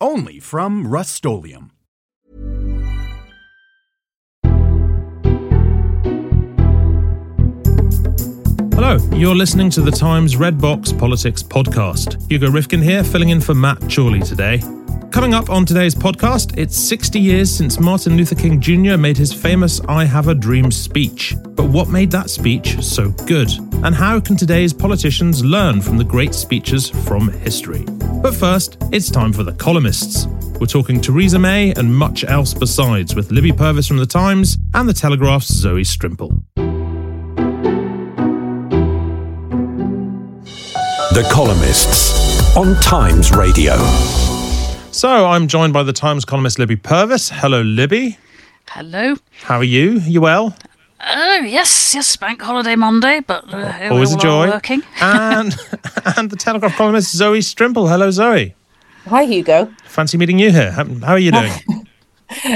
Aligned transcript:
Only 0.00 0.40
from 0.40 0.86
Rust-Oleum 0.86 1.70
Hello, 8.74 8.98
you're 9.16 9.34
listening 9.34 9.70
to 9.70 9.80
the 9.80 9.90
Times 9.90 10.36
Red 10.36 10.60
Box 10.60 10.92
Politics 10.92 11.42
podcast. 11.42 12.30
Hugo 12.30 12.48
Rifkind 12.48 12.84
here, 12.84 13.02
filling 13.02 13.30
in 13.30 13.40
for 13.40 13.54
Matt 13.54 13.80
Chorley 13.90 14.20
today. 14.20 14.60
Coming 15.10 15.32
up 15.32 15.48
on 15.48 15.64
today's 15.64 15.94
podcast, 15.94 16.58
it's 16.58 16.76
60 16.76 17.18
years 17.18 17.50
since 17.54 17.80
Martin 17.80 18.16
Luther 18.16 18.34
King 18.34 18.60
Jr. 18.60 18.96
made 18.98 19.16
his 19.16 19.32
famous 19.32 19.80
I 19.88 20.04
Have 20.04 20.28
a 20.28 20.34
Dream 20.34 20.70
speech. 20.70 21.34
But 21.42 21.70
what 21.70 21.88
made 21.88 22.10
that 22.10 22.28
speech 22.28 22.82
so 22.82 23.10
good? 23.26 23.50
And 23.82 23.94
how 23.94 24.20
can 24.20 24.36
today's 24.36 24.74
politicians 24.74 25.42
learn 25.44 25.80
from 25.80 25.96
the 25.96 26.04
great 26.04 26.34
speeches 26.34 26.90
from 26.90 27.28
history? 27.28 27.84
But 28.22 28.34
first, 28.34 28.76
it's 28.92 29.10
time 29.10 29.32
for 29.32 29.42
the 29.42 29.52
columnists. 29.52 30.26
We're 30.60 30.66
talking 30.66 31.00
Theresa 31.00 31.38
May 31.38 31.72
and 31.72 31.94
much 31.94 32.24
else 32.24 32.52
besides 32.52 33.14
with 33.14 33.30
Libby 33.30 33.52
Purves 33.52 33.88
from 33.88 33.96
The 33.96 34.06
Times 34.06 34.58
and 34.74 34.88
The 34.88 34.94
Telegraph's 34.94 35.52
Zoe 35.52 35.82
Strimpel. 35.82 36.42
The 41.14 41.26
Columnists 41.32 42.56
on 42.56 42.74
Times 42.82 43.30
Radio. 43.32 44.25
So 44.96 45.26
I'm 45.26 45.46
joined 45.46 45.74
by 45.74 45.82
The 45.82 45.92
Times 45.92 46.24
columnist 46.24 46.58
Libby 46.58 46.76
Purves. 46.76 47.30
Hello, 47.30 47.60
Libby. 47.60 48.16
Hello. 48.70 49.16
How 49.42 49.58
are 49.58 49.62
you? 49.62 50.00
You 50.00 50.22
well? 50.22 50.56
Oh 51.06 51.40
yes, 51.46 51.94
yes, 51.94 52.16
bank 52.16 52.40
holiday 52.40 52.76
Monday, 52.76 53.20
but 53.20 53.44
uh, 53.52 53.90
Always 53.90 54.14
a 54.14 54.16
joy. 54.16 54.48
working. 54.48 54.82
and 55.02 55.54
and 56.16 56.30
the 56.30 56.36
Telegraph 56.36 56.76
columnist 56.76 57.14
Zoe 57.14 57.40
Strimpel. 57.40 57.90
Hello, 57.90 58.10
Zoe. 58.10 58.54
Hi, 59.04 59.24
Hugo. 59.24 59.70
Fancy 59.84 60.16
meeting 60.16 60.38
you 60.38 60.50
here. 60.50 60.72
How, 60.72 60.86
how 60.86 61.12
are 61.12 61.18
you 61.18 61.30
doing? 61.32 61.52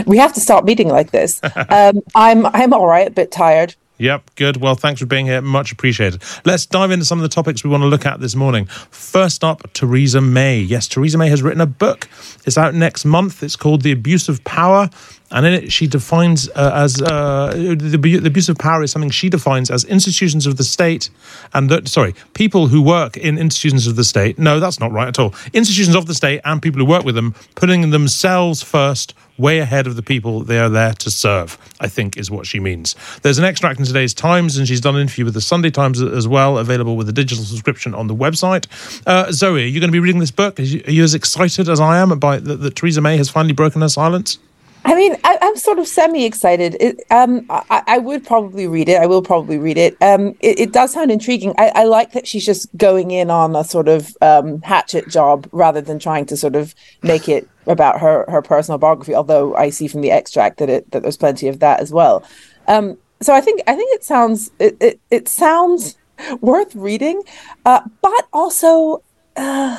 We 0.07 0.17
have 0.17 0.33
to 0.33 0.41
start 0.41 0.65
meeting 0.65 0.89
like 0.89 1.11
this. 1.11 1.43
Um, 1.69 2.01
I'm 2.15 2.47
I'm 2.47 2.73
all 2.73 2.87
right, 2.87 3.07
a 3.07 3.11
bit 3.11 3.31
tired. 3.31 3.75
Yep, 4.01 4.31
good. 4.35 4.57
Well, 4.57 4.77
thanks 4.77 4.99
for 4.99 5.07
being 5.07 5.27
here. 5.27 5.43
Much 5.43 5.73
appreciated. 5.73 6.23
Let's 6.47 6.65
dive 6.65 6.91
into 6.91 7.05
some 7.05 7.19
of 7.19 7.23
the 7.23 7.29
topics 7.29 7.63
we 7.63 7.69
want 7.69 7.83
to 7.83 7.87
look 7.87 8.07
at 8.07 8.19
this 8.19 8.35
morning. 8.35 8.65
First 8.65 9.45
up, 9.45 9.71
Theresa 9.75 10.23
May. 10.23 10.59
Yes, 10.59 10.89
Theresa 10.89 11.19
May 11.19 11.29
has 11.29 11.43
written 11.43 11.61
a 11.61 11.67
book. 11.67 12.09
It's 12.47 12.57
out 12.57 12.75
next 12.75 13.05
month. 13.05 13.43
It's 13.43 13.57
called 13.57 13.83
The 13.83 13.93
Abuse 13.93 14.31
of 14.31 14.43
Power. 14.45 14.89
And 15.33 15.47
in 15.47 15.53
it, 15.53 15.73
she 15.73 15.87
defines 15.87 16.49
uh, 16.51 16.73
as 16.75 17.01
uh, 17.01 17.53
the, 17.55 17.99
the 17.99 18.27
abuse 18.27 18.49
of 18.49 18.59
power 18.59 18.83
is 18.83 18.91
something 18.91 19.11
she 19.11 19.29
defines 19.29 19.71
as 19.71 19.85
institutions 19.85 20.47
of 20.47 20.57
the 20.57 20.65
state 20.65 21.09
and 21.55 21.89
sorry, 21.89 22.15
people 22.35 22.67
who 22.67 22.83
work 22.83 23.17
in 23.17 23.39
institutions 23.39 23.87
of 23.87 23.97
the 23.97 24.05
state. 24.05 24.39
No, 24.39 24.61
that's 24.61 24.81
not 24.81 24.93
right 24.93 25.09
at 25.09 25.19
all. 25.19 25.35
Institutions 25.53 25.95
of 25.95 26.07
the 26.07 26.15
state 26.15 26.41
and 26.45 26.61
people 26.61 26.81
who 26.81 26.87
work 26.87 27.05
with 27.05 27.15
them, 27.15 27.35
putting 27.55 27.91
themselves 27.91 28.63
first 28.63 29.15
way 29.39 29.59
ahead 29.59 29.87
of 29.87 29.97
the 29.97 30.03
people 30.03 30.43
they 30.43 30.59
are 30.59 30.69
there 30.69 30.93
to 30.93 31.11
serve, 31.11 31.57
I 31.81 31.89
think 31.89 32.19
is 32.19 32.31
what 32.31 32.47
she 32.47 32.61
means. 32.61 32.95
There's 33.23 33.39
an 33.39 33.45
extract 33.45 33.79
in 33.79 33.87
today's 33.87 34.13
Times, 34.13 34.59
and 34.59 34.69
she's 34.69 34.83
done 34.83 34.97
an 34.97 35.01
interview 35.01 35.25
with 35.25 35.35
the 35.35 35.41
Sunday 35.41 35.71
Times 35.71 36.03
as 36.03 36.29
well, 36.29 36.59
available 36.59 36.97
with 36.97 37.09
a 37.09 37.13
digital 37.13 37.45
subscription 37.45 37.95
on 37.95 38.07
the 38.07 38.15
website. 38.15 38.67
Uh, 39.07 39.33
Zoe, 39.33 39.63
are 39.63 39.67
you 39.67 39.81
going 39.81 39.89
to 39.89 39.93
be 39.93 40.01
reading 40.01 40.21
this 40.21 40.31
book? 40.31 40.61
Are 40.61 40.63
you, 40.63 40.83
are 40.87 40.91
you 40.91 41.03
as 41.03 41.15
excited 41.15 41.69
as 41.69 41.81
I 41.81 41.99
am 41.99 42.13
about 42.13 42.45
that 42.45 42.77
Theresa 42.77 43.01
May 43.01 43.17
has 43.17 43.31
finally 43.31 43.55
broken 43.55 43.81
her 43.81 43.89
silence? 43.89 44.39
I 44.85 44.95
mean, 44.95 45.17
I, 45.25 45.39
I'm 45.43 45.57
sort 45.57 45.79
of 45.79 45.87
semi-excited. 45.87 46.77
It, 46.81 47.03
um, 47.11 47.45
I, 47.51 47.83
I 47.87 47.99
would 47.99 48.25
probably 48.25 48.67
read 48.67 48.89
it. 48.89 48.97
I 49.01 49.07
will 49.07 49.23
probably 49.23 49.59
read 49.59 49.77
it. 49.77 49.97
Um, 50.01 50.29
it, 50.41 50.59
it 50.59 50.73
does 50.73 50.93
sound 50.93 51.11
intriguing. 51.11 51.55
I, 51.59 51.73
I 51.75 51.85
like 51.85 52.13
that 52.13 52.27
she's 52.27 52.47
just 52.47 52.75
going 52.77 53.11
in 53.11 53.31
on 53.31 53.55
a 53.55 53.65
sort 53.65 53.89
of 53.89 54.17
um, 54.23 54.63
hatchet 54.63 55.09
job 55.09 55.49
rather 55.53 55.81
than 55.81 55.99
trying 55.99 56.27
to 56.27 56.37
sort 56.37 56.57
of 56.57 56.75
make 57.03 57.29
it 57.29 57.49
about 57.67 58.01
her 58.01 58.25
her 58.29 58.41
personal 58.43 58.79
biography. 58.79 59.15
Although 59.15 59.55
I 59.55 59.71
see 59.71 59.87
from 59.87 60.01
the 60.01 60.11
extract 60.11 60.59
that 60.59 60.71
it 60.71 60.91
that 60.93 61.03
there's 61.03 61.17
plenty 61.17 61.49
of 61.49 61.61
that 61.61 61.81
as 61.81 61.93
well. 61.93 62.25
Um, 62.67 62.97
so 63.21 63.35
I 63.35 63.41
think 63.41 63.61
I 63.67 63.77
think 63.77 63.95
it 63.95 64.03
sounds 64.03 64.51
it 64.59 64.77
it, 64.81 65.01
it 65.11 65.29
sounds 65.29 65.97
worth 66.41 66.75
reading, 66.75 67.23
uh, 67.67 67.83
but 68.01 68.29
also 68.33 69.03
uh, 69.37 69.79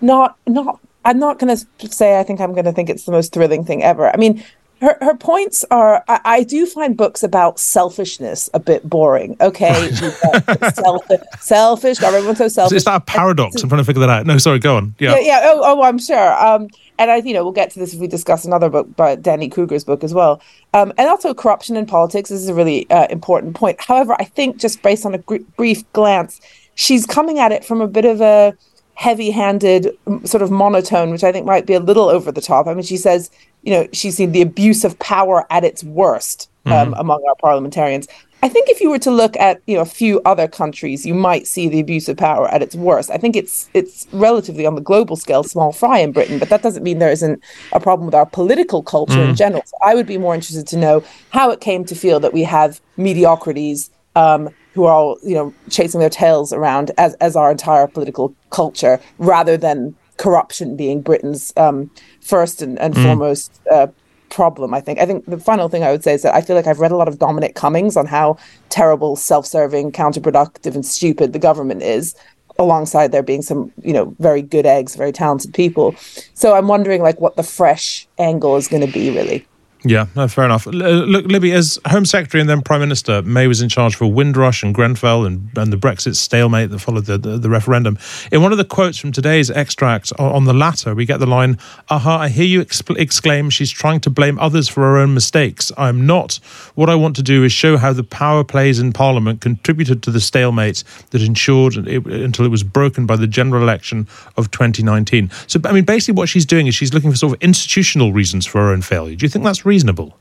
not 0.00 0.36
not 0.46 0.80
I'm 1.04 1.18
not 1.18 1.38
going 1.38 1.56
to 1.56 1.88
say 1.90 2.18
I 2.18 2.22
think 2.22 2.40
I'm 2.40 2.52
going 2.52 2.64
to 2.64 2.72
think 2.72 2.90
it's 2.90 3.04
the 3.04 3.12
most 3.12 3.32
thrilling 3.32 3.64
thing 3.64 3.82
ever. 3.82 4.12
I 4.12 4.16
mean, 4.16 4.44
her 4.80 4.96
her 5.00 5.14
points 5.14 5.64
are 5.70 6.04
I, 6.08 6.20
I 6.24 6.42
do 6.42 6.66
find 6.66 6.96
books 6.96 7.22
about 7.22 7.58
selfishness 7.58 8.48
a 8.54 8.60
bit 8.60 8.88
boring. 8.88 9.36
Okay, 9.40 9.90
selfish, 10.74 11.20
selfish. 11.38 12.02
Everyone's 12.02 12.38
so 12.38 12.48
selfish. 12.48 12.76
Is 12.76 12.84
that 12.84 13.02
a 13.02 13.04
paradox? 13.04 13.62
I'm 13.62 13.68
trying 13.68 13.80
to 13.80 13.84
figure 13.84 14.00
that 14.00 14.10
out. 14.10 14.26
No, 14.26 14.38
sorry, 14.38 14.58
go 14.58 14.76
on. 14.76 14.94
Yeah, 14.98 15.16
yeah. 15.16 15.20
yeah. 15.20 15.40
Oh, 15.44 15.60
oh, 15.62 15.82
I'm 15.82 15.98
sure. 15.98 16.32
Um, 16.42 16.68
and 16.98 17.10
I, 17.10 17.16
you 17.16 17.34
know, 17.34 17.42
we'll 17.42 17.52
get 17.52 17.70
to 17.72 17.78
this 17.78 17.94
if 17.94 18.00
we 18.00 18.06
discuss 18.06 18.44
another 18.44 18.68
book 18.68 18.94
by 18.96 19.16
Danny 19.16 19.48
Kruger's 19.48 19.84
book 19.84 20.02
as 20.02 20.14
well. 20.14 20.40
Um, 20.74 20.92
and 20.98 21.08
also 21.08 21.34
corruption 21.34 21.76
in 21.76 21.86
politics 21.86 22.30
this 22.30 22.40
is 22.40 22.48
a 22.48 22.54
really 22.54 22.88
uh, 22.90 23.06
important 23.08 23.54
point. 23.54 23.80
However, 23.80 24.14
I 24.18 24.24
think 24.24 24.58
just 24.58 24.82
based 24.82 25.04
on 25.04 25.14
a 25.14 25.18
gr- 25.18 25.36
brief 25.56 25.90
glance, 25.92 26.40
she's 26.74 27.06
coming 27.06 27.38
at 27.38 27.52
it 27.52 27.64
from 27.64 27.80
a 27.80 27.88
bit 27.88 28.04
of 28.04 28.20
a 28.20 28.54
heavy-handed 29.00 29.96
sort 30.24 30.42
of 30.42 30.50
monotone 30.50 31.10
which 31.10 31.24
i 31.24 31.32
think 31.32 31.46
might 31.46 31.64
be 31.64 31.72
a 31.72 31.80
little 31.80 32.10
over 32.10 32.30
the 32.30 32.42
top 32.42 32.66
i 32.66 32.74
mean 32.74 32.82
she 32.82 32.98
says 32.98 33.30
you 33.62 33.72
know 33.72 33.88
she's 33.94 34.14
seen 34.14 34.32
the 34.32 34.42
abuse 34.42 34.84
of 34.84 34.98
power 34.98 35.46
at 35.48 35.64
its 35.64 35.82
worst 35.82 36.50
um, 36.66 36.72
mm-hmm. 36.72 37.00
among 37.00 37.24
our 37.26 37.34
parliamentarians 37.36 38.06
i 38.42 38.48
think 38.48 38.68
if 38.68 38.78
you 38.78 38.90
were 38.90 38.98
to 38.98 39.10
look 39.10 39.34
at 39.38 39.62
you 39.66 39.74
know 39.74 39.80
a 39.80 39.86
few 39.86 40.20
other 40.26 40.46
countries 40.46 41.06
you 41.06 41.14
might 41.14 41.46
see 41.46 41.66
the 41.66 41.80
abuse 41.80 42.10
of 42.10 42.18
power 42.18 42.46
at 42.48 42.60
its 42.60 42.74
worst 42.74 43.10
i 43.10 43.16
think 43.16 43.36
it's 43.36 43.70
it's 43.72 44.06
relatively 44.12 44.66
on 44.66 44.74
the 44.74 44.82
global 44.82 45.16
scale 45.16 45.42
small 45.42 45.72
fry 45.72 45.98
in 45.98 46.12
britain 46.12 46.38
but 46.38 46.50
that 46.50 46.60
doesn't 46.60 46.82
mean 46.82 46.98
there 46.98 47.10
isn't 47.10 47.42
a 47.72 47.80
problem 47.80 48.04
with 48.04 48.14
our 48.14 48.26
political 48.26 48.82
culture 48.82 49.14
mm. 49.14 49.30
in 49.30 49.34
general 49.34 49.62
so 49.64 49.78
i 49.82 49.94
would 49.94 50.06
be 50.06 50.18
more 50.18 50.34
interested 50.34 50.66
to 50.66 50.76
know 50.76 51.02
how 51.30 51.50
it 51.50 51.62
came 51.62 51.86
to 51.86 51.94
feel 51.94 52.20
that 52.20 52.34
we 52.34 52.42
have 52.42 52.82
mediocrities 52.98 53.88
um, 54.14 54.50
who 54.74 54.84
are 54.84 54.92
all 54.92 55.18
you 55.22 55.34
know 55.34 55.52
chasing 55.68 56.00
their 56.00 56.10
tails 56.10 56.52
around 56.52 56.90
as 56.98 57.14
as 57.14 57.36
our 57.36 57.50
entire 57.50 57.86
political 57.86 58.34
culture, 58.50 59.00
rather 59.18 59.56
than 59.56 59.94
corruption 60.16 60.76
being 60.76 61.00
Britain's 61.00 61.52
um, 61.56 61.90
first 62.20 62.62
and, 62.62 62.78
and 62.78 62.94
mm. 62.94 63.02
foremost 63.02 63.60
uh, 63.70 63.86
problem. 64.28 64.74
I 64.74 64.80
think. 64.80 64.98
I 64.98 65.06
think 65.06 65.24
the 65.26 65.38
final 65.38 65.68
thing 65.68 65.82
I 65.82 65.90
would 65.90 66.04
say 66.04 66.14
is 66.14 66.22
that 66.22 66.34
I 66.34 66.40
feel 66.40 66.56
like 66.56 66.66
I've 66.66 66.80
read 66.80 66.92
a 66.92 66.96
lot 66.96 67.08
of 67.08 67.18
Dominic 67.18 67.54
Cummings 67.54 67.96
on 67.96 68.06
how 68.06 68.36
terrible, 68.68 69.16
self-serving, 69.16 69.92
counterproductive, 69.92 70.74
and 70.74 70.84
stupid 70.86 71.32
the 71.32 71.38
government 71.38 71.82
is. 71.82 72.14
Alongside 72.58 73.10
there 73.10 73.22
being 73.22 73.40
some, 73.40 73.72
you 73.82 73.94
know, 73.94 74.14
very 74.18 74.42
good 74.42 74.66
eggs, 74.66 74.94
very 74.94 75.12
talented 75.12 75.54
people. 75.54 75.94
So 76.34 76.54
I'm 76.54 76.68
wondering, 76.68 77.00
like, 77.00 77.18
what 77.18 77.36
the 77.36 77.42
fresh 77.42 78.06
angle 78.18 78.56
is 78.56 78.68
going 78.68 78.84
to 78.84 78.92
be, 78.92 79.08
really. 79.08 79.46
Yeah, 79.82 80.06
no, 80.14 80.28
fair 80.28 80.44
enough. 80.44 80.66
Uh, 80.66 80.70
look, 80.70 81.24
Libby, 81.24 81.52
as 81.52 81.78
Home 81.86 82.04
Secretary 82.04 82.40
and 82.40 82.50
then 82.50 82.60
Prime 82.60 82.80
Minister, 82.80 83.22
May 83.22 83.46
was 83.46 83.62
in 83.62 83.70
charge 83.70 83.96
for 83.96 84.12
Windrush 84.12 84.62
and 84.62 84.74
Grenfell 84.74 85.24
and, 85.24 85.48
and 85.56 85.72
the 85.72 85.76
Brexit 85.76 86.16
stalemate 86.16 86.70
that 86.70 86.80
followed 86.80 87.06
the, 87.06 87.16
the, 87.16 87.38
the, 87.38 87.48
referendum. 87.48 87.98
In 88.30 88.42
one 88.42 88.52
of 88.52 88.58
the 88.58 88.64
quotes 88.64 88.98
from 88.98 89.10
today's 89.10 89.50
extract 89.50 90.12
on 90.18 90.44
the 90.44 90.52
latter, 90.52 90.94
we 90.94 91.06
get 91.06 91.18
the 91.18 91.26
line, 91.26 91.58
Aha, 91.88 92.18
I 92.18 92.28
hear 92.28 92.44
you 92.44 92.62
exp- 92.62 92.98
exclaim, 92.98 93.48
she's 93.48 93.70
trying 93.70 94.00
to 94.00 94.10
blame 94.10 94.38
others 94.38 94.68
for 94.68 94.82
her 94.82 94.98
own 94.98 95.14
mistakes. 95.14 95.72
I'm 95.78 96.06
not. 96.06 96.40
What 96.74 96.90
I 96.90 96.94
want 96.94 97.16
to 97.16 97.22
do 97.22 97.42
is 97.42 97.52
show 97.52 97.78
how 97.78 97.94
the 97.94 98.04
power 98.04 98.44
plays 98.44 98.80
in 98.80 98.92
Parliament 98.92 99.40
contributed 99.40 100.02
to 100.02 100.10
the 100.10 100.20
stalemate 100.20 100.84
that 101.10 101.22
ensured 101.22 101.76
it, 101.76 102.06
until 102.06 102.44
it 102.44 102.50
was 102.50 102.62
broken 102.62 103.06
by 103.06 103.16
the 103.16 103.26
general 103.26 103.62
election 103.62 104.06
of 104.36 104.50
2019. 104.50 105.30
So, 105.46 105.58
I 105.64 105.72
mean, 105.72 105.84
basically 105.84 106.18
what 106.18 106.28
she's 106.28 106.46
doing 106.46 106.66
is 106.66 106.74
she's 106.74 106.92
looking 106.92 107.10
for 107.10 107.16
sort 107.16 107.32
of 107.32 107.42
institutional 107.42 108.12
reasons 108.12 108.44
for 108.44 108.58
her 108.58 108.72
own 108.72 108.82
failure. 108.82 109.16
Do 109.16 109.24
you 109.24 109.30
think 109.30 109.44
that's 109.44 109.64
reasonable? 109.70 110.18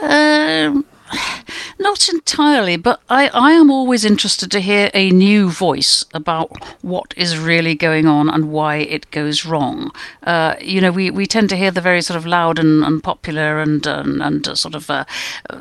Um, 0.00 0.84
Not 1.78 2.08
entirely, 2.08 2.76
but 2.76 3.00
I, 3.08 3.28
I 3.28 3.52
am 3.52 3.70
always 3.70 4.04
interested 4.04 4.50
to 4.50 4.60
hear 4.60 4.90
a 4.94 5.10
new 5.10 5.50
voice 5.50 6.04
about 6.14 6.50
what 6.82 7.12
is 7.16 7.38
really 7.38 7.74
going 7.74 8.06
on 8.06 8.28
and 8.28 8.50
why 8.50 8.76
it 8.76 9.10
goes 9.10 9.44
wrong. 9.44 9.90
Uh, 10.22 10.56
you 10.60 10.80
know, 10.80 10.90
we, 10.90 11.10
we 11.10 11.26
tend 11.26 11.48
to 11.50 11.56
hear 11.56 11.70
the 11.70 11.80
very 11.80 12.00
sort 12.00 12.16
of 12.16 12.26
loud 12.26 12.58
and, 12.58 12.82
and 12.82 13.02
popular 13.02 13.60
and 13.60 13.86
and, 13.86 14.22
and 14.22 14.48
uh, 14.48 14.54
sort 14.54 14.74
of 14.74 14.88
uh, 14.90 15.04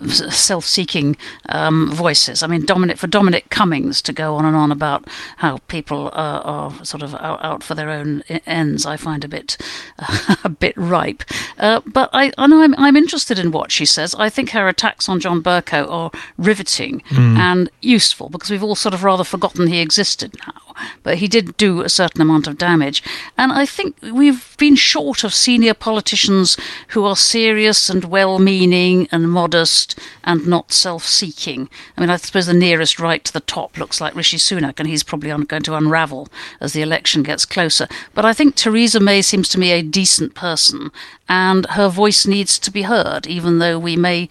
self-seeking 0.08 1.18
um, 1.50 1.92
voices. 1.92 2.44
I 2.44 2.48
mean, 2.48 2.66
Dominic 2.66 2.98
for 2.98 3.08
Dominic 3.08 3.50
Cummings 3.50 4.02
to 4.04 4.14
go 4.14 4.36
on 4.36 4.46
and 4.46 4.56
on 4.56 4.72
about 4.72 5.06
how 5.38 5.58
people 5.68 6.10
are, 6.14 6.42
are 6.42 6.86
sort 6.86 7.04
of 7.04 7.14
out, 7.16 7.44
out, 7.44 7.64
for 7.64 7.76
their 7.76 7.90
own 7.90 8.22
ends, 8.46 8.86
I 8.86 8.98
find 8.98 9.24
a 9.24 9.28
bit 9.28 9.58
a 10.44 10.50
bit 10.50 10.76
ripe. 10.78 11.24
Uh, 11.58 11.82
but 11.86 12.10
I, 12.14 12.32
know 12.48 12.62
I'm, 12.62 12.76
I'm 12.76 12.96
interested 12.96 13.40
in 13.40 13.52
what 13.52 13.72
she 13.72 13.86
says. 13.86 14.16
I 14.16 14.30
think 14.30 14.52
her 14.52 14.68
attacks 14.68 15.10
on 15.10 15.20
John 15.20 15.42
Bercow 15.42 15.90
are 15.90 16.05
riveting 16.38 17.02
mm. 17.10 17.38
and 17.38 17.70
useful 17.82 18.30
because 18.30 18.50
we've 18.50 18.64
all 18.64 18.76
sort 18.76 18.94
of 18.94 19.04
rather 19.04 19.24
forgotten 19.24 19.68
he 19.68 19.80
existed 19.80 20.34
now. 20.46 20.62
But 21.04 21.20
he 21.20 21.28
did 21.28 21.56
do 21.58 21.82
a 21.82 21.90
certain 21.90 22.22
amount 22.22 22.48
of 22.48 22.58
damage. 22.58 23.02
And 23.38 23.52
I 23.52 23.66
think 23.66 23.96
we've 24.02 24.56
been 24.58 24.76
short 24.76 25.24
of 25.24 25.34
senior 25.34 25.74
politicians 25.74 26.58
who 26.90 27.06
are 27.06 27.16
serious 27.16 27.90
and 27.90 28.04
well 28.06 28.40
meaning 28.40 29.08
and 29.12 29.32
modest 29.32 29.98
and 30.24 30.46
not 30.48 30.74
self 30.74 31.06
seeking. 31.06 31.70
I 31.96 32.02
mean, 32.02 32.10
I 32.10 32.18
suppose 32.18 32.48
the 32.48 32.54
nearest 32.54 33.00
right 33.00 33.24
to 33.24 33.32
the 33.32 33.40
top 33.40 33.78
looks 33.78 34.02
like 34.02 34.16
Rishi 34.16 34.38
Sunak, 34.38 34.80
and 34.80 34.90
he's 34.90 35.04
probably 35.04 35.30
going 35.46 35.64
to 35.64 35.76
unravel 35.76 36.28
as 36.60 36.74
the 36.74 36.82
election 36.82 37.24
gets 37.24 37.46
closer. 37.46 37.88
But 38.14 38.26
I 38.26 38.34
think 38.34 38.56
Theresa 38.56 39.00
May 39.00 39.22
seems 39.22 39.48
to 39.50 39.60
me 39.60 39.72
a 39.72 39.82
decent 39.82 40.36
person 40.36 40.92
and 41.28 41.66
her 41.72 41.90
voice 41.90 42.28
needs 42.28 42.60
to 42.60 42.72
be 42.72 42.84
heard, 42.84 43.26
even 43.26 43.60
though 43.60 43.80
we 43.80 43.96
may 43.96 44.30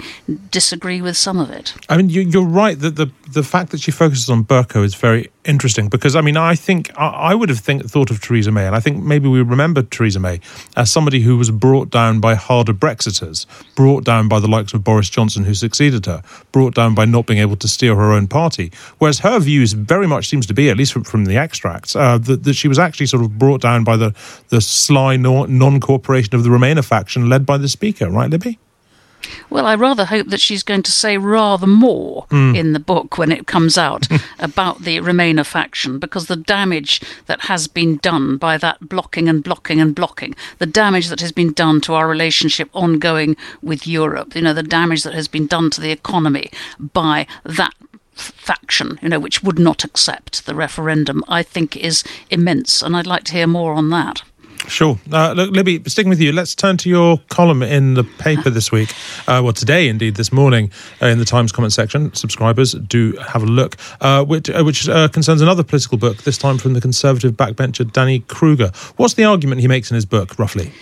disagree 0.50 1.00
with 1.00 1.16
some 1.16 1.38
of 1.38 1.50
it. 1.50 1.63
I 1.88 1.96
mean, 1.96 2.08
you, 2.08 2.40
are 2.40 2.44
right 2.44 2.78
that 2.78 2.96
the 2.96 3.10
the 3.30 3.42
fact 3.42 3.70
that 3.70 3.80
she 3.80 3.90
focuses 3.90 4.30
on 4.30 4.44
Bercow 4.44 4.84
is 4.84 4.94
very 4.94 5.30
interesting 5.44 5.88
because 5.88 6.16
I 6.16 6.20
mean, 6.20 6.36
I 6.36 6.54
think 6.54 6.90
I, 6.98 7.06
I 7.06 7.34
would 7.34 7.48
have 7.48 7.58
think, 7.60 7.84
thought 7.84 8.10
of 8.10 8.20
Theresa 8.20 8.52
May, 8.52 8.66
and 8.66 8.76
I 8.76 8.80
think 8.80 9.02
maybe 9.02 9.28
we 9.28 9.42
remember 9.42 9.82
Theresa 9.82 10.20
May 10.20 10.40
as 10.76 10.90
somebody 10.90 11.20
who 11.20 11.36
was 11.36 11.50
brought 11.50 11.90
down 11.90 12.20
by 12.20 12.34
harder 12.34 12.72
Brexiters, 12.72 13.46
brought 13.74 14.04
down 14.04 14.28
by 14.28 14.40
the 14.40 14.48
likes 14.48 14.72
of 14.74 14.84
Boris 14.84 15.08
Johnson, 15.08 15.44
who 15.44 15.54
succeeded 15.54 16.06
her, 16.06 16.22
brought 16.52 16.74
down 16.74 16.94
by 16.94 17.04
not 17.04 17.26
being 17.26 17.40
able 17.40 17.56
to 17.56 17.68
steer 17.68 17.94
her 17.94 18.12
own 18.12 18.26
party. 18.26 18.72
Whereas 18.98 19.20
her 19.20 19.38
views 19.38 19.72
very 19.72 20.06
much 20.06 20.28
seems 20.28 20.46
to 20.46 20.54
be, 20.54 20.70
at 20.70 20.76
least 20.76 20.92
from, 20.92 21.04
from 21.04 21.24
the 21.24 21.36
extracts, 21.36 21.96
uh, 21.96 22.18
that, 22.18 22.44
that 22.44 22.54
she 22.54 22.68
was 22.68 22.78
actually 22.78 23.06
sort 23.06 23.22
of 23.22 23.38
brought 23.38 23.60
down 23.60 23.84
by 23.84 23.96
the 23.96 24.14
the 24.48 24.60
sly 24.60 25.16
non 25.16 25.80
cooperation 25.80 26.34
of 26.34 26.44
the 26.44 26.50
Remainer 26.50 26.84
faction 26.84 27.28
led 27.28 27.44
by 27.46 27.58
the 27.58 27.68
Speaker, 27.68 28.10
right, 28.10 28.30
Libby? 28.30 28.58
Well, 29.50 29.66
I 29.66 29.74
rather 29.74 30.04
hope 30.04 30.28
that 30.28 30.40
she's 30.40 30.62
going 30.62 30.82
to 30.84 30.92
say 30.92 31.18
rather 31.18 31.66
more 31.66 32.26
mm. 32.30 32.56
in 32.56 32.72
the 32.72 32.80
book 32.80 33.18
when 33.18 33.32
it 33.32 33.46
comes 33.46 33.78
out 33.78 34.06
about 34.38 34.82
the 34.82 34.98
Remainer 34.98 35.46
faction, 35.46 35.98
because 35.98 36.26
the 36.26 36.36
damage 36.36 37.00
that 37.26 37.42
has 37.42 37.68
been 37.68 37.96
done 37.98 38.36
by 38.36 38.58
that 38.58 38.88
blocking 38.88 39.28
and 39.28 39.42
blocking 39.42 39.80
and 39.80 39.94
blocking, 39.94 40.34
the 40.58 40.66
damage 40.66 41.08
that 41.08 41.20
has 41.20 41.32
been 41.32 41.52
done 41.52 41.80
to 41.82 41.94
our 41.94 42.08
relationship 42.08 42.68
ongoing 42.72 43.36
with 43.62 43.86
Europe, 43.86 44.34
you 44.34 44.42
know, 44.42 44.54
the 44.54 44.62
damage 44.62 45.02
that 45.02 45.14
has 45.14 45.28
been 45.28 45.46
done 45.46 45.70
to 45.70 45.80
the 45.80 45.90
economy 45.90 46.50
by 46.78 47.26
that 47.44 47.74
faction, 48.14 48.98
you 49.02 49.08
know, 49.08 49.18
which 49.18 49.42
would 49.42 49.58
not 49.58 49.84
accept 49.84 50.46
the 50.46 50.54
referendum, 50.54 51.24
I 51.28 51.42
think 51.42 51.76
is 51.76 52.04
immense. 52.30 52.82
And 52.82 52.96
I'd 52.96 53.06
like 53.06 53.24
to 53.24 53.32
hear 53.32 53.46
more 53.46 53.74
on 53.74 53.90
that. 53.90 54.22
Sure. 54.68 54.98
Uh, 55.12 55.32
look, 55.36 55.50
Libby, 55.50 55.82
sticking 55.86 56.08
with 56.08 56.20
you, 56.20 56.32
let's 56.32 56.54
turn 56.54 56.76
to 56.78 56.88
your 56.88 57.18
column 57.28 57.62
in 57.62 57.94
the 57.94 58.04
paper 58.04 58.50
this 58.50 58.72
week. 58.72 58.90
Uh, 59.28 59.40
well, 59.44 59.52
today, 59.52 59.88
indeed, 59.88 60.16
this 60.16 60.32
morning, 60.32 60.70
uh, 61.02 61.06
in 61.06 61.18
the 61.18 61.24
Times 61.24 61.52
comment 61.52 61.72
section. 61.72 62.12
Subscribers 62.14 62.72
do 62.72 63.12
have 63.28 63.42
a 63.42 63.46
look, 63.46 63.76
uh, 64.00 64.24
which, 64.24 64.48
uh, 64.50 64.62
which 64.62 64.88
uh, 64.88 65.08
concerns 65.08 65.42
another 65.42 65.62
political 65.62 65.98
book, 65.98 66.22
this 66.22 66.38
time 66.38 66.58
from 66.58 66.72
the 66.72 66.80
Conservative 66.80 67.32
backbencher 67.32 67.90
Danny 67.92 68.20
Kruger. 68.20 68.72
What's 68.96 69.14
the 69.14 69.24
argument 69.24 69.60
he 69.60 69.68
makes 69.68 69.90
in 69.90 69.94
his 69.96 70.06
book, 70.06 70.38
roughly? 70.38 70.72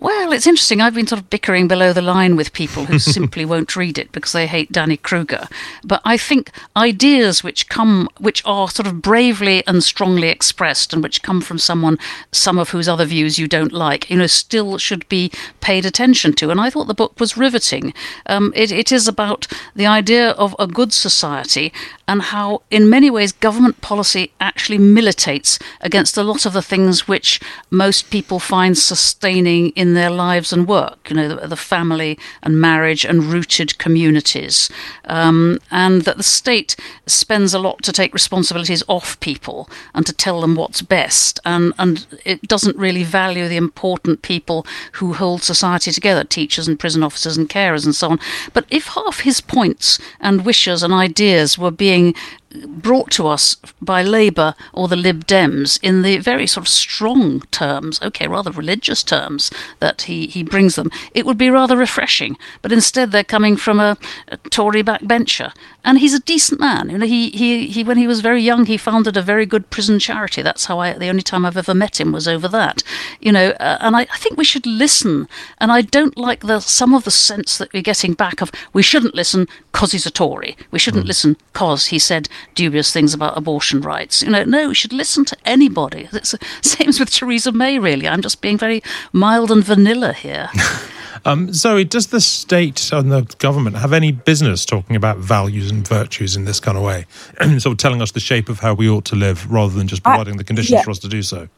Well, 0.00 0.32
it's 0.32 0.46
interesting. 0.46 0.80
I've 0.80 0.94
been 0.94 1.08
sort 1.08 1.20
of 1.20 1.28
bickering 1.28 1.66
below 1.66 1.92
the 1.92 2.02
line 2.02 2.36
with 2.36 2.52
people 2.52 2.84
who 2.84 2.98
simply 3.00 3.44
won't 3.44 3.74
read 3.74 3.98
it 3.98 4.12
because 4.12 4.30
they 4.30 4.46
hate 4.46 4.70
Danny 4.70 4.96
Kruger. 4.96 5.48
But 5.82 6.00
I 6.04 6.16
think 6.16 6.52
ideas 6.76 7.42
which 7.42 7.68
come, 7.68 8.08
which 8.18 8.40
are 8.44 8.68
sort 8.68 8.86
of 8.86 9.02
bravely 9.02 9.66
and 9.66 9.82
strongly 9.82 10.28
expressed, 10.28 10.92
and 10.92 11.02
which 11.02 11.22
come 11.22 11.40
from 11.40 11.58
someone, 11.58 11.98
some 12.30 12.58
of 12.58 12.70
whose 12.70 12.88
other 12.88 13.06
views 13.06 13.40
you 13.40 13.48
don't 13.48 13.72
like, 13.72 14.08
you 14.08 14.16
know, 14.16 14.28
still 14.28 14.78
should 14.78 15.08
be 15.08 15.32
paid 15.60 15.84
attention 15.84 16.32
to. 16.34 16.50
And 16.50 16.60
I 16.60 16.70
thought 16.70 16.86
the 16.86 16.94
book 16.94 17.18
was 17.18 17.36
riveting. 17.36 17.92
Um, 18.26 18.52
it, 18.54 18.70
it 18.70 18.92
is 18.92 19.08
about 19.08 19.48
the 19.74 19.86
idea 19.86 20.30
of 20.30 20.54
a 20.60 20.68
good 20.68 20.92
society 20.92 21.72
and 22.08 22.22
how, 22.22 22.62
in 22.70 22.88
many 22.88 23.10
ways, 23.10 23.32
government 23.32 23.80
policy 23.82 24.32
actually 24.40 24.78
militates 24.78 25.58
against 25.82 26.16
a 26.16 26.22
lot 26.22 26.46
of 26.46 26.54
the 26.54 26.62
things 26.62 27.06
which 27.06 27.38
most 27.70 28.10
people 28.10 28.38
find 28.38 28.78
sustaining 28.78 29.68
in 29.70 29.87
their 29.94 30.10
lives 30.10 30.52
and 30.52 30.66
work. 30.66 31.10
You 31.10 31.16
know, 31.16 31.28
the, 31.28 31.46
the 31.48 31.56
family 31.56 32.18
and 32.42 32.60
marriage 32.60 33.04
and 33.04 33.24
rooted 33.24 33.78
communities, 33.78 34.70
um, 35.04 35.58
and 35.70 36.02
that 36.02 36.16
the 36.16 36.22
state 36.22 36.76
spends 37.06 37.54
a 37.54 37.58
lot 37.58 37.82
to 37.82 37.92
take 37.92 38.12
responsibilities 38.14 38.82
off 38.88 39.18
people 39.20 39.68
and 39.94 40.06
to 40.06 40.12
tell 40.12 40.40
them 40.40 40.54
what's 40.54 40.82
best, 40.82 41.40
and 41.44 41.72
and 41.78 42.06
it 42.24 42.42
doesn't 42.42 42.76
really 42.76 43.04
value 43.04 43.48
the 43.48 43.56
important 43.56 44.22
people 44.22 44.66
who 44.92 45.12
hold 45.14 45.42
society 45.42 45.90
together, 45.90 46.24
teachers 46.24 46.68
and 46.68 46.78
prison 46.78 47.02
officers 47.02 47.36
and 47.36 47.48
carers 47.48 47.84
and 47.84 47.94
so 47.94 48.10
on. 48.10 48.20
But 48.52 48.64
if 48.70 48.86
half 48.88 49.20
his 49.20 49.40
points 49.40 49.98
and 50.20 50.44
wishes 50.44 50.82
and 50.82 50.92
ideas 50.92 51.58
were 51.58 51.70
being 51.70 52.14
brought 52.50 53.10
to 53.10 53.26
us 53.26 53.56
by 53.80 54.02
Labour 54.02 54.54
or 54.72 54.88
the 54.88 54.96
Lib 54.96 55.26
Dems 55.26 55.78
in 55.82 56.02
the 56.02 56.18
very 56.18 56.46
sort 56.46 56.66
of 56.66 56.68
strong 56.68 57.40
terms, 57.50 58.00
okay, 58.02 58.26
rather 58.26 58.50
religious 58.50 59.02
terms 59.02 59.50
that 59.80 60.02
he, 60.02 60.26
he 60.26 60.42
brings 60.42 60.74
them, 60.74 60.90
it 61.14 61.26
would 61.26 61.38
be 61.38 61.50
rather 61.50 61.76
refreshing. 61.76 62.36
But 62.62 62.72
instead, 62.72 63.12
they're 63.12 63.24
coming 63.24 63.56
from 63.56 63.80
a, 63.80 63.98
a 64.28 64.36
Tory 64.38 64.82
backbencher, 64.82 65.52
and 65.84 65.98
he's 65.98 66.14
a 66.14 66.20
decent 66.20 66.60
man. 66.60 66.90
You 66.90 66.98
know, 66.98 67.06
he, 67.06 67.30
he, 67.30 67.66
he 67.66 67.84
when 67.84 67.98
he 67.98 68.06
was 68.06 68.20
very 68.20 68.42
young, 68.42 68.66
he 68.66 68.76
founded 68.76 69.16
a 69.16 69.22
very 69.22 69.46
good 69.46 69.70
prison 69.70 69.98
charity. 69.98 70.42
That's 70.42 70.66
how 70.66 70.78
I 70.78 70.92
the 70.92 71.08
only 71.08 71.22
time 71.22 71.44
I've 71.44 71.56
ever 71.56 71.74
met 71.74 72.00
him 72.00 72.12
was 72.12 72.26
over 72.26 72.48
that. 72.48 72.82
You 73.20 73.32
know, 73.32 73.50
uh, 73.60 73.78
and 73.80 73.96
I, 73.96 74.00
I 74.00 74.18
think 74.18 74.36
we 74.36 74.44
should 74.44 74.66
listen. 74.66 75.28
And 75.58 75.70
I 75.70 75.82
don't 75.82 76.16
like 76.16 76.40
the 76.40 76.60
some 76.60 76.94
of 76.94 77.04
the 77.04 77.10
sense 77.10 77.58
that 77.58 77.72
we're 77.72 77.82
getting 77.82 78.14
back 78.14 78.40
of 78.40 78.50
we 78.72 78.82
shouldn't 78.82 79.14
listen 79.14 79.46
because 79.72 79.92
he's 79.92 80.06
a 80.06 80.10
Tory. 80.10 80.56
We 80.70 80.78
shouldn't 80.78 81.04
mm. 81.04 81.08
listen 81.08 81.36
because 81.52 81.86
he 81.86 81.98
said 81.98 82.28
dubious 82.54 82.92
things 82.92 83.14
about 83.14 83.36
abortion 83.36 83.80
rights. 83.80 84.22
You 84.22 84.30
know, 84.30 84.44
no, 84.44 84.68
we 84.68 84.74
should 84.74 84.92
listen 84.92 85.24
to 85.26 85.36
anybody. 85.44 86.08
It's 86.12 86.32
the 86.32 86.38
same 86.62 86.88
as 86.88 87.00
with 87.00 87.10
Theresa 87.10 87.52
May, 87.52 87.78
really. 87.78 88.08
I'm 88.08 88.22
just 88.22 88.40
being 88.40 88.58
very 88.58 88.82
mild 89.12 89.50
and 89.50 89.64
vanilla 89.64 90.12
here. 90.12 90.50
um, 91.24 91.52
Zoe, 91.52 91.84
does 91.84 92.08
the 92.08 92.20
state 92.20 92.90
and 92.92 93.10
the 93.10 93.22
government 93.38 93.76
have 93.76 93.92
any 93.92 94.12
business 94.12 94.64
talking 94.64 94.96
about 94.96 95.18
values 95.18 95.70
and 95.70 95.86
virtues 95.86 96.36
in 96.36 96.44
this 96.44 96.60
kind 96.60 96.76
of 96.76 96.84
way? 96.84 97.06
sort 97.58 97.66
of 97.66 97.78
telling 97.78 98.02
us 98.02 98.12
the 98.12 98.20
shape 98.20 98.48
of 98.48 98.60
how 98.60 98.74
we 98.74 98.88
ought 98.88 99.04
to 99.06 99.16
live 99.16 99.50
rather 99.50 99.74
than 99.74 99.88
just 99.88 100.02
providing 100.02 100.34
I, 100.34 100.38
the 100.38 100.44
conditions 100.44 100.72
yeah. 100.72 100.82
for 100.82 100.90
us 100.90 100.98
to 101.00 101.08
do 101.08 101.22
so? 101.22 101.48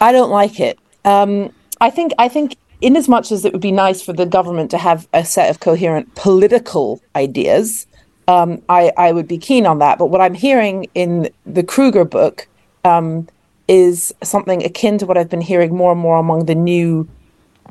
I 0.00 0.12
don't 0.12 0.30
like 0.30 0.60
it. 0.60 0.78
Um, 1.04 1.52
I 1.80 1.90
think 1.90 2.12
I 2.18 2.28
think 2.28 2.56
in 2.80 2.96
as 2.96 3.08
much 3.08 3.30
as 3.30 3.44
it 3.44 3.52
would 3.52 3.62
be 3.62 3.72
nice 3.72 4.02
for 4.02 4.12
the 4.12 4.26
government 4.26 4.70
to 4.70 4.78
have 4.78 5.06
a 5.12 5.24
set 5.24 5.50
of 5.50 5.60
coherent 5.60 6.14
political 6.14 7.00
ideas, 7.14 7.86
um, 8.30 8.62
I, 8.68 8.92
I 8.96 9.10
would 9.10 9.26
be 9.26 9.38
keen 9.38 9.66
on 9.66 9.80
that. 9.80 9.98
But 9.98 10.06
what 10.06 10.20
I'm 10.20 10.34
hearing 10.34 10.86
in 10.94 11.30
the 11.46 11.64
Kruger 11.64 12.04
book 12.04 12.46
um, 12.84 13.28
is 13.66 14.14
something 14.22 14.62
akin 14.64 14.98
to 14.98 15.06
what 15.06 15.18
I've 15.18 15.28
been 15.28 15.40
hearing 15.40 15.74
more 15.74 15.90
and 15.90 16.00
more 16.00 16.16
among 16.18 16.46
the 16.46 16.54
new, 16.54 17.08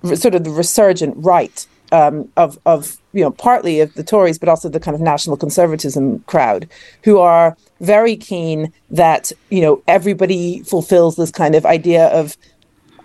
sort 0.03 0.35
of 0.35 0.43
the 0.43 0.51
resurgent 0.51 1.15
right 1.17 1.65
um, 1.93 2.29
of 2.35 2.59
of 2.65 2.97
you 3.13 3.21
know 3.21 3.31
partly 3.31 3.79
of 3.79 3.93
the 3.93 4.03
Tories, 4.03 4.37
but 4.37 4.49
also 4.49 4.67
the 4.67 4.81
kind 4.81 4.95
of 4.95 5.01
national 5.01 5.37
conservatism 5.37 6.19
crowd, 6.27 6.67
who 7.05 7.19
are 7.19 7.55
very 7.79 8.17
keen 8.17 8.73
that 8.89 9.31
you 9.49 9.61
know 9.61 9.81
everybody 9.87 10.61
fulfills 10.63 11.15
this 11.15 11.31
kind 11.31 11.55
of 11.55 11.65
idea 11.65 12.07
of 12.07 12.35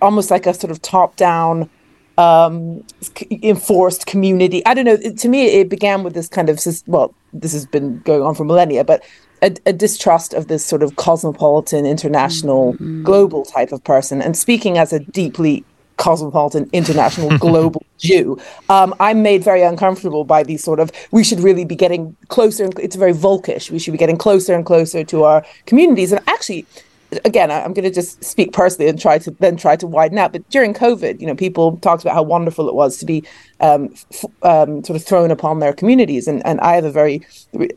almost 0.03 0.29
like 0.29 0.45
a 0.45 0.53
sort 0.53 0.73
of 0.73 0.83
top 0.83 1.15
down 1.15 1.71
um, 2.19 2.85
enforced 3.43 4.07
community. 4.07 4.65
I 4.67 4.75
don't 4.75 4.85
know. 4.85 4.97
to 4.97 5.29
me, 5.29 5.47
it 5.47 5.69
began 5.69 6.03
with 6.03 6.15
this 6.15 6.29
kind 6.29 6.49
of 6.49 6.61
well, 6.87 7.15
this 7.33 7.53
has 7.53 7.67
been 7.67 8.01
going 8.01 8.23
on 8.23 8.35
for 8.35 8.45
millennia, 8.45 8.85
but 8.85 9.03
a, 9.43 9.55
a 9.67 9.73
distrust 9.73 10.33
of 10.33 10.49
this 10.49 10.65
sort 10.65 10.83
of 10.83 10.97
cosmopolitan, 10.97 11.85
international, 11.85 12.75
mm-hmm. 12.75 13.03
global 13.03 13.45
type 13.45 13.73
of 13.73 13.83
person. 13.85 14.23
And 14.23 14.37
speaking 14.37 14.79
as 14.79 14.93
a 14.93 15.01
deeply 15.01 15.65
cosmopolitan, 15.97 16.69
international, 16.73 17.37
global 17.39 17.85
Jew, 17.99 18.39
um, 18.69 18.95
I'm 19.01 19.23
made 19.23 19.45
very 19.45 19.63
uncomfortable 19.63 20.25
by 20.25 20.43
these 20.43 20.65
sort 20.65 20.81
of. 20.81 20.91
We 21.11 21.25
should 21.25 21.41
really 21.41 21.65
be 21.65 21.77
getting 21.77 22.17
closer. 22.29 22.65
And, 22.65 22.79
it's 22.79 22.97
very 22.97 23.13
Volkish. 23.13 23.71
We 23.71 23.79
should 23.79 23.93
be 23.93 23.99
getting 23.99 24.17
closer 24.17 24.55
and 24.55 24.65
closer 24.65 25.05
to 25.05 25.25
our 25.25 25.45
communities. 25.67 26.13
And 26.13 26.23
actually, 26.29 26.67
again, 27.25 27.51
I, 27.51 27.61
am 27.61 27.73
going 27.73 27.85
to 27.85 27.91
just 27.91 28.23
speak 28.23 28.53
personally 28.53 28.89
and 28.89 29.01
try 29.01 29.19
to 29.19 29.31
then 29.33 29.57
try 29.57 29.77
to 29.77 29.87
widen 29.87 30.19
out. 30.19 30.33
But 30.33 30.49
during 30.51 30.75
COVID, 30.75 31.21
you 31.21 31.27
know, 31.27 31.35
people 31.35 31.77
talked 31.79 32.03
about 32.03 32.15
how 32.15 32.23
wonderful 32.23 32.69
it 32.69 32.75
was 32.75 32.99
to 32.99 33.07
be 33.07 33.25
um, 33.61 33.95
f- 34.13 34.25
um, 34.43 34.85
sort 34.85 34.97
of 34.97 35.05
thrown 35.05 35.31
upon 35.31 35.61
their 35.61 35.73
communities, 35.73 36.29
and 36.29 36.45
and 36.47 36.61
I 36.61 36.75
have 36.75 36.85
a 36.85 36.91
very 36.91 37.27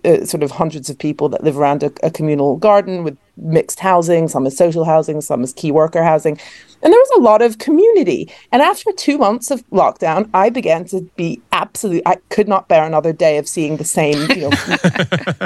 uh, 0.05 0.25
sort 0.25 0.43
of 0.43 0.51
hundreds 0.51 0.89
of 0.89 0.97
people 0.97 1.29
that 1.29 1.43
live 1.43 1.57
around 1.57 1.83
a, 1.83 1.91
a 2.03 2.11
communal 2.11 2.57
garden 2.57 3.03
with 3.03 3.17
mixed 3.37 3.79
housing, 3.79 4.27
some 4.27 4.45
is 4.45 4.57
social 4.57 4.83
housing, 4.83 5.21
some 5.21 5.43
is 5.43 5.53
key 5.53 5.71
worker 5.71 6.03
housing. 6.03 6.39
And 6.81 6.93
there 6.93 6.99
was 6.99 7.11
a 7.17 7.21
lot 7.21 7.41
of 7.41 7.57
community. 7.57 8.31
And 8.51 8.61
after 8.61 8.91
two 8.91 9.17
months 9.17 9.51
of 9.51 9.67
lockdown, 9.69 10.29
I 10.33 10.49
began 10.49 10.85
to 10.85 11.01
be 11.15 11.41
absolutely, 11.51 12.05
I 12.05 12.15
could 12.29 12.47
not 12.47 12.67
bear 12.67 12.83
another 12.83 13.11
day 13.11 13.37
of 13.37 13.47
seeing 13.47 13.77
the 13.77 13.83
same, 13.83 14.29
you 14.31 14.41
know, 14.49 14.49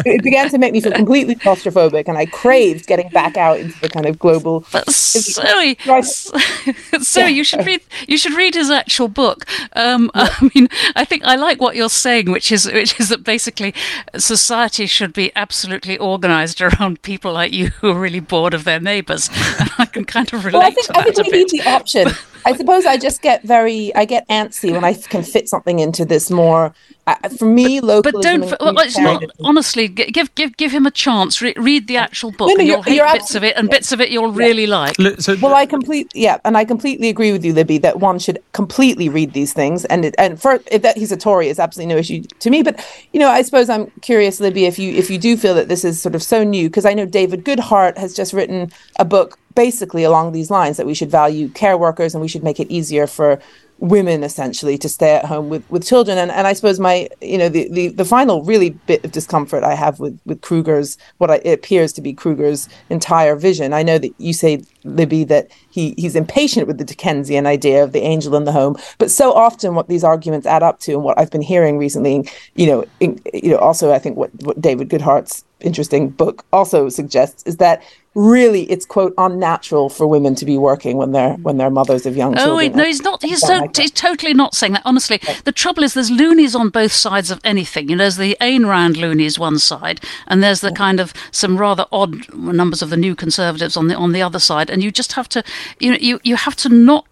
it 0.05 0.23
began 0.23 0.50
to 0.50 0.57
make 0.57 0.73
me 0.73 0.81
feel 0.81 0.91
completely 0.91 1.35
claustrophobic. 1.35 2.07
And 2.07 2.17
I 2.17 2.25
craved 2.25 2.88
getting 2.88 3.09
back 3.09 3.38
out 3.38 3.59
into 3.59 3.79
the 3.79 3.89
kind 3.89 4.05
of 4.05 4.19
global. 4.19 4.65
But 4.71 4.89
Zoe, 4.89 5.77
so 7.01 7.25
you 7.25 7.43
should 7.43 7.65
read, 7.65 7.81
you 8.07 8.17
should 8.17 8.33
read 8.33 8.55
his 8.55 8.69
actual 8.69 9.07
book. 9.07 9.45
Um, 9.73 10.11
I 10.15 10.50
mean, 10.53 10.67
I 10.95 11.05
think 11.05 11.23
I 11.23 11.35
like 11.35 11.61
what 11.61 11.75
you're 11.75 11.89
saying, 11.89 12.29
which 12.31 12.51
is, 12.51 12.65
which 12.65 13.00
is 13.00 13.09
that 13.09 13.23
basically 13.23 13.73
society 14.17 14.85
should 14.85 15.13
be 15.13 15.31
absolutely 15.35 15.97
organized 15.97 16.61
around 16.61 17.01
people 17.01 17.33
like 17.33 17.53
you 17.53 17.67
who 17.67 17.91
are 17.91 18.00
really 18.00 18.19
bored 18.19 18.53
of 18.53 18.63
their 18.65 18.79
neighbors. 18.79 19.29
I 19.77 19.88
can 19.91 20.05
kind 20.05 20.31
of 20.33 20.43
relate 20.45 20.59
well, 20.59 20.67
I 20.67 20.71
think, 20.71 20.88
to 20.88 20.93
that. 20.93 21.21
We 21.30 21.38
need 21.40 21.50
the 21.50 21.62
option. 21.70 22.08
I 22.45 22.55
suppose 22.55 22.86
I 22.86 22.98
just 22.98 23.21
get 23.21 23.43
very, 23.43 23.93
I 23.95 24.05
get 24.05 24.27
antsy 24.29 24.71
when 24.71 24.83
I 24.83 24.93
can 24.93 25.24
fit 25.24 25.50
something 25.50 25.79
into 25.79 26.05
this 26.05 26.29
more. 26.31 26.74
Uh, 27.07 27.29
for 27.29 27.45
me, 27.45 27.81
local. 27.81 28.12
But 28.12 28.21
don't. 28.21 28.41
Well, 28.60 28.74
not, 28.74 29.24
honestly, 29.43 29.88
give 29.88 30.33
give 30.36 30.55
give 30.55 30.71
him 30.71 30.86
a 30.86 30.91
chance. 30.91 31.41
Re- 31.41 31.55
read 31.57 31.88
the 31.88 31.98
actual 31.98 32.31
book, 32.31 32.50
no, 32.50 32.53
no, 32.53 32.60
and 32.60 32.67
you'll 32.67 32.81
hate 32.83 33.01
bits 33.13 33.33
of 33.33 33.43
it, 33.43 33.57
and 33.57 33.69
bits 33.69 33.91
of 33.91 34.00
it 34.00 34.12
you'll 34.12 34.31
yeah. 34.31 34.45
really 34.45 34.67
like. 34.67 34.95
So, 35.17 35.36
well, 35.41 35.55
I 35.55 35.65
completely 35.65 36.21
yeah, 36.21 36.38
and 36.45 36.55
I 36.55 36.63
completely 36.63 37.10
agree 37.10 37.31
with 37.31 37.43
you, 37.43 37.53
Libby, 37.53 37.79
that 37.79 38.00
one 38.00 38.19
should 38.19 38.38
completely 38.53 39.10
read 39.10 39.33
these 39.33 39.51
things, 39.51 39.83
and 39.86 40.05
it, 40.05 40.15
and 40.19 40.39
for 40.39 40.60
if 40.71 40.83
that 40.83 40.95
he's 40.95 41.12
a 41.12 41.17
Tory 41.17 41.48
is 41.48 41.60
absolutely 41.60 41.91
no 41.93 42.00
issue 42.00 42.21
to 42.21 42.50
me. 42.51 42.62
But 42.62 42.86
you 43.13 43.19
know, 43.19 43.29
I 43.29 43.41
suppose 43.41 43.67
I'm 43.67 43.89
curious, 44.01 44.39
Libby, 44.39 44.65
if 44.65 44.77
you 44.77 44.93
if 44.93 45.10
you 45.10 45.17
do 45.17 45.36
feel 45.38 45.55
that 45.55 45.69
this 45.69 45.83
is 45.83 46.00
sort 46.00 46.13
of 46.13 46.21
so 46.21 46.43
new, 46.43 46.69
because 46.69 46.86
I 46.86 46.93
know 46.93 47.07
David 47.07 47.43
Goodhart 47.43 47.98
has 47.98 48.13
just 48.13 48.31
written 48.31 48.71
a 48.98 49.05
book 49.05 49.39
basically 49.55 50.03
along 50.03 50.31
these 50.31 50.50
lines 50.50 50.77
that 50.77 50.86
we 50.86 50.93
should 50.93 51.10
value 51.10 51.50
care 51.50 51.77
workers 51.77 52.13
and 52.13 52.21
we 52.21 52.27
should 52.31 52.43
make 52.43 52.59
it 52.59 52.69
easier 52.71 53.07
for 53.07 53.39
women 53.81 54.23
essentially 54.23 54.77
to 54.77 54.88
stay 54.88 55.15
at 55.15 55.25
home 55.25 55.50
with, 55.50 55.69
with 55.71 55.83
children. 55.85 56.17
And, 56.19 56.31
and 56.31 56.45
I 56.45 56.53
suppose 56.53 56.79
my 56.79 57.09
you 57.19 57.38
know 57.38 57.50
the, 57.50 57.67
the, 57.71 57.88
the 57.89 58.05
final 58.05 58.43
really 58.43 58.69
bit 58.69 59.03
of 59.03 59.11
discomfort 59.11 59.63
I 59.63 59.73
have 59.73 60.00
with 60.00 60.19
with 60.25 60.41
Kruger's 60.41 60.97
what 61.17 61.31
I, 61.31 61.35
it 61.43 61.53
appears 61.53 61.91
to 61.93 62.01
be 62.01 62.13
Kruger's 62.13 62.69
entire 62.89 63.35
vision. 63.35 63.73
I 63.73 63.81
know 63.81 63.97
that 63.97 64.13
you 64.19 64.33
say 64.33 64.63
Libby 64.83 65.23
that 65.25 65.50
he 65.71 65.95
he's 65.97 66.15
impatient 66.15 66.67
with 66.67 66.77
the 66.77 66.85
Dickensian 66.85 67.47
idea 67.47 67.83
of 67.83 67.91
the 67.91 68.01
angel 68.01 68.35
in 68.35 68.45
the 68.45 68.51
home 68.51 68.77
but 69.00 69.09
so 69.09 69.33
often 69.33 69.73
what 69.73 69.88
these 69.89 70.03
arguments 70.03 70.45
add 70.45 70.63
up 70.63 70.79
to 70.81 70.93
and 70.93 71.03
what 71.03 71.19
I've 71.19 71.31
been 71.31 71.41
hearing 71.41 71.77
recently 71.77 72.29
you 72.55 72.67
know 72.67 72.85
in, 73.00 73.19
you 73.33 73.50
know 73.50 73.57
also 73.57 73.91
I 73.91 74.00
think 74.00 74.15
what, 74.15 74.31
what 74.43 74.61
David 74.61 74.89
Goodhart's 74.89 75.43
interesting 75.59 76.09
book 76.09 76.45
also 76.53 76.89
suggests 76.89 77.43
is 77.43 77.57
that 77.57 77.81
really 78.13 78.63
it's 78.63 78.86
quote 78.86 79.13
unnatural 79.18 79.89
for 79.89 80.06
women 80.06 80.36
to 80.36 80.46
be 80.46 80.58
working 80.58 80.98
when 80.98 81.13
they're 81.13 81.34
when 81.36 81.58
they're 81.58 81.70
mothers 81.70 82.06
of 82.06 82.18
young 82.18 82.34
oh, 82.34 82.44
children. 82.44 82.74
Oh 82.74 82.77
no, 82.77 82.84
he's 82.84 83.01
not. 83.01 83.22
He's 83.22 83.39
so 83.39 83.60
like 83.60 83.75
he's 83.75 83.91
totally 83.91 84.34
not 84.34 84.53
saying 84.53 84.74
that. 84.74 84.82
Honestly, 84.86 85.20
the 85.46 85.51
trouble 85.51 85.84
is 85.84 85.94
there's 85.94 86.12
loonies 86.12 86.56
on 86.56 86.70
both 86.70 86.91
sides 86.91 87.32
of 87.32 87.39
anything. 87.44 87.89
You 87.89 87.96
know, 87.96 88.03
there's 88.03 88.18
the 88.18 88.38
Ayn 88.41 88.68
Rand 88.68 88.98
loonies 88.98 89.39
one 89.39 89.60
side, 89.60 90.01
and 90.27 90.44
there's 90.44 90.62
the 90.62 90.72
kind 90.72 91.00
of 91.00 91.13
some 91.32 91.58
rather 91.58 91.86
odd 91.91 92.34
numbers 92.34 92.82
of 92.82 92.89
the 92.89 92.98
new 92.98 93.15
conservatives 93.15 93.77
on 93.77 93.88
the 93.88 93.96
on 93.96 94.12
the 94.12 94.22
other 94.22 94.39
side. 94.39 94.70
And 94.70 94.84
you 94.84 94.91
just 94.91 95.13
have 95.13 95.30
to, 95.30 95.44
you 95.80 95.91
know, 95.91 95.98
you 96.00 96.20
you 96.24 96.36
have 96.36 96.56
to 96.58 96.70
not 96.70 97.06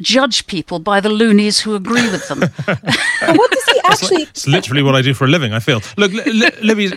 judge 0.00 0.46
people 0.46 0.78
by 0.78 1.00
the 1.00 1.08
loonies 1.08 1.60
who 1.60 1.74
agree 1.74 2.08
with 2.10 2.28
them. 2.28 2.40
what 2.66 3.50
does 3.50 3.64
he 3.64 3.80
actually? 3.84 3.88
It's, 3.88 4.10
like, 4.10 4.28
it's, 4.28 4.46
literally 4.46 4.82
what 4.82 4.94
I 4.94 5.02
do 5.02 5.14
for 5.14 5.24
a 5.24 5.28
living. 5.28 5.52
I 5.52 5.60
feel. 5.60 5.80
Look, 5.96 6.12
Libby, 6.12 6.88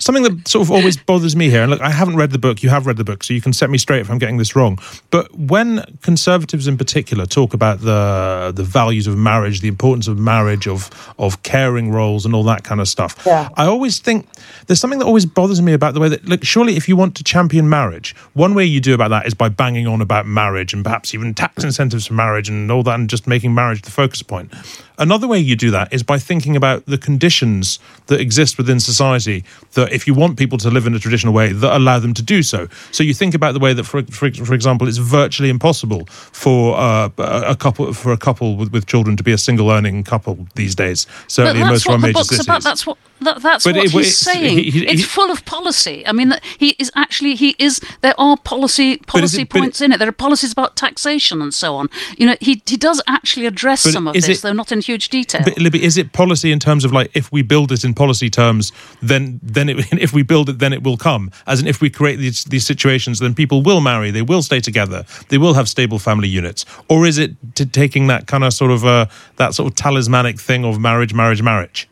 something 0.00 0.22
that 0.22 0.48
sort 0.48 0.66
of 0.66 0.70
always 0.70 0.96
bothers 0.96 1.36
me 1.36 1.50
here. 1.50 1.62
And 1.62 1.70
look, 1.70 1.80
I 1.80 1.90
haven't 1.90 2.16
read 2.16 2.30
the 2.30 2.38
book. 2.38 2.62
You 2.62 2.68
have 2.70 2.86
read 2.86 2.96
the 2.96 3.04
book, 3.04 3.22
so 3.24 3.34
you 3.34 3.40
can 3.40 3.52
set 3.52 3.70
me 3.70 3.78
straight 3.78 4.00
if 4.00 4.10
I'm 4.10 4.18
getting 4.18 4.36
this 4.36 4.54
wrong. 4.54 4.78
But 5.10 5.34
when 5.36 5.84
conservatives 6.02 6.66
in 6.66 6.76
particular 6.76 7.26
talk 7.26 7.54
about 7.54 7.80
the 7.80 8.52
the 8.54 8.62
values 8.62 9.06
of 9.06 9.16
marriage, 9.16 9.60
the 9.60 9.68
importance 9.68 10.08
of 10.08 10.18
marriage, 10.18 10.66
of 10.66 10.90
of 11.18 11.42
caring 11.42 11.90
roles, 11.90 12.24
and 12.24 12.34
all 12.34 12.44
that 12.44 12.64
kind 12.64 12.80
of 12.80 12.88
stuff, 12.88 13.22
yeah. 13.26 13.48
I 13.56 13.66
always 13.66 13.98
think 13.98 14.28
there's 14.66 14.80
something 14.80 14.98
that 14.98 15.06
always 15.06 15.26
bothers 15.26 15.62
me 15.62 15.72
about 15.72 15.94
the 15.94 16.00
way 16.00 16.08
that 16.08 16.24
look. 16.24 16.44
Surely, 16.44 16.76
if 16.76 16.88
you 16.88 16.96
want 16.96 17.16
to 17.16 17.24
champion 17.24 17.68
marriage, 17.68 18.14
one 18.34 18.54
way 18.54 18.64
you 18.64 18.80
do 18.80 18.94
about 18.94 19.08
that 19.08 19.26
is 19.26 19.34
by 19.34 19.48
banging 19.48 19.86
on 19.86 20.00
about 20.00 20.26
marriage 20.26 20.72
and 20.72 20.84
perhaps 20.84 21.14
even 21.14 21.34
tax 21.34 21.64
incentives 21.64 21.87
for 21.94 22.14
marriage 22.14 22.48
and 22.48 22.70
all 22.70 22.82
that, 22.82 22.94
and 22.94 23.08
just 23.08 23.26
making 23.26 23.54
marriage 23.54 23.82
the 23.82 23.90
focus 23.90 24.22
point. 24.22 24.52
Another 24.98 25.28
way 25.28 25.38
you 25.38 25.56
do 25.56 25.70
that 25.70 25.92
is 25.92 26.02
by 26.02 26.18
thinking 26.18 26.56
about 26.56 26.84
the 26.86 26.98
conditions 26.98 27.78
that 28.06 28.20
exist 28.20 28.58
within 28.58 28.80
society 28.80 29.44
that, 29.72 29.92
if 29.92 30.06
you 30.06 30.14
want 30.14 30.38
people 30.38 30.58
to 30.58 30.70
live 30.70 30.86
in 30.86 30.94
a 30.94 30.98
traditional 30.98 31.32
way, 31.32 31.52
that 31.52 31.76
allow 31.76 31.98
them 31.98 32.14
to 32.14 32.22
do 32.22 32.42
so. 32.42 32.68
So 32.90 33.02
you 33.04 33.14
think 33.14 33.34
about 33.34 33.52
the 33.52 33.60
way 33.60 33.72
that, 33.72 33.84
for 33.84 34.02
for, 34.02 34.30
for 34.30 34.54
example, 34.54 34.88
it's 34.88 34.98
virtually 34.98 35.50
impossible 35.50 36.06
for 36.06 36.76
uh, 36.76 37.10
a 37.18 37.56
couple 37.56 37.92
for 37.92 38.12
a 38.12 38.16
couple 38.16 38.56
with, 38.56 38.72
with 38.72 38.86
children 38.86 39.16
to 39.16 39.22
be 39.22 39.32
a 39.32 39.38
single 39.38 39.70
earning 39.70 40.04
couple 40.04 40.46
these 40.54 40.74
days. 40.74 41.06
Certainly, 41.28 41.62
in 41.62 41.68
most 41.68 41.86
of 41.86 41.92
our 41.92 41.98
major 41.98 42.24
cities. 42.24 42.46
About. 42.46 42.62
That's 42.62 42.86
what 42.86 42.98
that, 43.20 43.42
that's 43.42 43.64
but 43.64 43.76
what 43.76 43.84
it, 43.84 43.90
he's 43.90 44.16
saying. 44.16 44.58
He, 44.58 44.70
he, 44.70 44.86
it's 44.86 45.04
full 45.04 45.30
of 45.30 45.44
policy. 45.44 46.06
I 46.06 46.12
mean, 46.12 46.34
he 46.58 46.76
is 46.78 46.90
actually 46.94 47.34
he 47.34 47.54
is. 47.58 47.80
There 48.00 48.14
are 48.18 48.36
policy 48.36 48.98
policy 48.98 49.42
it, 49.42 49.50
points 49.50 49.80
it, 49.80 49.86
in 49.86 49.92
it. 49.92 49.98
There 49.98 50.08
are 50.08 50.12
policies 50.12 50.52
about 50.52 50.76
taxation 50.76 51.42
and 51.42 51.52
so 51.54 51.76
on. 51.76 51.88
You 52.16 52.26
know, 52.26 52.36
he 52.40 52.62
he 52.66 52.76
does 52.76 53.02
actually 53.06 53.46
address 53.46 53.82
some 53.82 54.08
of 54.08 54.14
this, 54.14 54.40
though 54.40 54.52
not 54.52 54.72
in 54.72 54.80
huge 54.88 55.08
detail. 55.08 55.42
But 55.44 55.58
Libby, 55.58 55.84
is 55.84 55.96
it 55.96 56.12
policy 56.12 56.50
in 56.50 56.58
terms 56.58 56.84
of 56.84 56.92
like 56.92 57.10
if 57.14 57.30
we 57.30 57.42
build 57.42 57.70
it 57.72 57.84
in 57.84 57.94
policy 57.94 58.30
terms, 58.30 58.72
then 59.02 59.40
then 59.42 59.68
it, 59.68 59.76
if 60.06 60.12
we 60.12 60.22
build 60.22 60.48
it, 60.48 60.58
then 60.58 60.72
it 60.72 60.82
will 60.82 60.96
come. 60.96 61.30
As 61.46 61.60
in, 61.60 61.66
if 61.66 61.80
we 61.80 61.90
create 61.90 62.16
these 62.16 62.44
these 62.44 62.66
situations, 62.66 63.18
then 63.18 63.34
people 63.34 63.62
will 63.62 63.80
marry, 63.80 64.10
they 64.10 64.22
will 64.22 64.42
stay 64.42 64.60
together, 64.60 65.04
they 65.28 65.38
will 65.38 65.54
have 65.54 65.68
stable 65.68 65.98
family 65.98 66.28
units. 66.28 66.64
Or 66.88 67.06
is 67.06 67.18
it 67.18 67.30
taking 67.72 68.08
that 68.08 68.26
kind 68.26 68.44
of 68.44 68.52
sort 68.52 68.70
of 68.70 68.84
uh, 68.84 69.06
that 69.36 69.54
sort 69.54 69.70
of 69.70 69.76
talismanic 69.76 70.40
thing 70.40 70.64
of 70.64 70.78
marriage, 70.80 71.14
marriage, 71.14 71.42
marriage? 71.42 71.88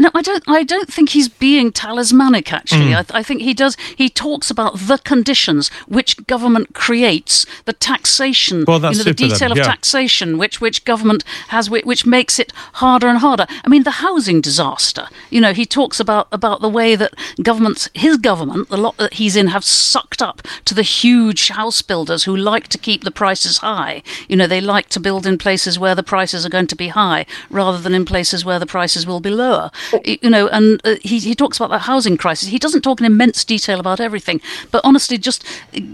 No, 0.00 0.10
I 0.14 0.22
don't. 0.22 0.42
I 0.48 0.62
don't 0.62 0.90
think 0.90 1.10
he's 1.10 1.28
being 1.28 1.72
talismanic. 1.72 2.54
Actually, 2.54 2.92
mm. 2.92 2.96
I, 2.96 3.02
th- 3.02 3.14
I, 3.14 3.22
think 3.22 3.42
he 3.42 3.52
does. 3.52 3.76
He 3.96 4.08
talks 4.08 4.50
about 4.50 4.78
the 4.78 4.96
conditions 4.96 5.68
which 5.88 6.26
government 6.26 6.72
creates, 6.72 7.44
the 7.66 7.74
taxation, 7.74 8.64
well, 8.66 8.78
you 8.78 8.96
know, 8.96 9.04
the 9.04 9.12
detail 9.12 9.52
of 9.52 9.58
taxation, 9.58 10.38
which 10.38 10.58
which 10.58 10.86
government 10.86 11.22
has, 11.48 11.68
which, 11.68 11.84
which 11.84 12.06
makes 12.06 12.38
it 12.38 12.50
harder 12.84 13.08
and 13.08 13.18
harder. 13.18 13.46
I 13.62 13.68
mean, 13.68 13.82
the 13.82 14.00
housing 14.06 14.40
disaster. 14.40 15.06
You 15.28 15.42
know, 15.42 15.52
he 15.52 15.66
talks 15.66 16.00
about 16.00 16.28
about 16.32 16.62
the 16.62 16.70
way 16.70 16.96
that 16.96 17.12
governments, 17.42 17.90
his 17.92 18.16
government, 18.16 18.70
the 18.70 18.78
lot 18.78 18.96
that 18.96 19.14
he's 19.14 19.36
in, 19.36 19.48
have 19.48 19.64
sucked 19.64 20.22
up 20.22 20.40
to 20.64 20.72
the 20.72 20.82
huge 20.82 21.48
house 21.48 21.82
builders 21.82 22.24
who 22.24 22.34
like 22.34 22.68
to 22.68 22.78
keep 22.78 23.04
the 23.04 23.10
prices 23.10 23.58
high. 23.58 24.02
You 24.28 24.36
know, 24.36 24.46
they 24.46 24.62
like 24.62 24.88
to 24.90 25.00
build 25.00 25.26
in 25.26 25.36
places 25.36 25.78
where 25.78 25.94
the 25.94 26.02
prices 26.02 26.46
are 26.46 26.50
going 26.56 26.68
to 26.68 26.74
be 26.74 26.88
high, 26.88 27.26
rather 27.50 27.76
than 27.76 27.92
in 27.92 28.06
places 28.06 28.46
where 28.46 28.58
the 28.58 28.64
prices 28.64 29.06
will 29.06 29.20
be 29.20 29.28
lower 29.28 29.70
you 30.04 30.30
know, 30.30 30.48
and 30.48 30.80
uh, 30.84 30.96
he, 31.02 31.18
he 31.18 31.34
talks 31.34 31.56
about 31.56 31.70
the 31.70 31.78
housing 31.80 32.16
crisis. 32.16 32.48
He 32.48 32.58
doesn't 32.58 32.82
talk 32.82 33.00
in 33.00 33.06
immense 33.06 33.44
detail 33.44 33.80
about 33.80 34.00
everything, 34.00 34.40
but 34.70 34.80
honestly, 34.84 35.18
just 35.18 35.44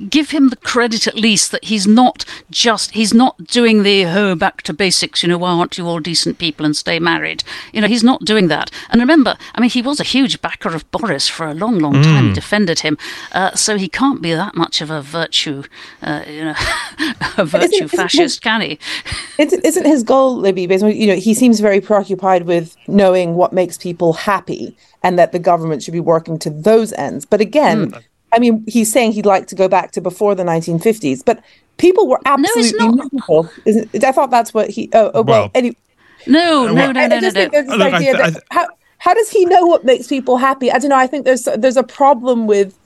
give 0.09 0.31
him 0.31 0.49
the 0.49 0.57
credit 0.57 1.07
at 1.07 1.17
least 1.17 1.51
that 1.53 1.65
he's 1.65 1.87
not 1.87 2.25
just, 2.51 2.93
he's 2.93 3.15
not 3.15 3.37
doing 3.47 3.83
the, 3.83 4.05
oh, 4.07 4.35
back 4.35 4.63
to 4.63 4.73
basics, 4.73 5.23
you 5.23 5.29
know, 5.29 5.39
why 5.39 5.51
aren't 5.51 5.79
you 5.79 5.87
all 5.87 6.01
decent 6.01 6.39
people 6.39 6.65
and 6.65 6.77
stay 6.77 6.99
married? 6.99 7.43
You 7.73 7.81
know, 7.81 7.89
he's 7.89 8.05
not 8.05 8.25
doing 8.25 8.49
that. 8.49 8.71
And 8.91 9.01
remember, 9.01 9.37
I 9.55 9.61
mean, 9.61 9.71
he 9.71 9.83
was 9.83 10.01
a 10.01 10.05
huge 10.05 10.41
backer 10.41 10.75
of 10.75 10.91
Boris 10.91 11.29
for 11.29 11.47
a 11.47 11.55
long, 11.55 11.79
long 11.79 12.03
time, 12.03 12.31
mm. 12.31 12.35
defended 12.35 12.81
him. 12.81 12.99
Uh, 13.33 13.55
so 13.55 13.77
he 13.77 13.89
can't 13.89 14.23
be 14.23 14.33
that 14.35 14.55
much 14.55 14.81
of 14.81 14.91
a 14.91 15.03
virtue, 15.03 15.65
uh, 16.03 16.23
you 16.27 16.45
know, 16.45 16.55
a 17.39 17.45
virtue 17.45 17.85
isn't, 17.85 17.89
fascist, 17.89 18.19
isn't 18.19 18.43
can 18.43 18.61
he? 18.61 18.79
Isn't 19.39 19.87
his 19.87 20.03
goal, 20.03 20.37
Libby, 20.37 20.67
based 20.67 20.85
on, 20.85 20.95
you 20.95 21.07
know, 21.07 21.17
he 21.17 21.35
seems 21.35 21.61
very 21.61 21.81
preoccupied 21.81 22.47
with 22.47 22.77
knowing 22.87 23.35
what 23.35 23.53
makes 23.53 23.79
people 23.79 23.86
happy 24.13 24.77
and 25.03 25.19
that 25.19 25.33
the 25.33 25.39
government 25.39 25.83
should 25.83 25.93
be 25.93 26.01
working 26.01 26.39
to 26.41 26.51
those 26.51 26.93
ends. 26.95 27.25
But 27.25 27.41
again, 27.41 27.93
mm. 27.93 28.03
I 28.33 28.39
mean, 28.39 28.65
he's 28.67 28.93
saying 28.93 29.13
he'd 29.13 29.27
like 29.27 29.47
to 29.49 29.55
go 29.55 29.69
back 29.69 29.93
to 29.93 30.01
before 30.01 30.35
the 30.35 30.43
1950s, 30.43 31.25
but 31.25 31.43
people 31.79 32.09
were 32.09 32.21
absolutely 32.27 32.89
no, 32.89 32.93
miserable. 32.93 33.51
I 33.95 34.13
thought 34.13 34.31
that's 34.31 34.53
what 34.53 34.71
he. 34.71 34.91
Oh, 34.93 35.11
oh 35.15 35.23
well, 35.23 35.43
well 35.43 35.51
anyway. 35.55 35.77
No, 36.27 36.67
no, 36.67 36.93
no, 36.93 37.07
no, 37.07 37.19
no, 37.21 37.31
no. 37.31 37.77
Look, 37.77 37.95
idea 37.95 38.17
I, 38.17 38.25
I, 38.25 38.31
that 38.31 38.43
how 38.51 38.67
how 38.99 39.15
does 39.15 39.31
he 39.31 39.45
know 39.45 39.65
what 39.67 39.85
makes 39.85 40.09
people 40.09 40.37
happy? 40.37 40.71
I 40.73 40.79
don't 40.79 40.91
know. 40.91 40.97
I 40.97 41.07
think 41.07 41.25
there's 41.25 41.49
there's 41.57 41.77
a 41.77 41.85
problem 41.85 42.47
with 42.47 42.77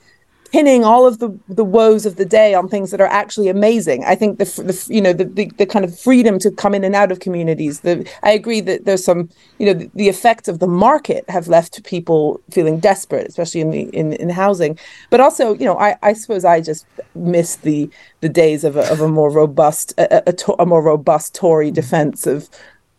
pinning 0.51 0.83
all 0.83 1.07
of 1.07 1.19
the 1.19 1.29
the 1.47 1.63
woes 1.63 2.05
of 2.05 2.17
the 2.17 2.25
day 2.25 2.53
on 2.53 2.67
things 2.67 2.91
that 2.91 3.01
are 3.01 3.07
actually 3.07 3.47
amazing. 3.47 4.03
I 4.05 4.15
think 4.15 4.37
the, 4.37 4.45
the 4.45 4.93
you 4.93 5.01
know 5.01 5.13
the, 5.13 5.25
the, 5.25 5.45
the 5.57 5.65
kind 5.65 5.85
of 5.85 5.97
freedom 5.97 6.39
to 6.39 6.51
come 6.51 6.73
in 6.73 6.83
and 6.83 6.95
out 6.95 7.11
of 7.11 7.19
communities. 7.19 7.81
The 7.81 8.07
I 8.23 8.31
agree 8.31 8.61
that 8.61 8.85
there's 8.85 9.03
some 9.03 9.29
you 9.57 9.65
know 9.65 9.73
the, 9.73 9.89
the 9.95 10.09
effects 10.09 10.47
of 10.47 10.59
the 10.59 10.67
market 10.67 11.29
have 11.29 11.47
left 11.47 11.83
people 11.83 12.41
feeling 12.51 12.79
desperate, 12.79 13.27
especially 13.27 13.61
in 13.61 13.71
the 13.71 13.81
in, 13.89 14.13
in 14.13 14.29
housing. 14.29 14.77
But 15.09 15.21
also 15.21 15.53
you 15.53 15.65
know 15.65 15.77
I, 15.77 15.97
I 16.03 16.13
suppose 16.13 16.45
I 16.45 16.61
just 16.61 16.85
miss 17.15 17.55
the 17.57 17.89
the 18.19 18.29
days 18.29 18.63
of 18.63 18.75
a, 18.75 18.91
of 18.91 19.01
a 19.01 19.07
more 19.07 19.31
robust 19.31 19.93
a, 19.97 20.29
a, 20.29 20.53
a 20.59 20.65
more 20.65 20.81
robust 20.81 21.33
Tory 21.33 21.71
defense 21.71 22.27
of 22.27 22.49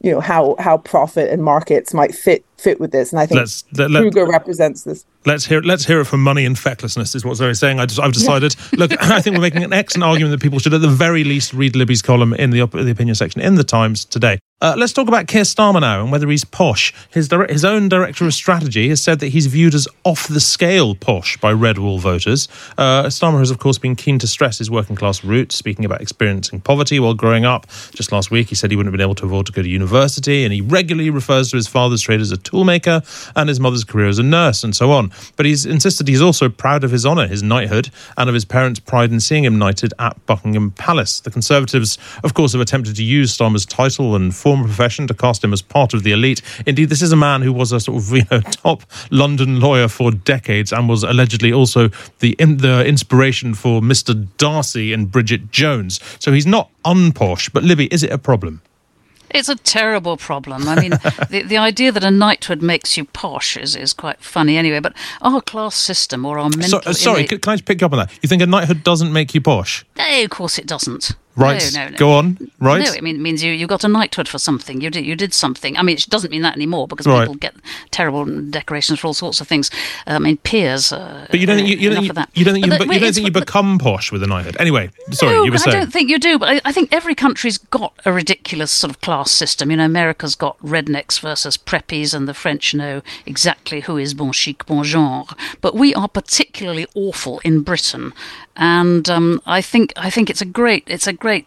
you 0.00 0.10
know 0.10 0.20
how 0.20 0.56
how 0.58 0.78
profit 0.78 1.30
and 1.30 1.42
markets 1.42 1.94
might 1.94 2.14
fit 2.14 2.44
fit 2.62 2.80
with 2.80 2.92
this 2.92 3.12
and 3.12 3.20
i 3.20 3.26
think 3.26 3.38
let's, 3.38 3.64
let, 3.76 3.90
Kruger 3.90 4.26
represents 4.26 4.84
this 4.84 5.04
Let's 5.24 5.46
hear. 5.46 5.60
Let's 5.60 5.86
hear 5.86 6.00
it 6.00 6.06
from 6.06 6.22
money 6.22 6.44
and 6.44 6.58
fecklessness. 6.58 7.14
Is 7.14 7.24
what 7.24 7.36
Zoe's 7.36 7.60
saying. 7.60 7.78
I 7.78 7.82
have 7.82 8.12
decided. 8.12 8.56
Look, 8.72 8.90
I 9.02 9.20
think 9.20 9.36
we're 9.36 9.42
making 9.42 9.62
an 9.62 9.72
excellent 9.72 10.04
argument 10.04 10.32
that 10.32 10.42
people 10.42 10.58
should, 10.58 10.74
at 10.74 10.80
the 10.80 10.88
very 10.88 11.22
least, 11.22 11.52
read 11.52 11.76
Libby's 11.76 12.02
column 12.02 12.34
in 12.34 12.50
the, 12.50 12.66
the 12.66 12.90
opinion 12.90 13.14
section 13.14 13.40
in 13.40 13.54
the 13.54 13.64
Times 13.64 14.04
today. 14.04 14.38
Uh, 14.60 14.76
let's 14.78 14.92
talk 14.92 15.08
about 15.08 15.26
Keir 15.26 15.42
Starmer 15.42 15.80
now 15.80 16.02
and 16.02 16.12
whether 16.12 16.28
he's 16.28 16.44
posh. 16.44 16.94
His 17.10 17.28
his 17.48 17.64
own 17.64 17.88
director 17.88 18.24
of 18.24 18.32
strategy 18.32 18.88
has 18.90 19.02
said 19.02 19.18
that 19.18 19.28
he's 19.28 19.46
viewed 19.46 19.74
as 19.74 19.88
off 20.04 20.28
the 20.28 20.38
scale 20.38 20.94
posh 20.94 21.36
by 21.36 21.52
red 21.52 21.78
wall 21.78 21.98
voters. 21.98 22.46
Uh, 22.78 23.04
Starmer 23.04 23.40
has, 23.40 23.50
of 23.50 23.58
course, 23.58 23.78
been 23.78 23.96
keen 23.96 24.20
to 24.20 24.26
stress 24.28 24.58
his 24.58 24.70
working 24.70 24.94
class 24.94 25.24
roots, 25.24 25.56
speaking 25.56 25.84
about 25.84 26.00
experiencing 26.00 26.60
poverty 26.60 27.00
while 27.00 27.14
growing 27.14 27.44
up. 27.44 27.66
Just 27.92 28.12
last 28.12 28.30
week, 28.30 28.48
he 28.48 28.54
said 28.54 28.70
he 28.70 28.76
wouldn't 28.76 28.92
have 28.92 28.96
been 28.96 29.04
able 29.04 29.16
to 29.16 29.26
afford 29.26 29.46
to 29.46 29.52
go 29.52 29.62
to 29.62 29.68
university, 29.68 30.44
and 30.44 30.52
he 30.52 30.60
regularly 30.60 31.10
refers 31.10 31.50
to 31.50 31.56
his 31.56 31.66
father's 31.66 32.02
trade 32.02 32.20
as 32.20 32.30
a 32.30 32.36
toolmaker 32.52 33.02
and 33.34 33.48
his 33.48 33.58
mother's 33.58 33.84
career 33.84 34.08
as 34.08 34.18
a 34.18 34.22
nurse, 34.22 34.62
and 34.62 34.76
so 34.76 34.92
on. 34.92 35.10
But 35.36 35.46
he's 35.46 35.66
insisted 35.66 36.08
he's 36.08 36.22
also 36.22 36.48
proud 36.48 36.84
of 36.84 36.90
his 36.90 37.06
honour, 37.06 37.26
his 37.26 37.42
knighthood, 37.42 37.90
and 38.16 38.28
of 38.28 38.34
his 38.34 38.44
parents' 38.44 38.80
pride 38.80 39.10
in 39.10 39.20
seeing 39.20 39.44
him 39.44 39.58
knighted 39.58 39.92
at 39.98 40.24
Buckingham 40.26 40.72
Palace. 40.72 41.20
The 41.20 41.30
Conservatives, 41.30 41.98
of 42.22 42.34
course, 42.34 42.52
have 42.52 42.60
attempted 42.60 42.96
to 42.96 43.04
use 43.04 43.36
Starmer's 43.36 43.66
title 43.66 44.14
and 44.14 44.34
former 44.34 44.64
profession 44.64 45.06
to 45.06 45.14
cast 45.14 45.42
him 45.42 45.52
as 45.52 45.62
part 45.62 45.94
of 45.94 46.02
the 46.02 46.12
elite. 46.12 46.42
Indeed, 46.66 46.88
this 46.88 47.02
is 47.02 47.12
a 47.12 47.16
man 47.16 47.42
who 47.42 47.52
was 47.52 47.72
a 47.72 47.80
sort 47.80 48.02
of 48.02 48.12
you 48.12 48.24
know 48.30 48.40
top 48.50 48.82
London 49.10 49.60
lawyer 49.60 49.88
for 49.88 50.10
decades 50.10 50.72
and 50.72 50.88
was 50.88 51.02
allegedly 51.02 51.52
also 51.52 51.88
the 52.18 52.36
the 52.38 52.84
inspiration 52.86 53.54
for 53.54 53.80
Mr. 53.80 54.26
Darcy 54.36 54.92
and 54.92 55.10
Bridget 55.10 55.50
Jones. 55.50 56.00
So 56.18 56.32
he's 56.32 56.46
not 56.46 56.70
unposh. 56.84 57.52
But 57.52 57.64
Libby, 57.64 57.86
is 57.86 58.02
it 58.02 58.12
a 58.12 58.18
problem? 58.18 58.62
It's 59.34 59.48
a 59.48 59.56
terrible 59.56 60.16
problem. 60.16 60.68
I 60.68 60.80
mean, 60.80 60.90
the, 61.30 61.42
the 61.46 61.56
idea 61.56 61.92
that 61.92 62.04
a 62.04 62.10
knighthood 62.10 62.62
makes 62.62 62.96
you 62.96 63.04
posh 63.04 63.56
is, 63.56 63.76
is 63.76 63.92
quite 63.92 64.20
funny 64.20 64.56
anyway, 64.56 64.80
but 64.80 64.94
our 65.20 65.40
class 65.40 65.74
system 65.74 66.24
or 66.24 66.38
our 66.38 66.50
mental. 66.50 66.82
So, 66.82 66.90
uh, 66.90 66.92
sorry, 66.92 67.24
can, 67.24 67.38
can 67.40 67.52
I 67.52 67.56
just 67.56 67.64
pick 67.64 67.82
up 67.82 67.92
on 67.92 67.98
that? 67.98 68.12
You 68.22 68.28
think 68.28 68.42
a 68.42 68.46
knighthood 68.46 68.84
doesn't 68.84 69.12
make 69.12 69.34
you 69.34 69.40
posh? 69.40 69.84
No, 69.96 70.22
of 70.22 70.30
course 70.30 70.58
it 70.58 70.66
doesn't. 70.66 71.12
Right. 71.34 71.70
No, 71.72 71.84
no, 71.84 71.90
no. 71.90 71.96
Go 71.96 72.12
on. 72.12 72.50
Right. 72.60 72.84
No, 72.84 72.92
it, 72.92 73.02
mean, 73.02 73.16
it 73.16 73.20
means 73.20 73.42
you, 73.42 73.52
you 73.52 73.66
got 73.66 73.84
a 73.84 73.88
knighthood 73.88 74.28
for 74.28 74.38
something. 74.38 74.80
You 74.82 74.90
did 74.90 75.06
you 75.06 75.16
did 75.16 75.32
something. 75.32 75.76
I 75.78 75.82
mean, 75.82 75.96
it 75.96 76.06
doesn't 76.08 76.30
mean 76.30 76.42
that 76.42 76.54
anymore 76.54 76.86
because 76.86 77.06
right. 77.06 77.20
people 77.20 77.34
get 77.36 77.54
terrible 77.90 78.24
decorations 78.50 79.00
for 79.00 79.06
all 79.06 79.14
sorts 79.14 79.40
of 79.40 79.48
things. 79.48 79.70
I 80.06 80.18
mean, 80.18 80.36
peers. 80.38 80.92
Uh, 80.92 81.26
but 81.30 81.40
you 81.40 81.46
don't 81.46 81.56
think 81.56 81.68
you, 81.68 81.76
you, 81.76 81.90
don't, 81.90 82.04
you, 82.04 82.12
you 82.34 82.44
don't 82.44 82.54
think 82.54 82.66
you, 82.66 82.72
you, 82.72 83.00
don't 83.00 83.14
think 83.14 83.26
you 83.26 83.32
become 83.32 83.78
posh 83.78 84.12
with 84.12 84.22
a 84.22 84.26
knighthood. 84.26 84.56
Anyway, 84.60 84.90
sorry, 85.10 85.36
no, 85.36 85.44
you 85.44 85.52
were 85.52 85.58
saying. 85.58 85.76
I 85.76 85.80
don't 85.80 85.92
think 85.92 86.10
you 86.10 86.18
do, 86.18 86.38
but 86.38 86.50
I, 86.50 86.60
I, 86.66 86.72
think 86.72 86.92
every 86.92 87.14
country's 87.14 87.56
got 87.56 87.94
a 88.04 88.12
ridiculous 88.12 88.70
sort 88.70 88.90
of 88.90 89.00
class 89.00 89.30
system. 89.30 89.70
You 89.70 89.78
know, 89.78 89.86
America's 89.86 90.34
got 90.34 90.58
rednecks 90.58 91.18
versus 91.18 91.56
preppies, 91.56 92.12
and 92.12 92.28
the 92.28 92.34
French 92.34 92.74
know 92.74 93.00
exactly 93.24 93.80
who 93.80 93.96
is 93.96 94.12
bon 94.12 94.32
chic, 94.32 94.66
bon 94.66 94.84
genre. 94.84 95.24
But 95.62 95.74
we 95.74 95.94
are 95.94 96.08
particularly 96.08 96.86
awful 96.94 97.40
in 97.42 97.62
Britain 97.62 98.12
and 98.56 99.08
um, 99.08 99.40
I 99.46 99.62
think 99.62 99.92
I 99.96 100.10
think 100.10 100.28
it's 100.28 100.42
a 100.42 100.46
great 100.46 100.84
it's 100.86 101.06
a 101.06 101.12
great 101.22 101.46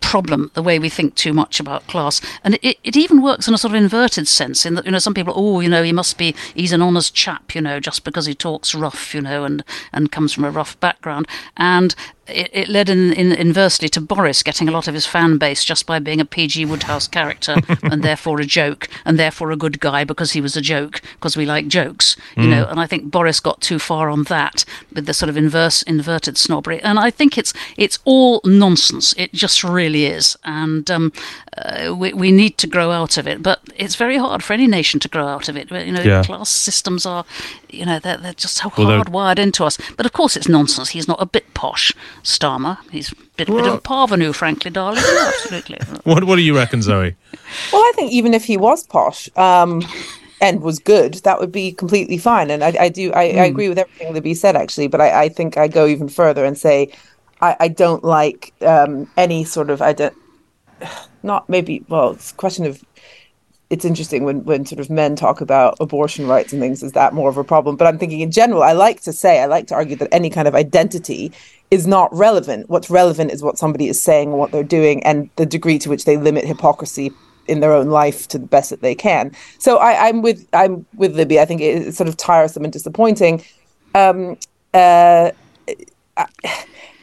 problem 0.00 0.50
the 0.54 0.62
way 0.62 0.80
we 0.80 0.88
think 0.88 1.14
too 1.14 1.32
much 1.32 1.60
about 1.60 1.86
class. 1.86 2.20
And 2.42 2.58
it, 2.60 2.76
it 2.82 2.96
even 2.96 3.22
works 3.22 3.46
in 3.46 3.54
a 3.54 3.58
sort 3.58 3.72
of 3.72 3.80
inverted 3.80 4.26
sense 4.26 4.66
in 4.66 4.74
that 4.74 4.84
you 4.84 4.90
know 4.90 4.98
some 4.98 5.14
people 5.14 5.32
oh 5.36 5.60
you 5.60 5.68
know 5.68 5.84
he 5.84 5.92
must 5.92 6.18
be 6.18 6.34
he's 6.54 6.72
an 6.72 6.82
honest 6.82 7.14
chap 7.14 7.54
you 7.54 7.60
know 7.60 7.78
just 7.78 8.02
because 8.02 8.26
he 8.26 8.34
talks 8.34 8.74
rough 8.74 9.14
you 9.14 9.20
know 9.22 9.44
and 9.44 9.64
and 9.92 10.10
comes 10.10 10.32
from 10.32 10.44
a 10.44 10.50
rough 10.50 10.78
background. 10.80 11.28
And 11.56 11.94
it, 12.34 12.50
it 12.52 12.68
led 12.68 12.88
in, 12.88 13.12
in, 13.12 13.32
inversely 13.32 13.88
to 13.90 14.00
Boris 14.00 14.42
getting 14.42 14.68
a 14.68 14.72
lot 14.72 14.88
of 14.88 14.94
his 14.94 15.06
fan 15.06 15.38
base 15.38 15.64
just 15.64 15.86
by 15.86 15.98
being 15.98 16.20
a 16.20 16.24
PG 16.24 16.66
Wodehouse 16.66 17.08
character 17.08 17.56
and 17.82 18.02
therefore 18.02 18.40
a 18.40 18.44
joke 18.44 18.88
and 19.04 19.18
therefore 19.18 19.50
a 19.50 19.56
good 19.56 19.80
guy 19.80 20.04
because 20.04 20.32
he 20.32 20.40
was 20.40 20.56
a 20.56 20.60
joke 20.60 21.00
because 21.14 21.36
we 21.36 21.46
like 21.46 21.68
jokes, 21.68 22.16
you 22.36 22.44
mm. 22.44 22.50
know. 22.50 22.66
And 22.66 22.80
I 22.80 22.86
think 22.86 23.10
Boris 23.10 23.40
got 23.40 23.60
too 23.60 23.78
far 23.78 24.10
on 24.10 24.24
that 24.24 24.64
with 24.92 25.06
the 25.06 25.14
sort 25.14 25.28
of 25.28 25.36
inverse 25.36 25.82
inverted 25.82 26.36
snobbery. 26.36 26.80
And 26.82 26.98
I 26.98 27.10
think 27.10 27.38
it's 27.38 27.52
it's 27.76 27.98
all 28.04 28.40
nonsense. 28.44 29.14
It 29.16 29.32
just 29.32 29.64
really 29.64 30.06
is. 30.06 30.36
And 30.44 30.90
um, 30.90 31.12
uh, 31.58 31.94
we, 31.94 32.12
we 32.14 32.32
need 32.32 32.56
to 32.58 32.66
grow 32.66 32.90
out 32.90 33.18
of 33.18 33.28
it. 33.28 33.42
But 33.42 33.60
it's 33.76 33.94
very 33.94 34.16
hard 34.16 34.42
for 34.42 34.52
any 34.52 34.66
nation 34.66 35.00
to 35.00 35.08
grow 35.08 35.26
out 35.26 35.48
of 35.48 35.56
it. 35.56 35.70
You 35.70 35.92
know, 35.92 36.00
yeah. 36.00 36.22
class 36.22 36.48
systems 36.48 37.04
are, 37.04 37.24
you 37.68 37.84
know, 37.84 37.98
they're, 37.98 38.16
they're 38.16 38.32
just 38.32 38.56
so 38.56 38.72
well, 38.76 39.04
hardwired 39.04 39.38
into 39.38 39.64
us. 39.64 39.78
But 39.96 40.06
of 40.06 40.12
course, 40.12 40.36
it's 40.36 40.48
nonsense. 40.48 40.90
He's 40.90 41.08
not 41.08 41.20
a 41.20 41.26
bit 41.26 41.52
posh. 41.54 41.92
Starmer. 42.22 42.78
He's 42.90 43.12
a 43.12 43.16
bit, 43.36 43.48
bit 43.48 43.66
of 43.66 43.74
a 43.74 43.80
parvenu, 43.80 44.34
frankly, 44.34 44.70
darling. 44.70 45.02
absolutely. 45.20 45.78
what, 46.04 46.24
what 46.24 46.36
do 46.36 46.42
you 46.42 46.56
reckon, 46.56 46.80
Zoe? 46.80 47.14
Well, 47.72 47.82
I 47.82 47.92
think 47.96 48.12
even 48.12 48.32
if 48.32 48.44
he 48.44 48.56
was 48.56 48.86
posh, 48.86 49.28
um, 49.36 49.82
and 50.40 50.60
was 50.60 50.80
good, 50.80 51.14
that 51.14 51.38
would 51.38 51.52
be 51.52 51.72
completely 51.72 52.18
fine. 52.18 52.50
And 52.50 52.64
I, 52.64 52.74
I 52.80 52.88
do, 52.88 53.12
I, 53.12 53.28
mm. 53.28 53.38
I, 53.38 53.46
hmm. 53.46 53.52
agree 53.52 53.68
with 53.68 53.78
everything 53.78 54.12
Libby 54.12 54.34
said, 54.34 54.56
actually. 54.56 54.88
But 54.88 55.00
I, 55.00 55.24
I, 55.24 55.28
think 55.28 55.56
I 55.56 55.68
go 55.68 55.86
even 55.86 56.08
further 56.08 56.44
and 56.44 56.58
say, 56.58 56.92
I, 57.40 57.56
I 57.60 57.68
don't 57.68 58.02
like 58.02 58.52
um, 58.62 59.08
any 59.16 59.44
sort 59.44 59.70
of, 59.70 59.80
I 59.80 59.92
don't, 59.92 60.14
not 61.22 61.48
maybe. 61.48 61.84
Well, 61.88 62.12
it's 62.12 62.32
a 62.32 62.34
question 62.34 62.66
of 62.66 62.84
it's 63.70 63.84
interesting 63.84 64.24
when 64.24 64.44
when 64.44 64.66
sort 64.66 64.80
of 64.80 64.90
men 64.90 65.16
talk 65.16 65.40
about 65.40 65.76
abortion 65.80 66.26
rights 66.26 66.52
and 66.52 66.60
things 66.60 66.82
is 66.82 66.92
that 66.92 67.14
more 67.14 67.30
of 67.30 67.36
a 67.38 67.44
problem? 67.44 67.76
But 67.76 67.86
i'm 67.86 67.98
thinking 67.98 68.20
in 68.20 68.30
general 68.30 68.62
i 68.62 68.72
like 68.72 69.00
to 69.02 69.12
say 69.12 69.40
i 69.40 69.46
like 69.46 69.66
to 69.68 69.74
argue 69.74 69.96
that 69.96 70.12
any 70.12 70.28
kind 70.28 70.46
of 70.46 70.54
identity 70.54 71.32
is 71.72 71.86
not 71.86 72.14
relevant. 72.14 72.68
What's 72.68 72.90
relevant 72.90 73.30
is 73.30 73.42
what 73.42 73.56
somebody 73.56 73.88
is 73.88 74.00
saying 74.00 74.32
what 74.32 74.52
they're 74.52 74.62
doing 74.62 75.02
and 75.04 75.30
the 75.36 75.46
degree 75.46 75.78
to 75.78 75.88
which 75.88 76.04
they 76.04 76.18
limit 76.18 76.44
hypocrisy 76.44 77.10
in 77.48 77.60
their 77.60 77.72
own 77.72 77.88
life 77.88 78.28
to 78.28 78.38
the 78.38 78.46
best 78.46 78.68
that 78.70 78.82
they 78.82 78.94
can. 78.94 79.32
So 79.58 79.78
I, 79.78 80.08
am 80.08 80.20
with 80.20 80.46
i'm 80.52 80.84
with 80.94 81.16
libby. 81.16 81.40
I 81.40 81.46
think 81.46 81.62
it's 81.62 81.96
sort 81.96 82.08
of 82.08 82.16
tiresome 82.18 82.64
and 82.64 82.72
disappointing. 82.72 83.42
Um, 83.94 84.36
uh, 84.74 85.30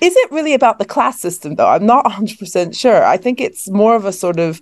is 0.01 0.15
it 0.15 0.31
really 0.31 0.53
about 0.53 0.79
the 0.79 0.85
class 0.85 1.19
system 1.19 1.55
though 1.55 1.67
i'm 1.67 1.85
not 1.85 2.05
100% 2.13 2.77
sure 2.77 3.03
i 3.05 3.17
think 3.17 3.39
it's 3.39 3.69
more 3.69 3.95
of 3.95 4.05
a 4.05 4.13
sort 4.13 4.39
of 4.39 4.62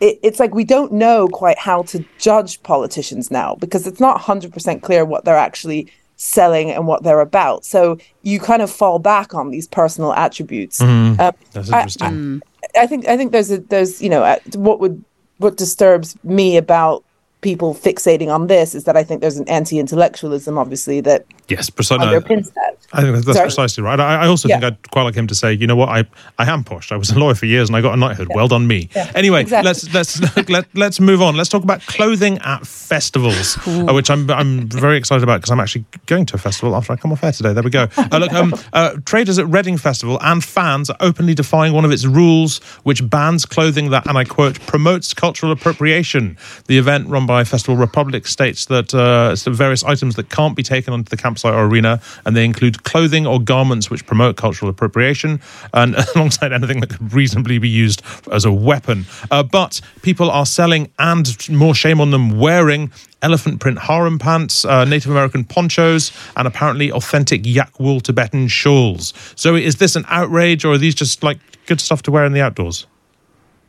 it, 0.00 0.18
it's 0.22 0.40
like 0.40 0.54
we 0.54 0.64
don't 0.64 0.92
know 0.92 1.28
quite 1.28 1.58
how 1.58 1.82
to 1.84 2.04
judge 2.18 2.62
politicians 2.62 3.30
now 3.30 3.54
because 3.54 3.86
it's 3.86 4.00
not 4.00 4.20
100% 4.20 4.82
clear 4.82 5.04
what 5.04 5.24
they're 5.24 5.36
actually 5.36 5.90
selling 6.16 6.70
and 6.70 6.86
what 6.86 7.02
they're 7.02 7.20
about. 7.20 7.64
So 7.64 7.98
you 8.22 8.38
kind 8.38 8.62
of 8.62 8.70
fall 8.70 8.98
back 8.98 9.34
on 9.34 9.50
these 9.50 9.66
personal 9.66 10.12
attributes. 10.12 10.80
Mm, 10.80 11.18
um, 11.18 11.34
that's 11.52 11.68
interesting. 11.68 12.42
I, 12.76 12.82
I, 12.82 12.86
think 12.86 13.08
I 13.08 13.16
think 13.16 13.32
there's 13.32 13.50
a 13.50 13.58
there's 13.58 14.00
you 14.00 14.08
know 14.08 14.22
uh, 14.22 14.38
what 14.54 14.80
would 14.80 15.04
what 15.38 15.56
disturbs 15.56 16.16
me 16.22 16.56
about 16.56 17.04
people 17.42 17.74
fixating 17.74 18.32
on 18.32 18.46
this 18.46 18.74
is 18.74 18.84
that 18.84 18.96
I 18.96 19.02
think 19.02 19.20
there's 19.20 19.36
an 19.36 19.48
anti-intellectualism, 19.48 20.56
obviously, 20.56 21.00
that 21.02 21.26
yes, 21.48 21.68
precisely. 21.68 22.06
Underpins 22.06 22.52
that. 22.54 22.78
I 22.94 23.02
think 23.02 23.14
that's 23.14 23.36
Sorry? 23.36 23.46
precisely 23.46 23.82
right. 23.82 23.98
I, 23.98 24.22
I 24.22 24.26
also 24.26 24.48
yeah. 24.48 24.60
think 24.60 24.64
I'd 24.64 24.90
quite 24.90 25.02
like 25.02 25.14
him 25.14 25.26
to 25.26 25.34
say, 25.34 25.52
you 25.52 25.66
know 25.66 25.76
what, 25.76 25.88
I, 25.88 26.04
I 26.38 26.50
am 26.50 26.62
posh. 26.62 26.92
I 26.92 26.96
was 26.96 27.10
a 27.10 27.18
lawyer 27.18 27.34
for 27.34 27.46
years 27.46 27.68
and 27.68 27.76
I 27.76 27.80
got 27.80 27.94
a 27.94 27.96
knighthood. 27.96 28.28
Yeah. 28.30 28.36
Well 28.36 28.48
done, 28.48 28.66
me. 28.66 28.88
Yeah. 28.94 29.10
Anyway, 29.14 29.42
exactly. 29.42 29.68
let's 29.68 29.92
let's 29.92 30.48
let, 30.48 30.66
let's 30.74 31.00
move 31.00 31.20
on. 31.20 31.36
Let's 31.36 31.48
talk 31.48 31.64
about 31.64 31.80
clothing 31.82 32.38
at 32.38 32.66
festivals, 32.66 33.58
uh, 33.66 33.92
which 33.92 34.10
I'm 34.10 34.30
I'm 34.30 34.68
very 34.68 34.96
excited 34.96 35.22
about 35.22 35.40
because 35.40 35.50
I'm 35.50 35.60
actually 35.60 35.84
going 36.06 36.26
to 36.26 36.36
a 36.36 36.38
festival 36.38 36.76
after 36.76 36.92
I 36.92 36.96
come 36.96 37.12
off 37.12 37.24
air 37.24 37.32
today. 37.32 37.52
There 37.52 37.62
we 37.62 37.70
go. 37.70 37.88
Uh, 37.96 38.18
look, 38.18 38.32
um, 38.32 38.54
uh, 38.72 38.96
traders 39.04 39.38
at 39.38 39.48
Reading 39.48 39.78
Festival 39.78 40.18
and 40.22 40.44
fans 40.44 40.90
are 40.90 40.96
openly 41.00 41.34
defying 41.34 41.72
one 41.72 41.84
of 41.84 41.90
its 41.90 42.04
rules, 42.04 42.58
which 42.84 43.08
bans 43.08 43.46
clothing 43.46 43.90
that, 43.90 44.06
and 44.06 44.16
I 44.16 44.24
quote, 44.24 44.60
promotes 44.66 45.12
cultural 45.14 45.50
appropriation. 45.50 46.36
The 46.66 46.78
event 46.78 47.08
run 47.08 47.26
by 47.26 47.31
by 47.32 47.44
Festival 47.44 47.78
Republic 47.78 48.26
states 48.26 48.66
that 48.66 48.92
uh, 48.92 49.34
various 49.50 49.82
items 49.84 50.16
that 50.16 50.28
can't 50.28 50.54
be 50.54 50.62
taken 50.62 50.92
onto 50.92 51.08
the 51.08 51.16
campsite 51.16 51.54
or 51.54 51.64
arena, 51.64 51.98
and 52.26 52.36
they 52.36 52.44
include 52.44 52.82
clothing 52.82 53.26
or 53.26 53.40
garments 53.40 53.88
which 53.88 54.04
promote 54.04 54.36
cultural 54.36 54.68
appropriation, 54.68 55.40
and 55.72 55.94
alongside 56.14 56.52
anything 56.52 56.80
that 56.80 56.90
could 56.90 57.10
reasonably 57.10 57.56
be 57.56 57.70
used 57.70 58.02
as 58.30 58.44
a 58.44 58.52
weapon. 58.52 59.06
Uh, 59.30 59.42
but 59.42 59.80
people 60.02 60.30
are 60.30 60.44
selling 60.44 60.90
and 60.98 61.48
more 61.48 61.74
shame 61.74 62.02
on 62.02 62.10
them 62.10 62.38
wearing 62.38 62.92
elephant 63.22 63.60
print 63.60 63.78
harem 63.78 64.18
pants, 64.18 64.66
uh, 64.66 64.84
Native 64.84 65.10
American 65.10 65.42
ponchos, 65.42 66.12
and 66.36 66.46
apparently 66.46 66.92
authentic 66.92 67.46
yak 67.46 67.80
wool 67.80 68.02
Tibetan 68.02 68.46
shawls. 68.46 69.14
So, 69.36 69.54
is 69.54 69.76
this 69.76 69.96
an 69.96 70.04
outrage, 70.08 70.66
or 70.66 70.74
are 70.74 70.78
these 70.78 70.94
just 70.94 71.22
like 71.22 71.38
good 71.64 71.80
stuff 71.80 72.02
to 72.02 72.10
wear 72.10 72.26
in 72.26 72.34
the 72.34 72.42
outdoors? 72.42 72.86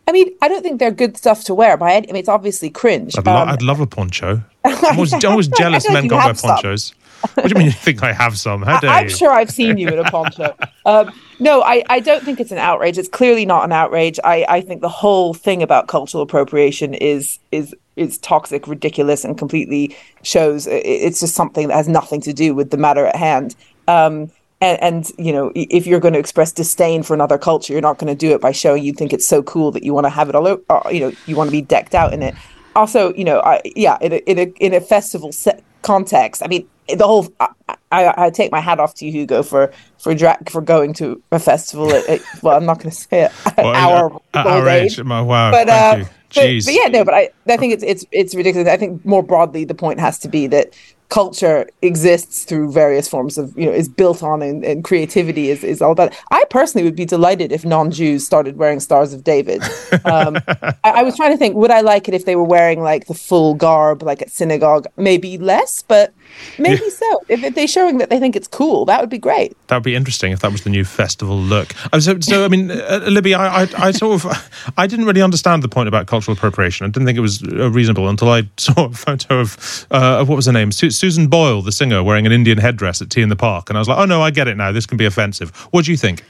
I 0.08 0.12
mean, 0.12 0.32
I 0.42 0.48
don't 0.48 0.62
think 0.62 0.80
they're 0.80 0.92
good 0.92 1.18
stuff 1.18 1.44
to 1.46 1.54
wear. 1.56 1.78
By 1.78 1.94
any, 1.94 2.10
I 2.10 2.12
mean, 2.14 2.20
it's 2.20 2.30
obviously 2.30 2.70
cringe. 2.70 3.18
I'd, 3.18 3.26
lo- 3.26 3.36
um, 3.38 3.50
I'd 3.50 3.62
love 3.62 3.80
a 3.80 3.88
poncho. 3.88 4.44
I'm 4.66 4.96
always, 4.96 5.14
I'm 5.14 5.32
always 5.32 5.48
jealous 5.48 5.88
men 5.90 6.10
can't 6.10 6.24
wear 6.26 6.34
ponchos. 6.34 6.86
Some. 6.86 6.98
What 7.36 7.44
do 7.44 7.50
you 7.50 7.56
mean 7.56 7.66
you 7.68 7.72
think 7.72 8.04
I 8.04 8.12
have 8.12 8.38
some? 8.38 8.64
How 8.64 8.80
dare 8.82 8.90
I'm 8.90 9.06
you? 9.06 9.10
sure 9.10 9.32
I've 9.32 9.50
seen 9.50 9.78
you 9.78 9.88
in 9.88 10.00
a 10.00 10.04
poncho. 10.06 10.56
Um, 10.86 11.18
no, 11.40 11.62
I, 11.64 11.82
I 11.88 12.02
don't 12.02 12.26
think 12.26 12.42
it's 12.42 12.52
an 12.52 12.58
outrage. 12.58 12.98
It's 12.98 13.08
clearly 13.08 13.46
not 13.46 13.64
an 13.64 13.72
outrage. 13.72 14.20
I, 14.26 14.46
I 14.50 14.60
think 14.60 14.82
the 14.82 14.90
whole 14.90 15.34
thing 15.34 15.64
about 15.64 15.88
cultural 15.88 16.22
appropriation 16.22 16.94
is 16.94 17.40
is 17.54 17.74
is 17.96 18.18
toxic, 18.18 18.68
ridiculous, 18.68 19.24
and 19.24 19.38
completely 19.38 19.96
shows 20.24 20.68
it's 20.68 21.22
just 21.22 21.36
something 21.36 21.70
that 21.70 21.76
has 21.76 21.88
nothing 21.88 22.20
to 22.20 22.34
do 22.34 22.54
with 22.54 22.72
the 22.72 22.76
matter 22.76 23.06
at 23.06 23.16
hand. 23.16 23.56
Um, 23.88 24.30
and, 24.64 24.82
and, 24.82 25.12
you 25.18 25.34
know, 25.34 25.52
if 25.56 25.86
you're 25.86 26.00
going 26.00 26.14
to 26.14 26.20
express 26.20 26.54
disdain 26.54 27.04
for 27.04 27.14
another 27.14 27.38
culture, 27.38 27.74
you're 27.74 27.82
not 27.82 27.98
going 27.98 28.08
to 28.08 28.16
do 28.16 28.34
it 28.34 28.40
by 28.40 28.54
showing 28.54 28.82
you 28.82 28.94
think 28.94 29.12
it's 29.12 29.28
so 29.28 29.44
cool 29.44 29.72
that 29.72 29.84
you 29.84 29.94
want 29.94 30.06
to 30.06 30.10
have 30.10 30.30
it 30.30 30.36
all. 30.36 30.48
Over, 30.48 30.62
uh, 30.70 30.90
you 30.90 31.02
know, 31.02 31.12
you 31.26 31.36
want 31.36 31.50
to 31.50 31.52
be 31.52 31.62
decked 31.62 31.94
out 31.94 32.14
in 32.14 32.24
it. 32.24 32.34
Also, 32.74 33.14
you 33.14 33.26
know, 33.26 33.42
I, 33.42 33.62
yeah, 33.76 33.98
in 34.00 34.14
a, 34.14 34.16
in 34.20 34.40
a 34.40 34.44
in 34.62 34.74
a 34.74 34.80
festival 34.80 35.34
set 35.34 35.62
context. 35.82 36.42
I 36.42 36.48
mean, 36.48 36.66
the 36.88 37.06
whole. 37.06 37.28
I, 37.42 37.50
I, 37.92 38.26
I, 38.26 38.30
take 38.30 38.52
my 38.52 38.62
hat 38.62 38.80
off 38.80 38.96
to 38.96 39.06
you, 39.06 39.12
Hugo, 39.12 39.44
for 39.44 39.72
for 40.00 40.16
drag 40.16 40.50
for 40.50 40.62
going 40.62 40.94
to 40.94 41.22
a 41.34 41.40
festival. 41.40 41.92
At, 41.92 42.08
at, 42.08 42.22
well, 42.42 42.56
I'm 42.56 42.66
not 42.66 42.80
going 42.80 42.90
to 42.90 42.96
say 42.96 43.24
it. 43.24 43.32
Well, 43.58 43.76
our, 43.76 44.22
at 44.34 44.48
our 44.48 44.68
age, 44.70 44.98
age. 44.98 45.06
wow, 45.06 45.52
but, 45.52 45.70
uh, 45.70 45.98
but, 45.98 46.08
but, 46.34 46.74
yeah, 46.74 46.88
no, 46.88 47.04
but 47.04 47.14
I 47.14 47.30
I 47.48 47.58
think 47.58 47.74
it's 47.74 47.84
it's 47.84 48.06
it's 48.12 48.34
ridiculous. 48.34 48.70
I 48.70 48.78
think 48.78 49.06
more 49.06 49.24
broadly, 49.24 49.66
the 49.66 49.76
point 49.76 50.00
has 50.00 50.18
to 50.20 50.30
be 50.30 50.48
that 50.48 50.74
culture 51.14 51.70
exists 51.84 52.44
through 52.44 52.72
various 52.72 53.08
forms 53.08 53.38
of 53.38 53.56
you 53.56 53.68
know 53.68 53.72
is 53.72 53.88
built 53.88 54.24
on 54.24 54.42
and, 54.42 54.66
and 54.66 54.84
creativity 54.84 55.52
is, 55.52 55.64
is 55.64 55.80
all 55.80 55.92
about 55.92 56.12
it. 56.12 56.20
i 56.32 56.44
personally 56.50 56.84
would 56.84 56.96
be 56.96 57.06
delighted 57.06 57.52
if 57.52 57.64
non-jews 57.64 58.26
started 58.26 58.58
wearing 58.58 58.80
stars 58.80 59.14
of 59.14 59.24
david. 59.24 59.62
Um, 60.06 60.38
I, 60.84 61.02
I, 61.02 61.04
was 61.04 61.16
trying 61.16 61.32
to 61.32 61.38
think 61.38 61.56
would 61.56 61.70
i 61.70 61.82
like 61.82 62.08
it 62.08 62.16
if 62.16 62.26
they 62.26 62.36
were 62.36 62.50
wearing 62.58 62.82
like 62.82 63.06
the 63.06 63.14
full 63.14 63.54
garb 63.54 64.02
like 64.02 64.24
at 64.24 64.32
synagogue? 64.32 64.88
Maybe 64.98 65.38
less 65.38 65.84
but 65.84 66.16
maybe 66.58 66.82
yeah. 66.82 66.90
so. 66.90 67.22
If, 67.30 67.44
if, 67.44 67.54
they're 67.54 67.68
showing 67.68 68.00
that 68.00 68.10
they 68.10 68.20
think 68.20 68.36
it's 68.36 68.48
cool 68.48 68.86
that 68.86 69.00
would 69.00 69.12
be 69.12 69.20
great. 69.20 69.56
That 69.68 69.76
would 69.76 69.84
be 69.84 69.94
interesting 69.94 70.32
if 70.32 70.40
that 70.40 70.52
was 70.52 70.64
the 70.64 70.72
new 70.72 70.84
festival 70.84 71.38
look. 71.38 71.76
Uh, 71.94 72.00
so, 72.00 72.20
so 72.22 72.44
i 72.44 72.48
mean 72.48 72.72
uh, 72.72 73.02
libby 73.08 73.36
I, 73.36 73.64
I, 73.64 73.68
I 73.78 73.92
sort 73.92 74.26
of 74.26 74.74
i 74.78 74.88
didn't 74.88 75.06
really 75.06 75.22
understand 75.22 75.62
the 75.62 75.70
point 75.70 75.88
about 75.88 76.08
cultural 76.08 76.36
appropriation. 76.36 76.88
I 76.88 76.90
didn't 76.90 77.06
think 77.06 77.20
it 77.20 77.28
was 77.30 77.44
uh, 77.44 77.70
reasonable 77.70 78.10
until 78.10 78.32
i 78.32 78.50
saw 78.58 78.86
a 78.86 78.92
photo 78.92 79.42
of 79.42 79.86
uh, 79.92 80.22
of 80.22 80.28
what 80.28 80.38
was 80.38 80.48
her 80.48 80.52
name 80.52 80.72
Susan 81.04 81.28
Boyle, 81.28 81.62
the 81.62 81.74
singer, 81.74 82.02
wearing 82.02 82.26
an 82.26 82.32
Indian 82.32 82.58
headdress 82.58 83.02
at 83.02 83.10
T 83.10 83.22
in 83.22 83.28
the 83.28 83.36
Park. 83.36 83.70
And 83.70 83.78
I 83.78 83.82
was 83.82 83.90
like, 83.90 83.98
oh 83.98 84.06
no, 84.06 84.22
I 84.22 84.32
get 84.32 84.48
it 84.48 84.56
now. 84.56 84.72
This 84.72 84.86
can 84.86 84.98
be 84.98 85.04
offensive. 85.04 85.50
What 85.72 85.84
do 85.84 85.92
you 85.92 85.98
think? 85.98 86.24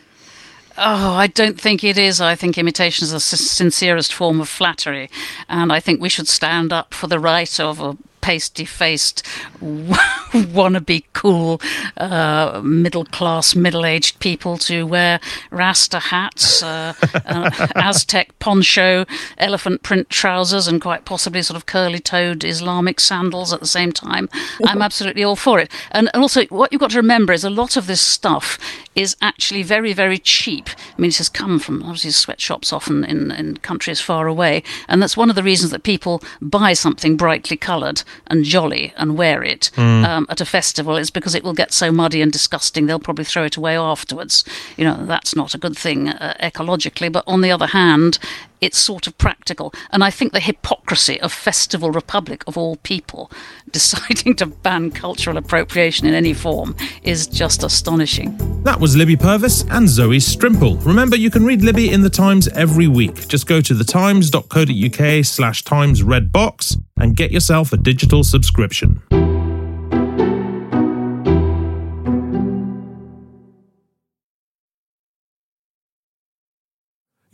Oh, 0.80 1.14
I 1.14 1.28
don't 1.28 1.62
think 1.62 1.84
it 1.84 1.96
is. 1.96 2.20
I 2.20 2.34
think 2.34 2.58
imitation 2.58 3.04
is 3.04 3.12
the 3.12 3.20
sincerest 3.20 4.12
form 4.12 4.42
of 4.42 4.50
flattery. 4.50 5.12
And 5.48 5.72
I 5.72 5.80
think 5.80 6.02
we 6.02 6.10
should 6.10 6.28
stand 6.28 6.74
up 6.74 6.96
for 6.96 7.06
the 7.06 7.20
right 7.20 7.60
of 7.60 7.80
a 7.82 7.96
pasty 8.24 8.64
faced, 8.64 9.22
wannabe 9.62 11.04
cool, 11.12 11.62
uh, 11.98 12.62
middle 12.64 13.04
class, 13.04 13.54
middle 13.54 13.86
aged 13.86 14.18
people 14.20 14.58
to 14.58 14.88
wear 14.88 15.20
Rasta 15.52 16.00
hats, 16.00 16.64
uh, 16.64 16.94
uh, 17.26 17.68
Aztec 17.76 18.40
poncho, 18.40 19.06
elephant 19.38 19.84
print 19.84 20.10
trousers, 20.10 20.68
and 20.70 20.82
quite 20.82 21.04
possibly 21.04 21.42
sort 21.42 21.58
of 21.58 21.66
curly 21.66 22.00
toed 22.00 22.46
Islamic 22.46 23.02
sandals 23.02 23.52
at 23.52 23.60
the 23.60 23.68
same 23.68 23.92
time. 23.92 24.30
I'm 24.66 24.82
absolutely 24.90 25.26
all 25.26 25.36
for 25.36 25.60
it. 25.60 25.70
And, 25.92 26.10
and 26.14 26.24
also, 26.24 26.46
what 26.46 26.72
you've 26.72 26.82
got 26.82 26.92
to 26.92 26.98
remember 26.98 27.34
is 27.34 27.44
a 27.44 27.50
lot 27.50 27.76
of 27.76 27.88
this 27.88 28.02
stuff 28.02 28.58
is 28.96 29.16
actually 29.22 29.64
very, 29.64 29.94
very 29.94 30.18
cheap. 30.18 30.70
I 30.70 31.02
mean, 31.02 31.10
it 31.10 31.18
has 31.18 31.30
come 31.30 31.60
from 31.60 31.84
obviously 31.84 32.12
sweatshops 32.12 32.72
often 32.72 33.04
in, 33.04 33.32
in 33.32 33.58
countries 33.58 34.00
far 34.00 34.28
away. 34.28 34.64
And 34.88 35.02
that's 35.02 35.18
one 35.18 35.30
of 35.30 35.36
the 35.36 35.44
reasons 35.44 35.72
that 35.72 35.84
people 35.84 36.22
buy 36.42 36.74
something 36.74 37.18
brightly 37.18 37.58
coloured 37.58 38.04
and 38.28 38.44
jolly 38.44 38.94
and 38.98 39.18
wear 39.18 39.44
it 39.44 39.72
mm. 39.76 40.06
um, 40.06 40.26
at 40.30 40.42
a 40.42 40.46
festival 40.46 40.98
is 40.98 41.10
because 41.10 41.36
it 41.36 41.44
will 41.44 41.54
get 41.54 41.74
so 41.74 41.92
muddy 41.92 42.22
and 42.22 42.32
disgusting 42.32 42.86
they'll 42.86 43.00
probably 43.00 43.26
throw 43.26 43.44
it 43.44 43.58
away 43.58 43.78
afterwards. 43.78 44.44
You 44.78 44.86
know, 44.86 45.06
that's 45.06 45.36
not 45.36 45.54
a 45.54 45.58
good 45.58 45.78
thing 45.78 46.10
uh, 46.10 46.36
ecologically. 46.40 47.12
But 47.12 47.24
on 47.28 47.42
the 47.42 47.52
other 47.52 47.68
hand, 47.68 48.20
it's 48.63 48.80
sort 48.80 49.08
of 49.08 49.17
practical. 49.17 49.73
And 49.91 50.04
I 50.04 50.10
think 50.10 50.32
the 50.32 50.39
hypocrisy 50.39 51.19
of 51.19 51.34
Festival 51.34 51.91
Republic, 51.91 52.43
of 52.47 52.58
all 52.58 52.78
people, 52.78 53.30
deciding 53.71 54.36
to 54.38 54.45
ban 54.45 54.91
cultural 54.91 55.38
appropriation 55.38 56.08
in 56.08 56.13
any 56.13 56.34
form 56.34 56.76
is 57.04 57.28
just 57.28 57.63
astonishing. 57.63 58.38
That 58.63 58.80
was 58.80 58.95
Libby 58.95 59.17
Purves 59.17 59.65
and 59.69 59.89
Zoe 59.89 60.17
Strimpel. 60.17 60.84
Remember, 60.86 61.17
you 61.17 61.30
can 61.30 61.45
read 61.45 61.62
Libby 61.62 61.91
in 61.91 62.02
The 62.02 62.10
Times 62.10 62.47
every 62.49 62.88
week. 62.88 63.28
Just 63.28 63.47
go 63.47 63.60
to 63.62 63.73
thetimes.co.uk 63.73 65.26
slash 65.26 65.63
times 65.63 66.04
red 66.04 66.32
box 66.32 66.78
and 66.97 67.15
get 67.15 67.32
yourself 67.32 67.73
a 67.73 67.78
digital 67.78 68.23
subscription. 68.23 69.02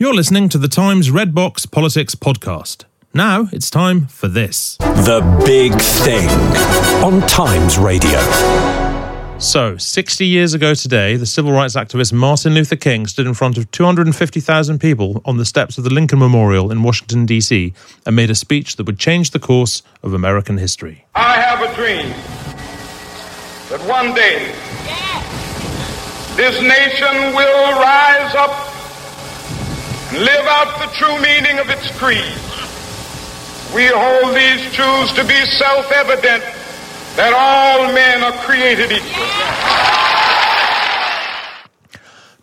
You're 0.02 0.14
listening 0.14 0.48
to 0.48 0.56
the 0.56 0.66
Times 0.66 1.10
Red 1.10 1.34
Box 1.34 1.66
Politics 1.66 2.14
Podcast. 2.14 2.86
Now 3.12 3.50
it's 3.52 3.68
time 3.68 4.06
for 4.06 4.28
this 4.28 4.78
The 4.78 5.20
Big 5.44 5.74
Thing 5.78 6.26
on 7.04 7.20
Times 7.28 7.76
Radio. 7.76 8.18
So, 9.38 9.76
60 9.76 10.24
years 10.24 10.54
ago 10.54 10.72
today, 10.72 11.16
the 11.16 11.26
civil 11.26 11.52
rights 11.52 11.76
activist 11.76 12.14
Martin 12.14 12.54
Luther 12.54 12.76
King 12.76 13.06
stood 13.06 13.26
in 13.26 13.34
front 13.34 13.58
of 13.58 13.70
250,000 13.72 14.78
people 14.78 15.20
on 15.26 15.36
the 15.36 15.44
steps 15.44 15.76
of 15.76 15.84
the 15.84 15.92
Lincoln 15.92 16.18
Memorial 16.18 16.72
in 16.72 16.82
Washington, 16.82 17.26
D.C., 17.26 17.74
and 18.06 18.16
made 18.16 18.30
a 18.30 18.34
speech 18.34 18.76
that 18.76 18.86
would 18.86 18.98
change 18.98 19.32
the 19.32 19.38
course 19.38 19.82
of 20.02 20.14
American 20.14 20.56
history. 20.56 21.04
I 21.14 21.34
have 21.34 21.60
a 21.60 21.74
dream 21.74 22.08
that 23.68 23.86
one 23.86 24.14
day 24.14 24.46
this 26.36 26.58
nation 26.62 27.34
will 27.34 27.78
rise 27.78 28.34
up 28.34 28.69
live 30.12 30.46
out 30.46 30.78
the 30.78 30.90
true 30.96 31.20
meaning 31.20 31.58
of 31.58 31.70
its 31.70 31.90
creed. 31.98 32.34
We 33.74 33.86
hold 33.86 34.34
these 34.34 34.72
truths 34.74 35.12
to 35.14 35.22
be 35.22 35.38
self-evident 35.58 36.42
that 37.14 37.32
all 37.32 37.92
men 37.94 38.22
are 38.24 38.34
created 38.42 38.90
equal. 38.90 40.29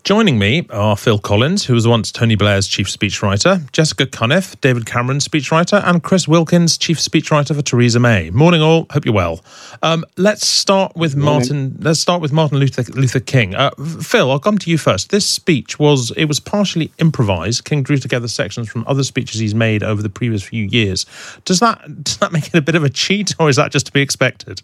Joining 0.07 0.39
me 0.39 0.65
are 0.69 0.95
Phil 0.95 1.19
Collins, 1.19 1.65
who 1.65 1.73
was 1.73 1.85
once 1.85 2.13
Tony 2.13 2.35
Blair's 2.35 2.65
chief 2.65 2.87
speechwriter, 2.87 3.69
Jessica 3.73 4.05
Cuniff, 4.05 4.55
David 4.61 4.85
Cameron's 4.85 5.27
speechwriter, 5.27 5.83
and 5.83 6.01
Chris 6.01 6.29
Wilkins, 6.29 6.77
chief 6.77 6.97
speechwriter 6.97 7.53
for 7.53 7.61
Theresa 7.61 7.99
May. 7.99 8.29
Morning, 8.29 8.61
all. 8.61 8.87
Hope 8.89 9.03
you're 9.03 9.13
well. 9.13 9.43
Um, 9.83 10.05
let's 10.15 10.47
start 10.47 10.95
with 10.95 11.17
Martin. 11.17 11.75
Let's 11.81 11.99
start 11.99 12.21
with 12.21 12.31
Martin 12.31 12.57
Luther, 12.57 12.89
Luther 12.93 13.19
King. 13.19 13.53
Uh, 13.53 13.71
Phil, 14.01 14.31
I'll 14.31 14.39
come 14.39 14.57
to 14.59 14.71
you 14.71 14.77
first. 14.77 15.09
This 15.09 15.27
speech 15.27 15.77
was 15.77 16.11
it 16.11 16.23
was 16.29 16.39
partially 16.39 16.89
improvised. 16.99 17.65
King 17.65 17.83
drew 17.83 17.97
together 17.97 18.29
sections 18.29 18.69
from 18.69 18.85
other 18.87 19.03
speeches 19.03 19.41
he's 19.41 19.55
made 19.55 19.83
over 19.83 20.01
the 20.01 20.07
previous 20.07 20.41
few 20.41 20.63
years. 20.63 21.05
Does 21.43 21.59
that 21.59 22.05
does 22.05 22.15
that 22.19 22.31
make 22.31 22.47
it 22.47 22.55
a 22.55 22.61
bit 22.61 22.75
of 22.75 22.85
a 22.85 22.89
cheat, 22.89 23.35
or 23.41 23.49
is 23.49 23.57
that 23.57 23.73
just 23.73 23.87
to 23.87 23.91
be 23.91 23.99
expected? 23.99 24.61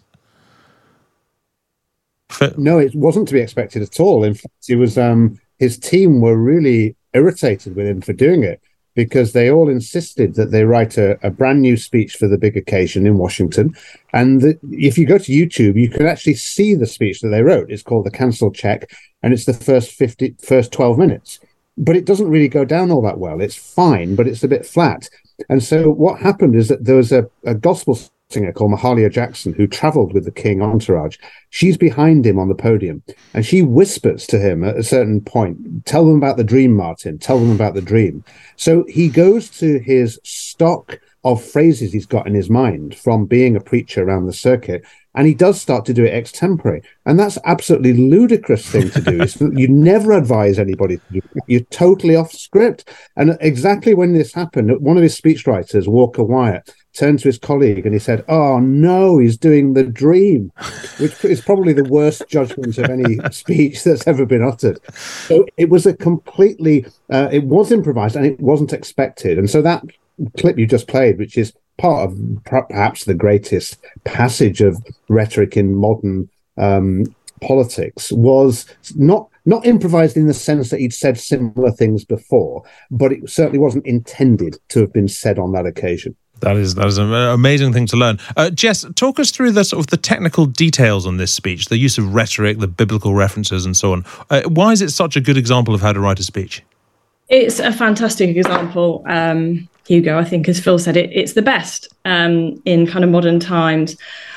No, 2.56 2.78
it 2.78 2.94
wasn't 2.94 3.28
to 3.28 3.34
be 3.34 3.40
expected 3.40 3.82
at 3.82 4.00
all. 4.00 4.24
In 4.24 4.34
fact, 4.34 4.68
it 4.68 4.76
was 4.76 4.98
um, 4.98 5.40
his 5.58 5.78
team 5.78 6.20
were 6.20 6.36
really 6.36 6.96
irritated 7.12 7.76
with 7.76 7.86
him 7.86 8.00
for 8.00 8.12
doing 8.12 8.42
it 8.42 8.60
because 8.94 9.32
they 9.32 9.50
all 9.50 9.68
insisted 9.68 10.34
that 10.34 10.50
they 10.50 10.64
write 10.64 10.96
a, 10.96 11.18
a 11.26 11.30
brand 11.30 11.60
new 11.60 11.76
speech 11.76 12.14
for 12.14 12.28
the 12.28 12.38
big 12.38 12.56
occasion 12.56 13.06
in 13.06 13.18
Washington. 13.18 13.74
And 14.12 14.40
the, 14.40 14.58
if 14.70 14.96
you 14.96 15.06
go 15.06 15.18
to 15.18 15.32
YouTube, 15.32 15.74
you 15.74 15.90
can 15.90 16.06
actually 16.06 16.34
see 16.34 16.74
the 16.74 16.86
speech 16.86 17.20
that 17.20 17.28
they 17.28 17.42
wrote. 17.42 17.70
It's 17.70 17.82
called 17.82 18.06
the 18.06 18.10
Cancel 18.10 18.52
Check, 18.52 18.94
and 19.22 19.32
it's 19.32 19.46
the 19.46 19.52
first 19.52 19.90
50, 19.92 20.36
first 20.40 20.72
12 20.72 20.98
minutes. 20.98 21.40
But 21.76 21.96
it 21.96 22.04
doesn't 22.04 22.30
really 22.30 22.48
go 22.48 22.64
down 22.64 22.92
all 22.92 23.02
that 23.02 23.18
well. 23.18 23.40
It's 23.40 23.56
fine, 23.56 24.14
but 24.14 24.28
it's 24.28 24.44
a 24.44 24.48
bit 24.48 24.64
flat. 24.64 25.08
And 25.48 25.62
so 25.62 25.90
what 25.90 26.20
happened 26.20 26.54
is 26.54 26.68
that 26.68 26.84
there 26.84 26.96
was 26.96 27.10
a, 27.10 27.28
a 27.44 27.54
gospel 27.54 27.98
singer 28.34 28.52
called 28.52 28.72
Mahalia 28.72 29.10
Jackson, 29.10 29.52
who 29.54 29.66
traveled 29.66 30.12
with 30.12 30.24
the 30.24 30.30
King 30.30 30.60
entourage. 30.60 31.16
She's 31.50 31.76
behind 31.76 32.26
him 32.26 32.38
on 32.38 32.48
the 32.48 32.54
podium 32.54 33.02
and 33.32 33.46
she 33.46 33.62
whispers 33.62 34.26
to 34.28 34.38
him 34.38 34.64
at 34.64 34.76
a 34.76 34.82
certain 34.82 35.20
point, 35.20 35.86
Tell 35.86 36.04
them 36.04 36.16
about 36.16 36.36
the 36.36 36.44
dream, 36.44 36.74
Martin. 36.74 37.18
Tell 37.18 37.38
them 37.38 37.52
about 37.52 37.74
the 37.74 37.82
dream. 37.82 38.24
So 38.56 38.84
he 38.88 39.08
goes 39.08 39.48
to 39.60 39.78
his 39.78 40.20
stock 40.24 41.00
of 41.24 41.42
phrases 41.42 41.92
he's 41.92 42.06
got 42.06 42.26
in 42.26 42.34
his 42.34 42.50
mind 42.50 42.94
from 42.94 43.24
being 43.24 43.56
a 43.56 43.60
preacher 43.60 44.02
around 44.02 44.26
the 44.26 44.32
circuit 44.32 44.84
and 45.14 45.26
he 45.26 45.34
does 45.34 45.60
start 45.60 45.84
to 45.86 45.94
do 45.94 46.04
it 46.04 46.12
extempore, 46.12 46.82
and 47.06 47.18
that's 47.18 47.38
absolutely 47.44 47.92
ludicrous 47.92 48.68
thing 48.68 48.90
to 48.90 49.00
do. 49.00 49.58
you 49.58 49.68
never 49.68 50.12
advise 50.12 50.58
anybody 50.58 50.96
to 50.96 51.02
do. 51.12 51.18
It. 51.18 51.42
You're 51.46 51.60
totally 51.62 52.16
off 52.16 52.32
script. 52.32 52.88
And 53.16 53.36
exactly 53.40 53.94
when 53.94 54.14
this 54.14 54.32
happened, 54.32 54.80
one 54.80 54.96
of 54.96 55.02
his 55.02 55.18
speechwriters, 55.20 55.86
Walker 55.86 56.24
Wyatt, 56.24 56.74
turned 56.94 57.18
to 57.18 57.28
his 57.28 57.38
colleague 57.38 57.84
and 57.84 57.94
he 57.94 57.98
said, 57.98 58.24
"Oh 58.28 58.58
no, 58.58 59.18
he's 59.18 59.36
doing 59.36 59.74
the 59.74 59.84
dream," 59.84 60.52
which 60.98 61.24
is 61.24 61.40
probably 61.40 61.72
the 61.72 61.84
worst 61.84 62.22
judgment 62.28 62.78
of 62.78 62.90
any 62.90 63.18
speech 63.30 63.84
that's 63.84 64.06
ever 64.06 64.26
been 64.26 64.42
uttered. 64.42 64.78
So 64.94 65.46
it 65.56 65.68
was 65.68 65.86
a 65.86 65.94
completely, 65.94 66.86
uh, 67.10 67.28
it 67.30 67.44
was 67.44 67.72
improvised 67.72 68.16
and 68.16 68.26
it 68.26 68.40
wasn't 68.40 68.72
expected, 68.72 69.38
and 69.38 69.50
so 69.50 69.62
that 69.62 69.84
clip 70.38 70.58
you 70.58 70.66
just 70.66 70.88
played, 70.88 71.18
which 71.18 71.36
is 71.36 71.52
part 71.78 72.10
of 72.10 72.18
perhaps 72.44 73.04
the 73.04 73.14
greatest 73.14 73.78
passage 74.04 74.60
of 74.60 74.82
rhetoric 75.08 75.56
in 75.56 75.74
modern 75.74 76.28
um, 76.56 77.04
politics, 77.40 78.12
was 78.12 78.66
not 78.96 79.28
not 79.46 79.66
improvised 79.66 80.16
in 80.16 80.26
the 80.26 80.34
sense 80.34 80.70
that 80.70 80.80
he'd 80.80 80.94
said 80.94 81.18
similar 81.18 81.70
things 81.70 82.04
before, 82.04 82.62
but 82.90 83.12
it 83.12 83.28
certainly 83.28 83.58
wasn't 83.58 83.86
intended 83.86 84.56
to 84.70 84.80
have 84.80 84.92
been 84.92 85.08
said 85.08 85.38
on 85.38 85.52
that 85.52 85.66
occasion. 85.66 86.16
That 86.40 86.56
is 86.56 86.74
that 86.74 86.86
is 86.86 86.98
an 86.98 87.12
amazing 87.12 87.72
thing 87.72 87.86
to 87.86 87.96
learn. 87.96 88.18
Uh, 88.36 88.50
Jess, 88.50 88.84
talk 88.96 89.18
us 89.18 89.30
through 89.30 89.52
the 89.52 89.64
sort 89.64 89.80
of 89.80 89.86
the 89.88 89.96
technical 89.96 90.46
details 90.46 91.06
on 91.06 91.16
this 91.16 91.32
speech, 91.32 91.66
the 91.66 91.78
use 91.78 91.96
of 91.98 92.14
rhetoric, 92.14 92.58
the 92.58 92.66
biblical 92.66 93.14
references, 93.14 93.64
and 93.64 93.76
so 93.76 93.92
on. 93.92 94.04
Uh, 94.30 94.42
why 94.42 94.72
is 94.72 94.82
it 94.82 94.90
such 94.90 95.16
a 95.16 95.20
good 95.20 95.36
example 95.36 95.74
of 95.74 95.80
how 95.80 95.92
to 95.92 96.00
write 96.00 96.18
a 96.18 96.24
speech? 96.24 96.62
It's 97.28 97.60
a 97.60 97.72
fantastic 97.72 98.36
example, 98.36 99.02
um, 99.06 99.68
Hugo. 99.86 100.18
I 100.18 100.24
think, 100.24 100.48
as 100.48 100.60
Phil 100.60 100.78
said, 100.78 100.96
it, 100.96 101.10
it's 101.12 101.34
the 101.34 101.42
best 101.42 101.88
um, 102.04 102.60
in 102.64 102.86
kind 102.86 103.04
of 103.04 103.10
modern 103.10 103.40
times. 103.40 103.96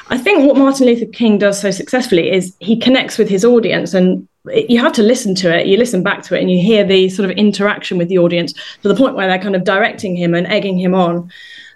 I 0.10 0.18
think 0.18 0.46
what 0.46 0.58
Martin 0.58 0.86
Luther 0.86 1.06
King 1.06 1.38
does 1.38 1.60
so 1.60 1.72
successfully 1.72 2.32
is 2.32 2.56
he 2.60 2.80
connects 2.80 3.18
with 3.18 3.28
his 3.28 3.44
audience 3.44 3.94
and 3.94 4.28
you 4.46 4.80
have 4.80 4.94
to 4.94 5.04
listen 5.04 5.36
to 5.36 5.54
it, 5.54 5.68
you 5.68 5.78
listen 5.78 6.04
back 6.04 6.24
to 6.24 6.36
it, 6.36 6.42
and 6.42 6.50
you 6.50 6.62
hear 6.62 6.86
the 6.86 7.10
sort 7.10 7.30
of 7.30 7.36
interaction 7.36 7.98
with 7.98 8.08
the 8.08 8.18
audience 8.18 8.54
to 8.82 8.88
the 8.88 8.96
point 8.96 9.16
where 9.16 9.28
they're 9.28 9.42
kind 9.42 9.56
of 9.56 9.66
directing 9.66 10.16
him 10.16 10.34
and 10.34 10.48
egging 10.48 10.80
him 10.80 10.94
on. 10.94 11.30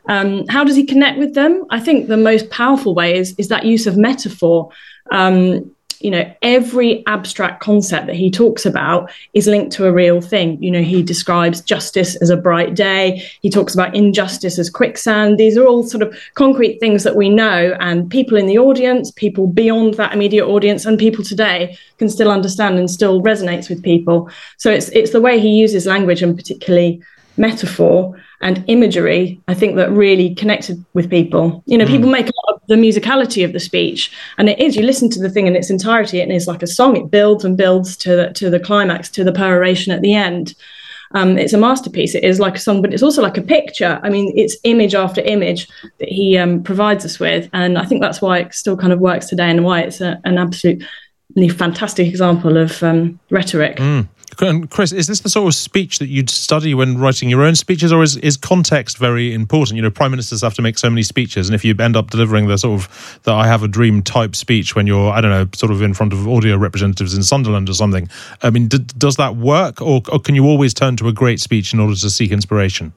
Um, 0.07 0.47
how 0.47 0.63
does 0.63 0.75
he 0.75 0.85
connect 0.85 1.19
with 1.19 1.35
them? 1.35 1.65
I 1.69 1.79
think 1.79 2.07
the 2.07 2.17
most 2.17 2.49
powerful 2.49 2.95
way 2.95 3.17
is 3.17 3.35
is 3.37 3.49
that 3.49 3.65
use 3.65 3.87
of 3.87 3.97
metaphor. 3.97 4.71
Um, 5.11 5.75
you 6.03 6.11
know, 6.11 6.31
every 6.41 7.05
abstract 7.07 7.61
concept 7.61 8.07
that 8.07 8.15
he 8.15 8.29
talks 8.29 8.65
about 8.65 9.11
is 9.33 9.47
linked 9.47 9.71
to 9.73 9.85
a 9.85 9.91
real 9.91 10.21
thing. 10.21 10.61
You 10.61 10.71
know, 10.71 10.81
he 10.81 11.03
describes 11.03 11.61
justice 11.61 12.15
as 12.17 12.29
a 12.29 12.37
bright 12.37 12.75
day. 12.75 13.23
He 13.41 13.49
talks 13.49 13.73
about 13.73 13.95
injustice 13.95 14.59
as 14.59 14.69
quicksand. 14.69 15.37
These 15.37 15.57
are 15.57 15.65
all 15.65 15.83
sort 15.83 16.03
of 16.03 16.17
concrete 16.35 16.79
things 16.79 17.03
that 17.03 17.15
we 17.15 17.29
know, 17.29 17.77
and 17.79 18.09
people 18.09 18.37
in 18.37 18.47
the 18.47 18.57
audience, 18.57 19.11
people 19.11 19.47
beyond 19.47 19.95
that 19.95 20.13
immediate 20.13 20.47
audience, 20.47 20.85
and 20.85 20.97
people 20.97 21.23
today 21.23 21.77
can 21.97 22.09
still 22.09 22.31
understand 22.31 22.77
and 22.79 22.89
still 22.89 23.21
resonates 23.21 23.69
with 23.69 23.83
people. 23.83 24.29
So 24.57 24.71
it's 24.71 24.89
it's 24.89 25.11
the 25.11 25.21
way 25.21 25.39
he 25.39 25.49
uses 25.49 25.85
language 25.85 26.21
and 26.21 26.35
particularly 26.35 27.01
metaphor 27.37 28.15
and 28.41 28.63
imagery, 28.67 29.39
I 29.47 29.53
think 29.53 29.75
that 29.75 29.91
really 29.91 30.35
connected 30.35 30.83
with 30.93 31.09
people. 31.09 31.63
You 31.65 31.77
know, 31.77 31.85
mm. 31.85 31.89
people 31.89 32.09
make 32.09 32.27
a 32.27 32.31
lot 32.47 32.55
of 32.55 32.67
the 32.67 32.75
musicality 32.75 33.45
of 33.45 33.53
the 33.53 33.59
speech, 33.59 34.11
and 34.37 34.49
it 34.49 34.59
is. 34.59 34.75
You 34.75 34.83
listen 34.83 35.09
to 35.11 35.21
the 35.21 35.29
thing 35.29 35.47
in 35.47 35.55
its 35.55 35.69
entirety, 35.69 36.21
and 36.21 36.31
it's 36.31 36.47
like 36.47 36.63
a 36.63 36.67
song. 36.67 36.97
It 36.97 37.11
builds 37.11 37.45
and 37.45 37.55
builds 37.55 37.95
to 37.97 38.15
the, 38.15 38.33
to 38.33 38.49
the 38.49 38.59
climax, 38.59 39.09
to 39.11 39.23
the 39.23 39.31
peroration 39.31 39.91
at 39.91 40.01
the 40.01 40.13
end. 40.13 40.55
Um, 41.13 41.37
it's 41.37 41.53
a 41.53 41.57
masterpiece. 41.57 42.15
It 42.15 42.23
is 42.23 42.39
like 42.39 42.55
a 42.55 42.59
song, 42.59 42.81
but 42.81 42.93
it's 42.93 43.03
also 43.03 43.21
like 43.21 43.37
a 43.37 43.41
picture. 43.41 43.99
I 44.01 44.09
mean, 44.09 44.31
it's 44.35 44.55
image 44.63 44.95
after 44.95 45.21
image 45.21 45.67
that 45.99 46.07
he 46.07 46.37
um, 46.37 46.63
provides 46.63 47.05
us 47.05 47.19
with, 47.19 47.49
and 47.53 47.77
I 47.77 47.85
think 47.85 48.01
that's 48.01 48.21
why 48.21 48.39
it 48.39 48.53
still 48.53 48.77
kind 48.77 48.93
of 48.93 48.99
works 48.99 49.27
today, 49.27 49.49
and 49.49 49.63
why 49.63 49.81
it's 49.81 50.01
a, 50.01 50.19
an 50.23 50.37
absolutely 50.37 51.49
fantastic 51.49 52.07
example 52.07 52.57
of 52.57 52.81
um, 52.81 53.19
rhetoric. 53.29 53.77
Mm. 53.77 54.07
Chris, 54.37 54.91
is 54.91 55.07
this 55.07 55.19
the 55.19 55.29
sort 55.29 55.47
of 55.47 55.55
speech 55.55 55.99
that 55.99 56.07
you'd 56.07 56.29
study 56.29 56.73
when 56.73 56.97
writing 56.97 57.29
your 57.29 57.43
own 57.43 57.55
speeches, 57.55 57.91
or 57.91 58.01
is, 58.01 58.17
is 58.17 58.37
context 58.37 58.97
very 58.97 59.33
important? 59.33 59.75
You 59.75 59.81
know, 59.83 59.91
prime 59.91 60.11
ministers 60.11 60.41
have 60.41 60.53
to 60.55 60.61
make 60.61 60.77
so 60.77 60.89
many 60.89 61.03
speeches, 61.03 61.47
and 61.47 61.55
if 61.55 61.63
you 61.63 61.75
end 61.79 61.95
up 61.95 62.09
delivering 62.09 62.47
the 62.47 62.57
sort 62.57 62.81
of 62.81 63.19
the 63.23 63.33
"I 63.33 63.47
have 63.47 63.63
a 63.63 63.67
dream" 63.67 64.01
type 64.01 64.35
speech 64.35 64.75
when 64.75 64.87
you're, 64.87 65.11
I 65.11 65.21
don't 65.21 65.31
know, 65.31 65.47
sort 65.53 65.71
of 65.71 65.81
in 65.81 65.93
front 65.93 66.13
of 66.13 66.27
audio 66.27 66.57
representatives 66.57 67.13
in 67.13 67.23
Sunderland 67.23 67.69
or 67.69 67.73
something, 67.73 68.09
I 68.41 68.49
mean, 68.49 68.67
d- 68.67 68.79
does 68.97 69.17
that 69.17 69.35
work, 69.35 69.81
or, 69.81 70.01
or 70.11 70.19
can 70.19 70.35
you 70.35 70.45
always 70.45 70.73
turn 70.73 70.97
to 70.97 71.07
a 71.07 71.13
great 71.13 71.39
speech 71.39 71.73
in 71.73 71.79
order 71.79 71.95
to 71.95 72.09
seek 72.09 72.31
inspiration? 72.31 72.93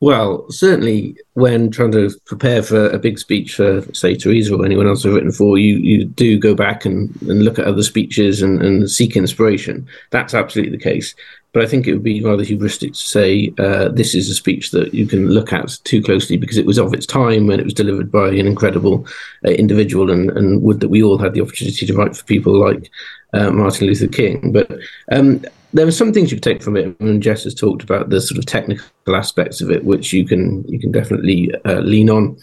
Well, 0.00 0.50
certainly 0.50 1.16
when 1.32 1.70
trying 1.70 1.92
to 1.92 2.10
prepare 2.26 2.62
for 2.62 2.90
a 2.90 2.98
big 2.98 3.18
speech 3.18 3.54
for, 3.54 3.82
say, 3.94 4.14
Theresa 4.14 4.54
or 4.54 4.64
anyone 4.64 4.86
else 4.86 5.06
I've 5.06 5.14
written 5.14 5.32
for, 5.32 5.56
you, 5.56 5.76
you 5.76 6.04
do 6.04 6.38
go 6.38 6.54
back 6.54 6.84
and, 6.84 7.10
and 7.22 7.44
look 7.44 7.58
at 7.58 7.64
other 7.64 7.82
speeches 7.82 8.42
and, 8.42 8.60
and 8.60 8.90
seek 8.90 9.16
inspiration. 9.16 9.86
That's 10.10 10.34
absolutely 10.34 10.76
the 10.76 10.82
case. 10.82 11.14
But 11.54 11.62
I 11.62 11.66
think 11.66 11.86
it 11.86 11.92
would 11.92 12.02
be 12.02 12.22
rather 12.22 12.42
hubristic 12.42 12.94
to 12.94 12.94
say 12.94 13.54
uh, 13.58 13.88
this 13.88 14.14
is 14.14 14.28
a 14.28 14.34
speech 14.34 14.72
that 14.72 14.92
you 14.92 15.06
can 15.06 15.30
look 15.30 15.52
at 15.52 15.78
too 15.84 16.02
closely 16.02 16.36
because 16.36 16.58
it 16.58 16.66
was 16.66 16.78
of 16.78 16.92
its 16.92 17.06
time 17.06 17.48
and 17.48 17.60
it 17.60 17.64
was 17.64 17.72
delivered 17.72 18.10
by 18.10 18.28
an 18.28 18.46
incredible 18.46 19.06
uh, 19.46 19.50
individual, 19.50 20.10
and, 20.10 20.30
and 20.32 20.62
would 20.62 20.80
that 20.80 20.88
we 20.88 21.02
all 21.02 21.16
had 21.16 21.32
the 21.32 21.40
opportunity 21.40 21.86
to 21.86 21.94
write 21.94 22.16
for 22.16 22.24
people 22.24 22.58
like 22.58 22.90
uh, 23.32 23.50
Martin 23.52 23.86
Luther 23.86 24.08
King. 24.08 24.50
But 24.50 24.68
um, 25.12 25.44
there 25.74 25.86
are 25.86 25.92
some 25.92 26.12
things 26.12 26.30
you 26.30 26.38
can 26.40 26.52
take 26.52 26.62
from 26.62 26.76
it, 26.76 26.96
and 27.00 27.22
Jess 27.22 27.44
has 27.44 27.54
talked 27.54 27.82
about 27.82 28.08
the 28.08 28.20
sort 28.20 28.38
of 28.38 28.46
technical 28.46 28.86
aspects 29.08 29.60
of 29.60 29.70
it, 29.70 29.84
which 29.84 30.12
you 30.12 30.24
can 30.24 30.64
you 30.68 30.78
can 30.78 30.92
definitely 30.92 31.52
uh, 31.66 31.80
lean 31.80 32.08
on. 32.08 32.38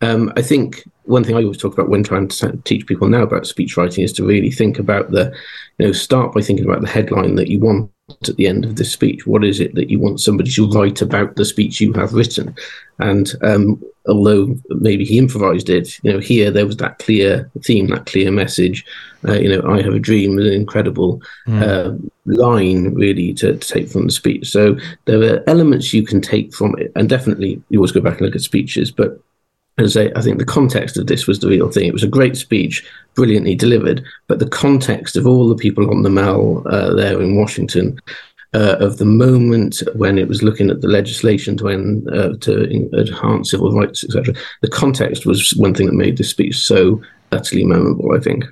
Um, 0.00 0.32
I 0.36 0.42
think 0.42 0.84
one 1.04 1.24
thing 1.24 1.36
I 1.36 1.42
always 1.42 1.58
talk 1.58 1.72
about 1.72 1.88
when 1.88 2.04
trying 2.04 2.28
to 2.28 2.56
teach 2.64 2.86
people 2.86 3.08
now 3.08 3.22
about 3.22 3.46
speech 3.46 3.76
writing 3.76 4.04
is 4.04 4.12
to 4.14 4.26
really 4.26 4.50
think 4.50 4.78
about 4.78 5.10
the, 5.10 5.34
you 5.78 5.86
know, 5.86 5.92
start 5.92 6.32
by 6.32 6.42
thinking 6.42 6.66
about 6.66 6.82
the 6.82 6.88
headline 6.88 7.34
that 7.36 7.48
you 7.48 7.60
want 7.60 7.90
at 8.08 8.36
the 8.36 8.46
end 8.46 8.64
of 8.64 8.76
the 8.76 8.84
speech. 8.84 9.26
What 9.26 9.44
is 9.44 9.58
it 9.58 9.74
that 9.74 9.90
you 9.90 9.98
want 9.98 10.20
somebody 10.20 10.50
to 10.52 10.68
write 10.68 11.02
about 11.02 11.34
the 11.34 11.44
speech 11.44 11.80
you 11.80 11.92
have 11.94 12.12
written? 12.14 12.54
And 13.00 13.32
um, 13.42 13.82
although 14.06 14.56
maybe 14.68 15.04
he 15.04 15.18
improvised 15.18 15.68
it, 15.68 15.98
you 16.04 16.12
know, 16.12 16.20
here 16.20 16.52
there 16.52 16.66
was 16.66 16.76
that 16.76 17.00
clear 17.00 17.50
theme, 17.64 17.88
that 17.88 18.06
clear 18.06 18.30
message. 18.30 18.84
Uh, 19.26 19.32
you 19.32 19.48
know, 19.48 19.68
I 19.68 19.82
have 19.82 19.94
a 19.94 19.98
dream, 19.98 20.38
an 20.38 20.46
incredible 20.46 21.20
mm. 21.48 21.60
uh, 21.60 21.96
line 22.26 22.94
really 22.94 23.34
to, 23.34 23.56
to, 23.56 23.68
take 23.68 23.88
from 23.88 24.06
the 24.06 24.12
speech. 24.12 24.48
So 24.48 24.76
there 25.06 25.22
are 25.22 25.42
elements 25.48 25.92
you 25.92 26.04
can 26.04 26.20
take 26.20 26.54
from 26.54 26.78
it, 26.78 26.92
and 26.94 27.08
definitely 27.08 27.60
you 27.70 27.80
always 27.80 27.92
go 27.92 28.00
back 28.00 28.18
and 28.18 28.26
look 28.26 28.36
at 28.36 28.42
speeches, 28.42 28.92
but 28.92 29.20
as 29.78 29.96
I, 29.96 30.10
I 30.16 30.22
think 30.22 30.38
the 30.38 30.44
context 30.44 30.96
of 30.96 31.06
this 31.06 31.26
was 31.26 31.40
the 31.40 31.48
real 31.48 31.70
thing. 31.70 31.86
It 31.86 31.92
was 31.92 32.02
a 32.02 32.08
great 32.08 32.36
speech, 32.36 32.86
brilliantly 33.14 33.54
delivered, 33.54 34.04
but 34.26 34.38
the 34.38 34.48
context 34.48 35.16
of 35.16 35.26
all 35.26 35.48
the 35.48 35.56
people 35.56 35.90
on 35.90 36.02
the 36.02 36.10
Mall 36.10 36.62
uh, 36.66 36.94
there 36.94 37.20
in 37.20 37.36
Washington 37.36 38.00
uh, 38.54 38.76
of 38.80 38.96
the 38.96 39.04
moment 39.04 39.82
when 39.94 40.18
it 40.18 40.28
was 40.28 40.42
looking 40.42 40.70
at 40.70 40.80
the 40.80 40.88
legislation 40.88 41.56
to 41.58 41.68
end, 41.68 42.08
uh, 42.08 42.34
to 42.40 42.64
enhance 42.70 43.50
civil 43.50 43.72
rights, 43.72 44.02
etc. 44.02 44.34
The 44.62 44.70
context 44.70 45.26
was 45.26 45.54
one 45.56 45.74
thing 45.74 45.86
that 45.86 45.92
made 45.92 46.16
this 46.16 46.30
speech 46.30 46.56
so 46.56 47.02
utterly 47.32 47.64
memorable. 47.64 48.14
I 48.16 48.20
think. 48.20 48.44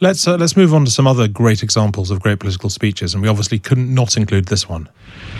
Let's 0.00 0.26
uh, 0.26 0.36
let's 0.36 0.56
move 0.56 0.74
on 0.74 0.84
to 0.84 0.90
some 0.90 1.06
other 1.06 1.28
great 1.28 1.62
examples 1.62 2.10
of 2.10 2.20
great 2.20 2.40
political 2.40 2.70
speeches, 2.70 3.14
and 3.14 3.22
we 3.22 3.28
obviously 3.28 3.58
couldn't 3.58 3.92
not 3.92 4.16
include 4.16 4.46
this 4.46 4.68
one. 4.68 4.88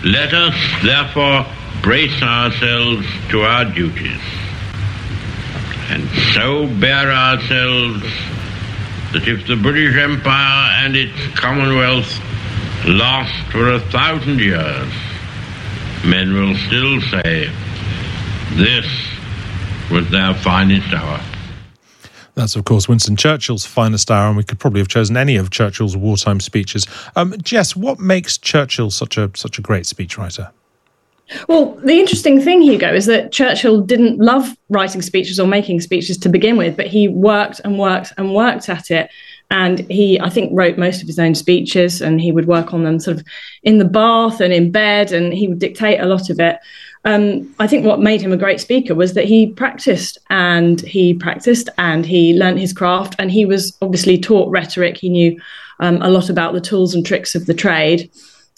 Let 0.03 0.33
us 0.33 0.55
therefore 0.83 1.45
brace 1.81 2.21
ourselves 2.21 3.05
to 3.29 3.41
our 3.41 3.65
duties, 3.65 4.21
and 5.89 6.07
so 6.33 6.67
bear 6.79 7.11
ourselves 7.11 8.01
that 9.13 9.27
if 9.27 9.47
the 9.47 9.55
British 9.55 9.95
Empire 9.95 10.85
and 10.85 10.95
its 10.95 11.39
Commonwealth 11.39 12.19
last 12.85 13.51
for 13.51 13.71
a 13.71 13.79
thousand 13.91 14.39
years, 14.39 14.93
men 16.05 16.33
will 16.33 16.55
still 16.67 17.01
say, 17.01 17.49
this 18.53 18.85
was 19.91 20.09
their 20.11 20.33
finest 20.35 20.91
hour. 20.93 21.21
That's, 22.35 22.55
of 22.57 22.65
course, 22.65 22.89
Winston 22.89 23.15
Churchill's 23.15 23.65
finest 23.65 24.11
hour, 24.11 24.27
and 24.27 24.37
we 24.37 24.43
could 24.43 24.59
probably 24.59 24.81
have 24.81 24.89
chosen 24.89 25.15
any 25.15 25.37
of 25.37 25.51
Churchill's 25.51 25.95
wartime 25.95 26.41
speeches. 26.41 26.85
Um, 27.15 27.33
Jess, 27.41 27.75
what 27.75 27.97
makes 27.97 28.37
Churchill 28.37 28.91
such 28.91 29.17
a 29.17 29.31
such 29.35 29.57
a 29.57 29.61
great 29.61 29.85
speechwriter? 29.85 30.51
Well, 31.47 31.71
the 31.83 31.99
interesting 31.99 32.39
thing, 32.39 32.61
Hugo, 32.61 32.93
is 32.93 33.07
that 33.07 33.31
Churchill 33.31 33.81
didn't 33.81 34.19
love 34.19 34.55
writing 34.69 35.01
speeches 35.01 35.39
or 35.39 35.47
making 35.47 35.81
speeches 35.81 36.17
to 36.19 36.29
begin 36.29 36.55
with, 36.55 36.77
but 36.77 36.87
he 36.87 37.07
worked 37.07 37.61
and 37.63 37.79
worked 37.79 38.13
and 38.17 38.33
worked 38.33 38.69
at 38.69 38.91
it. 38.91 39.09
And 39.49 39.79
he, 39.91 40.19
I 40.19 40.29
think, 40.29 40.51
wrote 40.53 40.77
most 40.77 41.01
of 41.01 41.07
his 41.07 41.19
own 41.19 41.35
speeches 41.35 42.01
and 42.01 42.21
he 42.21 42.31
would 42.31 42.47
work 42.47 42.73
on 42.73 42.83
them 42.83 42.99
sort 42.99 43.17
of 43.17 43.25
in 43.63 43.79
the 43.79 43.85
bath 43.85 44.39
and 44.39 44.53
in 44.53 44.71
bed 44.71 45.11
and 45.11 45.33
he 45.33 45.47
would 45.47 45.59
dictate 45.59 45.99
a 45.99 46.05
lot 46.05 46.29
of 46.29 46.39
it. 46.39 46.57
Um, 47.05 47.53
I 47.59 47.67
think 47.67 47.85
what 47.85 47.99
made 47.99 48.21
him 48.21 48.33
a 48.33 48.37
great 48.37 48.59
speaker 48.59 48.95
was 48.95 49.13
that 49.13 49.25
he 49.25 49.47
practiced 49.47 50.17
and 50.31 50.81
he 50.81 51.13
practiced 51.13 51.69
and 51.77 52.05
he 52.05 52.33
learned 52.37 52.59
his 52.59 52.73
craft 52.73 53.15
and 53.19 53.31
he 53.31 53.45
was 53.45 53.77
obviously 53.81 54.17
taught 54.19 54.49
rhetoric. 54.49 54.97
He 54.97 55.09
knew 55.09 55.39
um, 55.79 56.01
a 56.01 56.09
lot 56.09 56.29
about 56.29 56.53
the 56.53 56.61
tools 56.61 56.95
and 56.95 57.05
tricks 57.05 57.35
of 57.35 57.45
the 57.45 57.53
trade. 57.53 58.09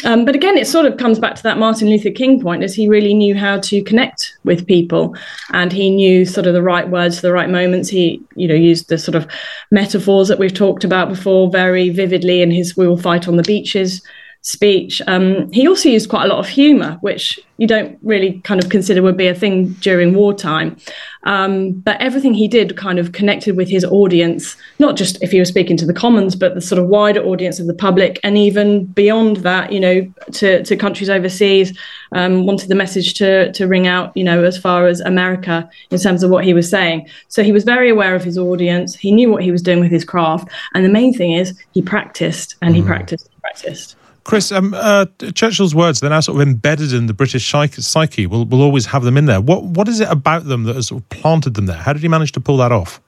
Um, 0.06 0.26
but 0.26 0.36
again, 0.36 0.58
it 0.58 0.68
sort 0.68 0.86
of 0.86 0.98
comes 0.98 1.18
back 1.18 1.34
to 1.36 1.44
that 1.44 1.58
Martin 1.58 1.90
Luther 1.90 2.12
King 2.12 2.40
point, 2.40 2.64
as 2.64 2.76
he 2.76 2.88
really 2.88 3.16
knew 3.16 3.34
how 3.34 3.60
to 3.62 3.82
connect 3.82 4.38
with 4.44 4.68
people, 4.68 5.16
and 5.54 5.74
he 5.74 5.90
knew 5.90 6.24
sort 6.24 6.46
of 6.46 6.54
the 6.54 6.62
right 6.62 6.88
words 6.88 7.22
the 7.22 7.34
right 7.34 7.50
moments. 7.50 7.90
He, 7.90 8.22
you 8.36 8.48
know, 8.48 8.54
used 8.54 8.90
the 8.90 9.00
sort 9.00 9.16
of 9.16 9.28
metaphors 9.72 10.28
that 10.28 10.38
we've 10.38 10.54
talked 10.54 10.84
about 10.84 11.10
before 11.10 11.50
very 11.50 11.90
vividly 11.90 12.44
in 12.44 12.52
his 12.52 12.78
"We 12.78 12.88
Will 12.88 12.98
Fight 12.98 13.28
on 13.28 13.38
the 13.38 13.44
Beaches" 13.44 14.04
speech. 14.48 15.02
Um, 15.08 15.52
he 15.52 15.68
also 15.68 15.90
used 15.90 16.10
quite 16.10 16.24
a 16.24 16.28
lot 16.30 16.40
of 16.40 16.48
humour, 16.48 16.98
which 17.02 17.38
you 17.58 17.68
don't 17.68 18.00
really 18.02 18.40
kind 18.46 18.64
of 18.64 18.70
consider 18.70 19.02
would 19.02 19.18
be 19.18 19.28
a 19.28 19.36
thing 19.36 19.74
during 19.82 20.14
wartime. 20.14 20.78
Um, 21.24 21.74
but 21.74 22.00
everything 22.00 22.34
he 22.34 22.48
did 22.48 22.78
kind 22.78 22.98
of 22.98 23.12
connected 23.12 23.58
with 23.58 23.68
his 23.68 23.84
audience, 23.84 24.56
not 24.80 24.96
just 24.96 25.22
if 25.22 25.32
he 25.32 25.40
was 25.40 25.50
speaking 25.50 25.76
to 25.78 25.86
the 25.86 25.94
commons, 25.94 26.34
but 26.34 26.56
the 26.56 26.62
sort 26.62 26.80
of 26.80 26.88
wider 26.88 27.22
audience 27.24 27.60
of 27.60 27.68
the 27.68 27.74
public, 27.74 28.22
and 28.24 28.38
even 28.38 28.86
beyond 28.86 29.38
that, 29.38 29.74
you 29.74 29.82
know, 29.82 30.10
to, 30.32 30.64
to 30.64 30.78
countries 30.78 31.10
overseas. 31.10 31.78
Um, 32.14 32.46
wanted 32.46 32.70
the 32.70 32.76
message 32.76 33.16
to 33.16 33.52
to 33.52 33.68
ring 33.68 33.86
out, 33.86 34.16
you 34.16 34.24
know, 34.24 34.46
as 34.46 34.58
far 34.58 34.88
as 34.88 35.02
America 35.02 35.70
in 35.92 35.98
terms 36.00 36.24
of 36.24 36.30
what 36.30 36.46
he 36.46 36.54
was 36.54 36.70
saying. 36.70 37.10
So 37.28 37.44
he 37.44 37.52
was 37.52 37.66
very 37.66 37.90
aware 37.90 38.16
of 38.16 38.24
his 38.24 38.38
audience. 38.38 38.96
He 38.96 39.12
knew 39.12 39.30
what 39.30 39.44
he 39.44 39.52
was 39.52 39.62
doing 39.62 39.82
with 39.82 39.92
his 39.92 40.06
craft, 40.06 40.48
and 40.74 40.86
the 40.86 40.90
main 40.90 41.14
thing 41.14 41.34
is 41.34 41.54
he 41.74 41.82
practiced 41.82 42.56
and 42.62 42.78
he 42.78 42.82
mm. 42.82 42.88
practiced 42.88 43.28
and 43.30 43.42
practiced. 43.42 43.98
Chris, 44.28 44.52
um, 44.52 44.74
uh, 44.76 45.06
Churchill's 45.34 45.74
words, 45.74 46.02
they're 46.02 46.10
now 46.10 46.20
sort 46.20 46.36
of 46.42 46.46
embedded 46.46 46.92
in 46.92 47.08
the 47.08 47.14
British 47.14 47.50
psyche. 47.50 48.28
We'll, 48.28 48.44
we'll 48.44 48.62
always 48.62 48.86
have 48.88 49.04
them 49.04 49.16
in 49.16 49.26
there. 49.26 49.40
What, 49.40 49.64
what 49.64 49.88
is 49.88 50.02
it 50.02 50.10
about 50.10 50.44
them 50.44 50.66
that 50.66 50.76
has 50.76 50.88
sort 50.88 51.02
of 51.02 51.08
planted 51.08 51.54
them 51.54 51.66
there? 51.66 51.78
How 51.78 51.94
did 51.94 52.02
he 52.02 52.10
manage 52.10 52.34
to 52.34 52.42
pull 52.42 52.58
that 52.58 52.74
off? 52.74 53.00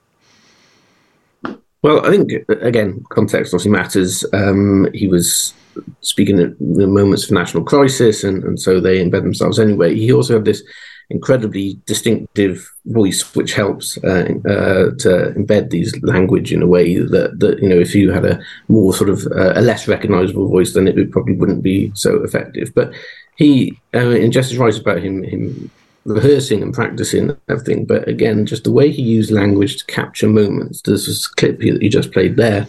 Well, 1.82 2.06
I 2.06 2.10
think, 2.10 2.32
again, 2.48 3.04
context 3.10 3.52
obviously 3.52 3.70
matters. 3.70 4.24
Um, 4.32 4.88
he 4.94 5.08
was 5.08 5.52
speaking 6.00 6.40
at 6.40 6.58
the 6.58 6.86
moments 6.86 7.26
of 7.26 7.32
national 7.32 7.64
crisis, 7.64 8.24
and, 8.24 8.42
and 8.42 8.58
so 8.58 8.80
they 8.80 9.04
embed 9.04 9.22
themselves 9.22 9.58
anyway. 9.58 9.94
He 9.94 10.10
also 10.14 10.34
had 10.34 10.46
this 10.46 10.62
incredibly 11.10 11.78
distinctive 11.86 12.72
voice, 12.86 13.34
which 13.34 13.52
helps 13.52 13.98
uh, 14.04 14.28
uh, 14.48 14.90
to 14.98 15.34
embed 15.36 15.70
these 15.70 16.00
language 16.02 16.52
in 16.52 16.62
a 16.62 16.66
way 16.66 16.96
that, 16.96 17.38
that 17.40 17.60
you 17.60 17.68
know, 17.68 17.78
if 17.78 17.94
you 17.94 18.10
had 18.10 18.24
a 18.24 18.40
more 18.68 18.94
sort 18.94 19.10
of 19.10 19.26
uh, 19.26 19.52
a 19.56 19.60
less 19.60 19.88
recognizable 19.88 20.48
voice, 20.48 20.72
then 20.72 20.86
it 20.86 21.10
probably 21.10 21.34
wouldn't 21.34 21.62
be 21.62 21.90
so 21.94 22.22
effective. 22.22 22.72
But 22.74 22.92
he, 23.36 23.78
uh, 23.92 24.10
and 24.10 24.32
Justice 24.32 24.56
writes 24.56 24.78
about 24.78 25.02
him, 25.02 25.24
him 25.24 25.70
rehearsing 26.04 26.62
and 26.62 26.72
practicing 26.72 27.36
everything. 27.48 27.84
But 27.84 28.08
again, 28.08 28.46
just 28.46 28.64
the 28.64 28.72
way 28.72 28.90
he 28.90 29.02
used 29.02 29.30
language 29.30 29.78
to 29.78 29.86
capture 29.86 30.28
moments. 30.28 30.82
There's 30.82 31.06
this 31.06 31.26
clip 31.26 31.58
that 31.58 31.82
you 31.82 31.90
just 31.90 32.12
played 32.12 32.36
there 32.36 32.66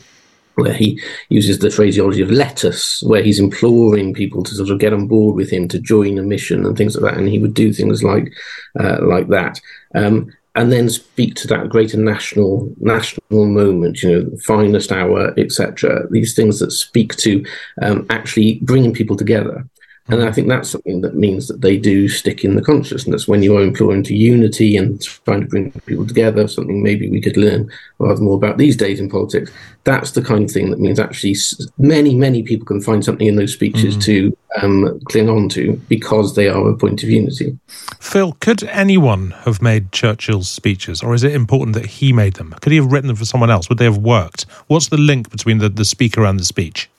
where 0.55 0.73
he 0.73 1.01
uses 1.29 1.59
the 1.59 1.69
phraseology 1.69 2.21
of 2.21 2.31
let 2.31 2.63
us, 2.65 3.01
where 3.03 3.23
he's 3.23 3.39
imploring 3.39 4.13
people 4.13 4.43
to 4.43 4.55
sort 4.55 4.69
of 4.69 4.79
get 4.79 4.93
on 4.93 5.07
board 5.07 5.35
with 5.35 5.49
him 5.49 5.67
to 5.69 5.79
join 5.79 6.17
a 6.17 6.23
mission 6.23 6.65
and 6.65 6.77
things 6.77 6.95
like 6.95 7.13
that. 7.13 7.19
And 7.19 7.29
he 7.29 7.39
would 7.39 7.53
do 7.53 7.73
things 7.73 8.03
like 8.03 8.31
uh, 8.79 8.99
like 9.01 9.27
that. 9.29 9.59
Um, 9.95 10.31
and 10.55 10.71
then 10.71 10.89
speak 10.89 11.35
to 11.35 11.47
that 11.47 11.69
greater 11.69 11.97
national 11.97 12.73
national 12.79 13.45
moment, 13.45 14.03
you 14.03 14.11
know, 14.11 14.37
finest 14.37 14.91
hour, 14.91 15.33
etc. 15.37 16.07
These 16.09 16.35
things 16.35 16.59
that 16.59 16.71
speak 16.71 17.15
to 17.17 17.45
um, 17.81 18.05
actually 18.09 18.59
bringing 18.61 18.93
people 18.93 19.15
together. 19.15 19.65
And 20.11 20.23
I 20.23 20.31
think 20.31 20.49
that's 20.49 20.69
something 20.69 21.01
that 21.01 21.15
means 21.15 21.47
that 21.47 21.61
they 21.61 21.77
do 21.77 22.09
stick 22.09 22.43
in 22.43 22.55
the 22.55 22.61
consciousness 22.61 23.27
when 23.27 23.43
you 23.43 23.57
are 23.57 23.61
imploring 23.61 24.03
to 24.03 24.15
unity 24.15 24.75
and 24.75 25.01
trying 25.01 25.41
to 25.41 25.47
bring 25.47 25.71
people 25.85 26.05
together, 26.05 26.47
something 26.47 26.83
maybe 26.83 27.09
we 27.09 27.21
could 27.21 27.37
learn 27.37 27.71
rather 27.99 28.21
more 28.21 28.35
about 28.35 28.57
these 28.57 28.75
days 28.75 28.99
in 28.99 29.09
politics. 29.09 29.51
That's 29.83 30.11
the 30.11 30.21
kind 30.21 30.43
of 30.43 30.51
thing 30.51 30.69
that 30.69 30.79
means 30.79 30.99
actually 30.99 31.35
many, 31.77 32.13
many 32.13 32.43
people 32.43 32.65
can 32.65 32.81
find 32.81 33.03
something 33.03 33.25
in 33.25 33.37
those 33.37 33.53
speeches 33.53 33.95
mm. 33.95 34.03
to 34.03 34.37
um, 34.61 34.99
cling 35.05 35.29
on 35.29 35.49
to 35.49 35.77
because 35.87 36.35
they 36.35 36.49
are 36.49 36.69
a 36.69 36.75
point 36.75 37.03
of 37.03 37.09
unity. 37.09 37.57
Phil, 37.99 38.33
could 38.41 38.63
anyone 38.65 39.31
have 39.45 39.61
made 39.61 39.91
Churchill's 39.91 40.49
speeches, 40.49 41.01
or 41.01 41.13
is 41.13 41.23
it 41.23 41.33
important 41.33 41.75
that 41.75 41.85
he 41.85 42.11
made 42.11 42.33
them? 42.33 42.53
Could 42.61 42.71
he 42.71 42.77
have 42.77 42.91
written 42.91 43.07
them 43.07 43.15
for 43.15 43.25
someone 43.25 43.49
else? 43.49 43.69
Would 43.69 43.77
they 43.77 43.85
have 43.85 43.97
worked? 43.97 44.43
What's 44.67 44.89
the 44.89 44.97
link 44.97 45.29
between 45.29 45.59
the, 45.59 45.69
the 45.69 45.85
speaker 45.85 46.25
and 46.25 46.39
the 46.39 46.45
speech? 46.45 46.89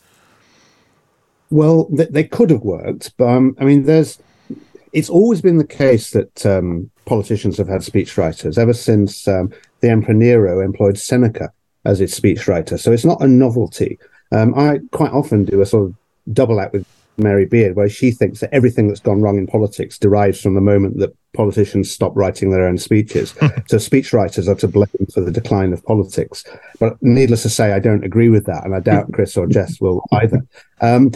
Well, 1.52 1.86
they, 1.90 2.06
they 2.06 2.24
could 2.24 2.48
have 2.48 2.62
worked, 2.62 3.14
but 3.18 3.28
um, 3.28 3.54
I 3.60 3.64
mean, 3.64 3.84
there's. 3.84 4.18
It's 4.94 5.10
always 5.10 5.40
been 5.40 5.58
the 5.58 5.66
case 5.66 6.10
that 6.10 6.44
um, 6.44 6.90
politicians 7.06 7.56
have 7.58 7.68
had 7.68 7.80
speechwriters 7.80 8.58
ever 8.58 8.74
since 8.74 9.26
um, 9.28 9.50
the 9.80 9.90
Emperor 9.90 10.14
Nero 10.14 10.60
employed 10.60 10.98
Seneca 10.98 11.52
as 11.84 11.98
his 11.98 12.18
speechwriter. 12.18 12.78
So 12.78 12.92
it's 12.92 13.04
not 13.04 13.22
a 13.22 13.28
novelty. 13.28 13.98
Um, 14.32 14.54
I 14.54 14.80
quite 14.92 15.12
often 15.12 15.44
do 15.44 15.60
a 15.60 15.66
sort 15.66 15.88
of 15.88 15.94
double 16.32 16.60
act 16.60 16.72
with 16.72 16.86
Mary 17.22 17.46
Beard, 17.46 17.76
where 17.76 17.88
she 17.88 18.10
thinks 18.10 18.40
that 18.40 18.54
everything 18.54 18.88
that's 18.88 19.00
gone 19.00 19.22
wrong 19.22 19.38
in 19.38 19.46
politics 19.46 19.98
derives 19.98 20.40
from 20.40 20.54
the 20.54 20.60
moment 20.60 20.98
that 20.98 21.16
politicians 21.32 21.90
stop 21.90 22.12
writing 22.14 22.50
their 22.50 22.66
own 22.66 22.78
speeches. 22.78 23.30
so 23.66 23.76
speechwriters 23.76 24.48
are 24.48 24.54
to 24.56 24.68
blame 24.68 25.06
for 25.12 25.20
the 25.20 25.30
decline 25.30 25.72
of 25.72 25.84
politics. 25.84 26.44
But 26.78 26.96
needless 27.02 27.42
to 27.42 27.50
say, 27.50 27.72
I 27.72 27.78
don't 27.78 28.04
agree 28.04 28.28
with 28.28 28.46
that, 28.46 28.64
and 28.64 28.74
I 28.74 28.80
doubt 28.80 29.12
Chris 29.12 29.36
or 29.36 29.46
Jess 29.46 29.80
will 29.80 30.04
either. 30.12 30.46
Um, 30.80 31.12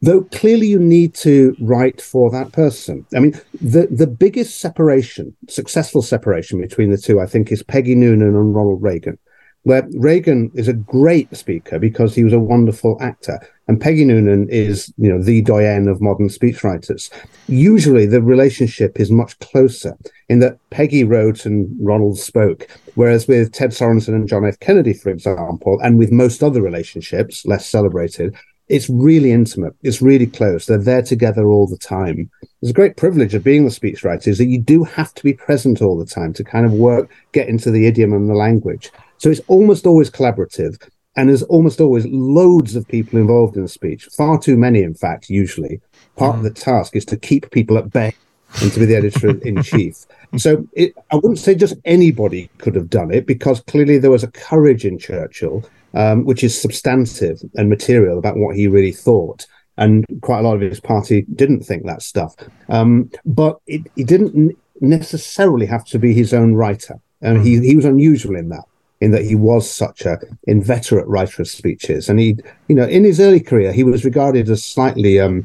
though 0.00 0.22
clearly 0.32 0.66
you 0.66 0.80
need 0.80 1.14
to 1.14 1.56
write 1.60 2.00
for 2.00 2.30
that 2.30 2.52
person. 2.52 3.06
I 3.14 3.20
mean, 3.20 3.40
the, 3.60 3.86
the 3.86 4.06
biggest 4.06 4.60
separation, 4.60 5.36
successful 5.48 6.02
separation 6.02 6.60
between 6.60 6.90
the 6.90 6.98
two, 6.98 7.20
I 7.20 7.26
think, 7.26 7.52
is 7.52 7.62
Peggy 7.62 7.94
Noonan 7.94 8.34
and 8.34 8.54
Ronald 8.54 8.82
Reagan 8.82 9.18
where 9.64 9.86
Reagan 9.96 10.50
is 10.54 10.68
a 10.68 10.72
great 10.72 11.34
speaker 11.36 11.78
because 11.78 12.14
he 12.14 12.24
was 12.24 12.32
a 12.32 12.38
wonderful 12.38 12.96
actor, 13.00 13.38
and 13.68 13.80
Peggy 13.80 14.04
Noonan 14.04 14.48
is, 14.48 14.92
you 14.98 15.08
know, 15.08 15.22
the 15.22 15.40
doyenne 15.42 15.88
of 15.88 16.00
modern 16.00 16.28
speechwriters. 16.28 17.10
Usually, 17.46 18.06
the 18.06 18.22
relationship 18.22 18.98
is 18.98 19.10
much 19.10 19.38
closer 19.38 19.96
in 20.28 20.40
that 20.40 20.58
Peggy 20.70 21.04
wrote 21.04 21.46
and 21.46 21.68
Ronald 21.80 22.18
spoke, 22.18 22.66
whereas 22.96 23.28
with 23.28 23.52
Ted 23.52 23.70
Sorensen 23.70 24.14
and 24.14 24.28
John 24.28 24.44
F. 24.44 24.58
Kennedy, 24.58 24.94
for 24.94 25.10
example, 25.10 25.78
and 25.80 25.98
with 25.98 26.10
most 26.10 26.42
other 26.42 26.60
relationships 26.60 27.46
less 27.46 27.66
celebrated, 27.66 28.34
it's 28.68 28.88
really 28.88 29.32
intimate. 29.32 29.74
It's 29.82 30.00
really 30.00 30.26
close. 30.26 30.66
They're 30.66 30.78
there 30.78 31.02
together 31.02 31.46
all 31.46 31.66
the 31.66 31.76
time. 31.76 32.30
There's 32.60 32.70
a 32.70 32.74
great 32.74 32.96
privilege 32.96 33.34
of 33.34 33.44
being 33.44 33.64
the 33.64 33.70
speechwriter 33.70 34.28
is 34.28 34.38
that 34.38 34.46
you 34.46 34.60
do 34.60 34.82
have 34.84 35.12
to 35.14 35.22
be 35.22 35.34
present 35.34 35.82
all 35.82 35.98
the 35.98 36.06
time 36.06 36.32
to 36.34 36.44
kind 36.44 36.64
of 36.64 36.72
work, 36.72 37.10
get 37.32 37.48
into 37.48 37.70
the 37.70 37.86
idiom 37.86 38.12
and 38.12 38.30
the 38.30 38.34
language. 38.34 38.90
So 39.22 39.30
it's 39.30 39.40
almost 39.46 39.86
always 39.86 40.10
collaborative. 40.10 40.82
And 41.14 41.28
there's 41.28 41.44
almost 41.44 41.80
always 41.80 42.06
loads 42.06 42.74
of 42.74 42.88
people 42.88 43.20
involved 43.20 43.56
in 43.56 43.62
a 43.62 43.68
speech, 43.68 44.06
far 44.06 44.36
too 44.36 44.56
many, 44.56 44.82
in 44.82 44.94
fact, 44.94 45.30
usually. 45.30 45.80
Part 46.16 46.34
mm. 46.34 46.38
of 46.38 46.42
the 46.42 46.50
task 46.50 46.96
is 46.96 47.04
to 47.04 47.16
keep 47.16 47.48
people 47.52 47.78
at 47.78 47.92
bay 47.92 48.16
and 48.60 48.72
to 48.72 48.80
be 48.80 48.86
the 48.86 48.96
editor 48.96 49.38
in 49.46 49.62
chief. 49.62 50.06
So 50.38 50.66
it, 50.72 50.94
I 51.12 51.16
wouldn't 51.16 51.38
say 51.38 51.54
just 51.54 51.76
anybody 51.84 52.50
could 52.58 52.74
have 52.74 52.90
done 52.90 53.12
it 53.12 53.26
because 53.26 53.60
clearly 53.60 53.98
there 53.98 54.10
was 54.10 54.24
a 54.24 54.30
courage 54.32 54.84
in 54.84 54.98
Churchill, 54.98 55.64
um, 55.94 56.24
which 56.24 56.42
is 56.42 56.60
substantive 56.60 57.40
and 57.54 57.68
material 57.68 58.18
about 58.18 58.38
what 58.38 58.56
he 58.56 58.66
really 58.66 58.92
thought. 58.92 59.46
And 59.76 60.04
quite 60.22 60.40
a 60.40 60.42
lot 60.42 60.56
of 60.56 60.62
his 60.62 60.80
party 60.80 61.26
didn't 61.34 61.62
think 61.62 61.86
that 61.86 62.02
stuff. 62.02 62.34
Um, 62.68 63.10
but 63.24 63.60
it, 63.68 63.82
it 63.96 64.08
didn't 64.08 64.58
necessarily 64.80 65.66
have 65.66 65.84
to 65.86 66.00
be 66.00 66.12
his 66.12 66.34
own 66.34 66.54
writer. 66.54 66.98
And 67.20 67.38
mm. 67.38 67.44
he, 67.44 67.60
he 67.60 67.76
was 67.76 67.84
unusual 67.84 68.34
in 68.34 68.48
that 68.48 68.64
in 69.02 69.10
that 69.10 69.24
he 69.24 69.34
was 69.34 69.68
such 69.68 70.02
a 70.02 70.16
inveterate 70.44 71.08
writer 71.08 71.42
of 71.42 71.48
speeches. 71.48 72.08
And 72.08 72.20
he, 72.20 72.36
you 72.68 72.76
know, 72.76 72.84
in 72.84 73.02
his 73.02 73.18
early 73.18 73.40
career, 73.40 73.72
he 73.72 73.82
was 73.82 74.04
regarded 74.04 74.48
as 74.48 74.64
slightly 74.64 75.18
um, 75.18 75.44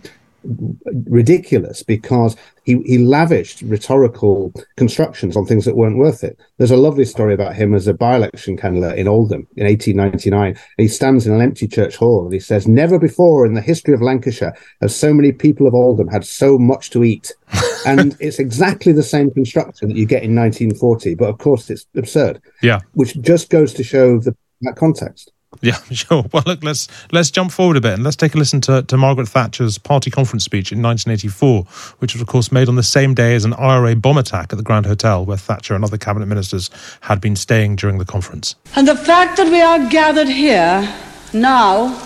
ridiculous 1.09 1.81
because 1.81 2.35
he, 2.63 2.79
he 2.83 2.99
lavished 2.99 3.63
rhetorical 3.63 4.53
constructions 4.75 5.35
on 5.35 5.47
things 5.47 5.65
that 5.65 5.75
weren't 5.75 5.97
worth 5.97 6.23
it. 6.23 6.39
There's 6.57 6.71
a 6.71 6.77
lovely 6.77 7.05
story 7.05 7.33
about 7.33 7.55
him 7.55 7.73
as 7.73 7.87
a 7.87 7.95
by-election 7.95 8.57
candidate 8.57 8.99
in 8.99 9.07
Oldham 9.07 9.47
in 9.55 9.65
1899. 9.65 10.55
He 10.77 10.87
stands 10.87 11.25
in 11.25 11.33
an 11.33 11.41
empty 11.41 11.67
church 11.67 11.95
hall 11.95 12.25
and 12.25 12.33
he 12.33 12.39
says, 12.39 12.67
never 12.67 12.99
before 12.99 13.43
in 13.45 13.55
the 13.55 13.61
history 13.61 13.95
of 13.95 14.03
Lancashire 14.03 14.55
have 14.81 14.91
so 14.91 15.15
many 15.15 15.31
people 15.31 15.65
of 15.65 15.73
Oldham 15.73 16.09
had 16.09 16.25
so 16.25 16.59
much 16.59 16.91
to 16.91 17.03
eat. 17.03 17.33
and 17.87 18.17
it's 18.19 18.39
exactly 18.39 18.93
the 18.93 19.03
same 19.03 19.31
construction 19.31 19.89
that 19.89 19.97
you 19.97 20.05
get 20.05 20.23
in 20.23 20.35
1940, 20.35 21.15
but 21.15 21.29
of 21.29 21.37
course 21.37 21.69
it's 21.69 21.85
absurd. 21.95 22.41
Yeah. 22.61 22.79
Which 22.93 23.19
just 23.21 23.49
goes 23.49 23.73
to 23.73 23.83
show 23.83 24.19
the, 24.19 24.35
that 24.61 24.75
context. 24.75 25.31
Yeah, 25.61 25.77
sure. 25.91 26.25
Well, 26.31 26.43
look, 26.45 26.63
let's 26.63 26.87
let's 27.11 27.31
jump 27.31 27.51
forward 27.51 27.77
a 27.77 27.81
bit 27.81 27.93
and 27.93 28.03
let's 28.03 28.15
take 28.15 28.35
a 28.35 28.37
listen 28.37 28.61
to, 28.61 28.83
to 28.83 28.97
Margaret 28.97 29.27
Thatcher's 29.27 29.77
party 29.77 30.11
conference 30.11 30.43
speech 30.43 30.71
in 30.71 30.81
1984, 30.81 31.63
which 31.99 32.13
was, 32.13 32.21
of 32.21 32.27
course, 32.27 32.51
made 32.51 32.69
on 32.69 32.75
the 32.75 32.83
same 32.83 33.13
day 33.13 33.33
as 33.35 33.45
an 33.45 33.53
IRA 33.53 33.95
bomb 33.95 34.17
attack 34.17 34.51
at 34.53 34.57
the 34.57 34.63
Grand 34.63 34.85
Hotel, 34.85 35.25
where 35.25 35.37
Thatcher 35.37 35.73
and 35.73 35.83
other 35.83 35.97
cabinet 35.97 36.27
ministers 36.27 36.69
had 37.01 37.21
been 37.21 37.35
staying 37.35 37.77
during 37.77 37.97
the 37.97 38.05
conference. 38.05 38.55
And 38.75 38.87
the 38.87 38.95
fact 38.95 39.37
that 39.37 39.49
we 39.49 39.61
are 39.61 39.89
gathered 39.89 40.27
here 40.27 40.93
now, 41.33 41.97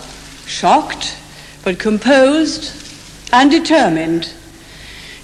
shocked 0.46 1.16
but 1.64 1.78
composed 1.78 2.76
and 3.32 3.50
determined, 3.50 4.32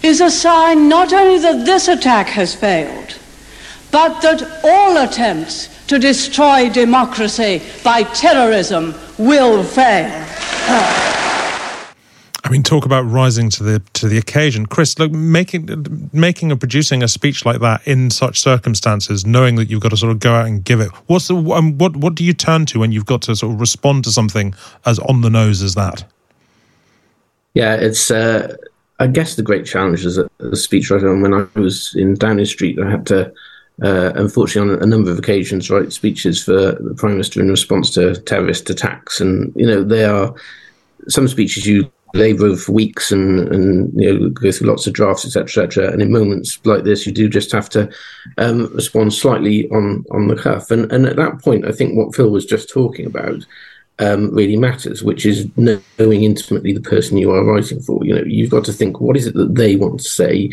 is 0.03 0.21
a 0.21 0.31
sign 0.31 0.89
not 0.89 1.13
only 1.13 1.39
that 1.41 1.65
this 1.67 1.89
attack 1.89 2.29
has 2.29 2.55
failed, 2.55 3.19
but 3.91 4.21
that 4.21 4.61
all 4.65 4.97
attempts 4.99 5.69
to 5.87 5.99
destroy 5.99 6.69
democracy 6.69 7.63
by 7.83 8.03
terrorism 8.03 8.95
will 9.19 9.65
fail. 9.65 10.25
I 12.45 12.51
mean, 12.51 12.63
talk 12.63 12.87
about 12.87 13.03
rising 13.03 13.51
to 13.51 13.63
the 13.63 13.81
to 13.95 14.09
the 14.09 14.17
occasion, 14.17 14.65
Chris. 14.67 14.99
Look, 14.99 15.13
making 15.13 16.11
making 16.13 16.53
or 16.53 16.57
producing 16.57 17.03
a 17.03 17.09
speech 17.09 17.45
like 17.45 17.61
that 17.61 17.87
in 17.87 18.11
such 18.11 18.41
circumstances, 18.41 19.27
knowing 19.27 19.57
that 19.57 19.69
you've 19.69 19.83
got 19.83 19.91
to 19.91 19.97
sort 19.97 20.13
of 20.13 20.21
go 20.21 20.33
out 20.33 20.47
and 20.47 20.65
give 20.65 20.81
it. 20.81 20.91
What's 21.09 21.29
the 21.29 21.37
um, 21.37 21.77
what 21.77 21.97
what 21.97 22.15
do 22.15 22.25
you 22.25 22.33
turn 22.33 22.65
to 22.67 22.79
when 22.79 22.93
you've 22.93 23.07
got 23.07 23.23
to 23.23 23.37
sort 23.37 23.53
of 23.53 23.61
respond 23.61 24.05
to 24.05 24.11
something 24.13 24.55
as 24.87 24.99
on 25.01 25.21
the 25.21 25.29
nose 25.29 25.63
as 25.63 25.75
that? 25.75 26.05
Yeah, 27.55 27.75
it's. 27.75 28.11
Uh, 28.11 28.57
I 28.99 29.07
guess 29.07 29.37
the 29.37 29.43
great 29.43 29.65
challenge 29.65 30.05
as 30.05 30.19
a, 30.19 30.25
a 30.41 30.57
speechwriter. 30.57 31.21
When 31.23 31.35
I 31.35 31.47
was 31.59 31.95
in 31.95 32.15
Downing 32.15 32.47
Street, 32.47 32.79
I 32.79 32.91
had 32.91 33.07
to 33.07 33.33
uh, 33.83 34.13
unfortunately, 34.17 34.75
on 34.75 34.83
a 34.83 34.87
number 34.87 35.11
of 35.11 35.19
occasions, 35.19 35.71
write 35.71 35.93
speeches 35.93 36.43
for 36.43 36.53
the 36.53 36.95
Prime 36.97 37.13
Minister 37.13 37.41
in 37.41 37.49
response 37.49 37.91
to 37.91 38.21
terrorist 38.23 38.69
attacks. 38.71 39.21
And, 39.21 39.53
you 39.55 39.67
know, 39.67 39.85
they 39.85 40.05
are 40.05 40.35
some 41.09 41.29
speeches 41.29 41.65
you 41.65 41.91
labour 42.15 42.57
for 42.57 42.73
weeks 42.73 43.13
and, 43.13 43.41
and, 43.49 43.93
you 44.01 44.13
know, 44.13 44.31
go 44.31 44.51
through 44.51 44.69
lots 44.69 44.87
of 44.87 44.95
drafts, 44.95 45.25
etc., 45.25 45.65
etc. 45.65 45.93
And 45.93 46.03
in 46.03 46.11
moments 46.11 46.59
like 46.65 46.83
this, 46.83 47.07
you 47.07 47.13
do 47.13 47.29
just 47.29 47.53
have 47.53 47.69
to 47.71 47.89
um, 48.39 48.67
respond 48.75 49.15
slightly 49.15 49.69
on, 49.71 50.05
on 50.11 50.27
the 50.27 50.37
cuff. 50.37 50.73
And, 50.73 50.91
and 50.91 51.07
at 51.07 51.17
that 51.17 51.41
point, 51.43 51.67
I 51.67 51.73
think 51.73 51.97
what 51.97 52.17
Phil 52.17 52.31
was 52.31 52.47
just 52.47 52.69
talking 52.69 53.07
about 53.07 53.47
um, 53.99 54.35
really 54.35 54.57
matters, 54.57 55.03
which 55.03 55.27
is 55.27 55.49
knowing 55.57 56.23
intimately 56.25 56.73
the 56.73 56.81
person 56.81 57.17
you 57.17 57.31
are 57.33 57.45
writing 57.45 57.81
for. 57.81 58.05
You 58.05 58.15
know, 58.15 58.25
you've 58.25 58.51
got 58.51 58.65
to 58.67 58.73
think, 58.73 59.01
what 59.01 59.17
is 59.17 59.27
it 59.27 59.35
that 59.35 59.55
they 59.55 59.77
want 59.77 60.01
to 60.01 60.09
say? 60.09 60.51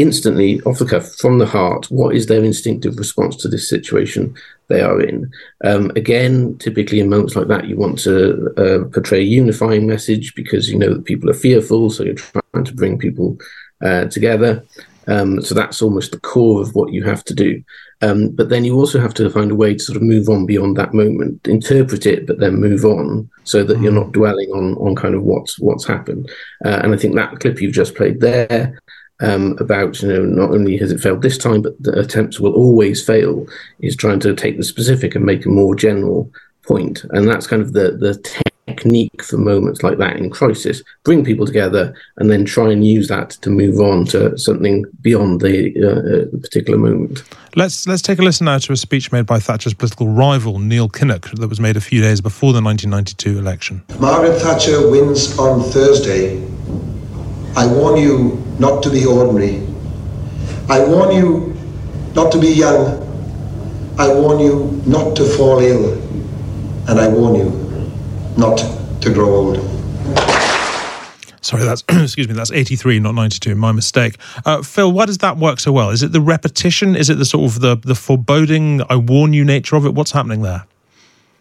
instantly 0.00 0.62
off 0.62 0.78
the 0.78 0.86
cuff 0.86 1.14
from 1.16 1.38
the 1.38 1.46
heart 1.46 1.84
what 1.90 2.16
is 2.16 2.26
their 2.26 2.42
instinctive 2.42 2.96
response 2.96 3.36
to 3.36 3.48
this 3.48 3.68
situation 3.68 4.34
they 4.68 4.80
are 4.80 4.98
in 4.98 5.30
um, 5.64 5.90
again 5.94 6.56
typically 6.56 7.00
in 7.00 7.10
moments 7.10 7.36
like 7.36 7.48
that 7.48 7.66
you 7.66 7.76
want 7.76 7.98
to 7.98 8.50
uh, 8.56 8.88
portray 8.88 9.18
a 9.18 9.24
unifying 9.24 9.86
message 9.86 10.34
because 10.34 10.70
you 10.70 10.78
know 10.78 10.94
that 10.94 11.04
people 11.04 11.28
are 11.28 11.34
fearful 11.34 11.90
so 11.90 12.02
you're 12.02 12.14
trying 12.14 12.64
to 12.64 12.74
bring 12.74 12.96
people 12.96 13.36
uh, 13.84 14.06
together 14.06 14.64
um, 15.06 15.40
so 15.42 15.54
that's 15.54 15.82
almost 15.82 16.12
the 16.12 16.20
core 16.20 16.60
of 16.60 16.74
what 16.74 16.92
you 16.92 17.02
have 17.04 17.24
to 17.24 17.34
do 17.34 17.62
um, 18.02 18.28
but 18.30 18.48
then 18.48 18.64
you 18.64 18.76
also 18.76 19.00
have 19.00 19.14
to 19.14 19.28
find 19.30 19.50
a 19.50 19.54
way 19.54 19.74
to 19.74 19.82
sort 19.82 19.96
of 19.96 20.02
move 20.02 20.28
on 20.28 20.46
beyond 20.46 20.76
that 20.76 20.94
moment 20.94 21.46
interpret 21.46 22.06
it 22.06 22.26
but 22.26 22.38
then 22.38 22.60
move 22.60 22.84
on 22.84 23.28
so 23.44 23.62
that 23.64 23.78
mm. 23.78 23.84
you're 23.84 23.92
not 23.92 24.12
dwelling 24.12 24.50
on 24.50 24.74
on 24.76 24.94
kind 24.94 25.14
of 25.14 25.22
what's 25.22 25.58
what's 25.58 25.86
happened 25.86 26.30
uh, 26.64 26.80
and 26.82 26.94
i 26.94 26.96
think 26.96 27.14
that 27.14 27.38
clip 27.40 27.60
you've 27.60 27.72
just 27.72 27.94
played 27.94 28.20
there 28.20 28.78
um, 29.20 29.56
about 29.60 30.00
you 30.02 30.08
know 30.08 30.24
not 30.24 30.50
only 30.50 30.76
has 30.78 30.90
it 30.90 31.00
failed 31.00 31.22
this 31.22 31.38
time, 31.38 31.62
but 31.62 31.80
the 31.82 31.98
attempts 31.98 32.40
will 32.40 32.54
always 32.54 33.04
fail. 33.04 33.46
Is 33.80 33.96
trying 33.96 34.20
to 34.20 34.34
take 34.34 34.56
the 34.56 34.64
specific 34.64 35.14
and 35.14 35.24
make 35.24 35.44
a 35.44 35.50
more 35.50 35.74
general 35.74 36.30
point, 36.66 37.04
and 37.10 37.28
that's 37.28 37.46
kind 37.46 37.62
of 37.62 37.72
the 37.72 37.92
the 37.92 38.42
technique 38.80 39.22
for 39.22 39.36
moments 39.36 39.82
like 39.82 39.98
that 39.98 40.16
in 40.16 40.30
crisis. 40.30 40.82
Bring 41.04 41.24
people 41.24 41.46
together, 41.46 41.94
and 42.16 42.30
then 42.30 42.44
try 42.44 42.70
and 42.70 42.86
use 42.86 43.08
that 43.08 43.30
to 43.42 43.50
move 43.50 43.80
on 43.80 44.06
to 44.06 44.36
something 44.38 44.84
beyond 45.00 45.40
the, 45.40 45.72
uh, 45.82 46.34
uh 46.34 46.40
particular 46.40 46.78
moment. 46.78 47.22
Let's 47.56 47.86
let's 47.86 48.02
take 48.02 48.18
a 48.18 48.22
listen 48.22 48.46
now 48.46 48.58
to 48.58 48.72
a 48.72 48.76
speech 48.76 49.12
made 49.12 49.26
by 49.26 49.40
Thatcher's 49.40 49.74
political 49.74 50.08
rival 50.08 50.58
Neil 50.58 50.88
Kinnock 50.88 51.38
that 51.38 51.48
was 51.48 51.60
made 51.60 51.76
a 51.76 51.80
few 51.80 52.00
days 52.00 52.20
before 52.20 52.52
the 52.52 52.62
1992 52.62 53.38
election. 53.38 53.82
Margaret 53.98 54.38
Thatcher 54.38 54.90
wins 54.90 55.38
on 55.38 55.62
Thursday 55.62 56.46
I 57.56 57.66
warn 57.66 57.96
you 57.96 58.42
not 58.58 58.82
to 58.84 58.90
be 58.90 59.04
ordinary. 59.04 59.66
I 60.68 60.84
warn 60.84 61.10
you 61.10 61.56
not 62.14 62.30
to 62.32 62.38
be 62.38 62.48
young. 62.48 63.06
I 63.98 64.14
warn 64.14 64.38
you 64.38 64.80
not 64.86 65.16
to 65.16 65.24
fall 65.24 65.58
ill. 65.58 65.98
And 66.88 67.00
I 67.00 67.08
warn 67.08 67.34
you 67.34 67.59
not 68.40 68.56
to 69.02 69.12
grow 69.12 69.34
old. 69.34 69.56
Sorry, 71.42 71.62
that's 71.62 71.84
excuse 71.90 72.26
me. 72.26 72.34
That's 72.34 72.50
eighty-three, 72.50 72.98
not 72.98 73.14
ninety-two. 73.14 73.54
My 73.54 73.70
mistake. 73.70 74.16
Uh, 74.46 74.62
Phil, 74.62 74.90
why 74.90 75.06
does 75.06 75.18
that 75.18 75.36
work 75.36 75.60
so 75.60 75.72
well? 75.72 75.90
Is 75.90 76.02
it 76.02 76.12
the 76.12 76.20
repetition? 76.20 76.96
Is 76.96 77.10
it 77.10 77.18
the 77.18 77.24
sort 77.24 77.50
of 77.52 77.60
the 77.60 77.76
the 77.76 77.94
foreboding? 77.94 78.82
I 78.88 78.96
warn 78.96 79.34
you 79.34 79.44
nature 79.44 79.76
of 79.76 79.84
it. 79.84 79.94
What's 79.94 80.12
happening 80.12 80.42
there? 80.42 80.64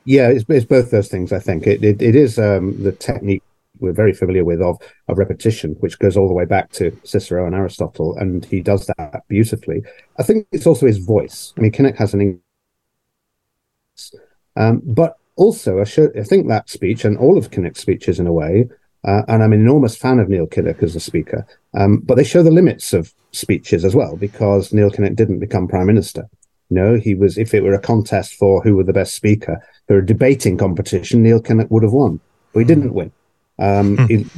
Yeah, 0.05 0.29
it's, 0.29 0.43
it's 0.49 0.65
both 0.65 0.91
those 0.91 1.07
things. 1.07 1.31
I 1.31 1.39
think 1.39 1.65
it 1.67 1.83
it, 1.83 2.01
it 2.01 2.15
is 2.15 2.37
um, 2.37 2.81
the 2.83 2.91
technique 2.91 3.43
we're 3.79 3.93
very 3.93 4.13
familiar 4.13 4.43
with 4.43 4.61
of, 4.61 4.77
of 5.07 5.17
repetition, 5.17 5.75
which 5.79 5.99
goes 5.99 6.17
all 6.17 6.27
the 6.27 6.33
way 6.33 6.43
back 6.43 6.69
to 6.73 6.97
Cicero 7.05 7.45
and 7.45 7.55
Aristotle, 7.55 8.17
and 8.17 8.43
he 8.43 8.59
does 8.59 8.85
that 8.87 9.23
beautifully. 9.29 9.83
I 10.17 10.23
think 10.23 10.47
it's 10.51 10.67
also 10.67 10.85
his 10.85 10.97
voice. 10.97 11.53
I 11.57 11.61
mean, 11.61 11.71
Kinnock 11.71 11.95
has 11.95 12.13
an 12.13 12.41
um, 14.57 14.81
but 14.83 15.18
also, 15.39 15.79
I, 15.79 15.85
should, 15.85 16.17
I 16.17 16.23
think 16.23 16.47
that 16.47 16.69
speech 16.69 17.05
and 17.05 17.17
all 17.17 17.37
of 17.37 17.49
Kinnock's 17.49 17.79
speeches, 17.79 18.19
in 18.19 18.27
a 18.27 18.33
way, 18.33 18.67
uh, 19.05 19.21
and 19.29 19.41
I'm 19.41 19.53
an 19.53 19.61
enormous 19.61 19.95
fan 19.95 20.19
of 20.19 20.27
Neil 20.27 20.45
Kinnock 20.45 20.83
as 20.83 20.97
a 20.97 20.99
speaker, 20.99 21.47
um, 21.73 21.99
but 21.99 22.15
they 22.15 22.25
show 22.25 22.43
the 22.43 22.51
limits 22.51 22.91
of 22.91 23.13
speeches 23.31 23.85
as 23.85 23.95
well, 23.95 24.17
because 24.17 24.73
Neil 24.73 24.91
Kinnock 24.91 25.15
didn't 25.15 25.39
become 25.39 25.69
prime 25.69 25.87
minister. 25.87 26.29
No, 26.69 26.97
he 26.97 27.15
was. 27.15 27.37
If 27.37 27.53
it 27.53 27.63
were 27.63 27.73
a 27.73 27.79
contest 27.79 28.33
for 28.33 28.61
who 28.61 28.75
were 28.75 28.83
the 28.83 28.91
best 28.91 29.15
speaker, 29.15 29.65
or 29.87 29.99
a 29.99 30.05
debating 30.05 30.57
competition, 30.57 31.23
Neil 31.23 31.41
Kinnock 31.41 31.71
would 31.71 31.83
have 31.83 31.93
won, 31.93 32.19
but 32.53 32.59
he 32.59 32.65
didn't 32.65 32.93
win. 32.93 33.11
Um, 33.57 33.95
hmm. 33.95 34.05
the 34.05 34.29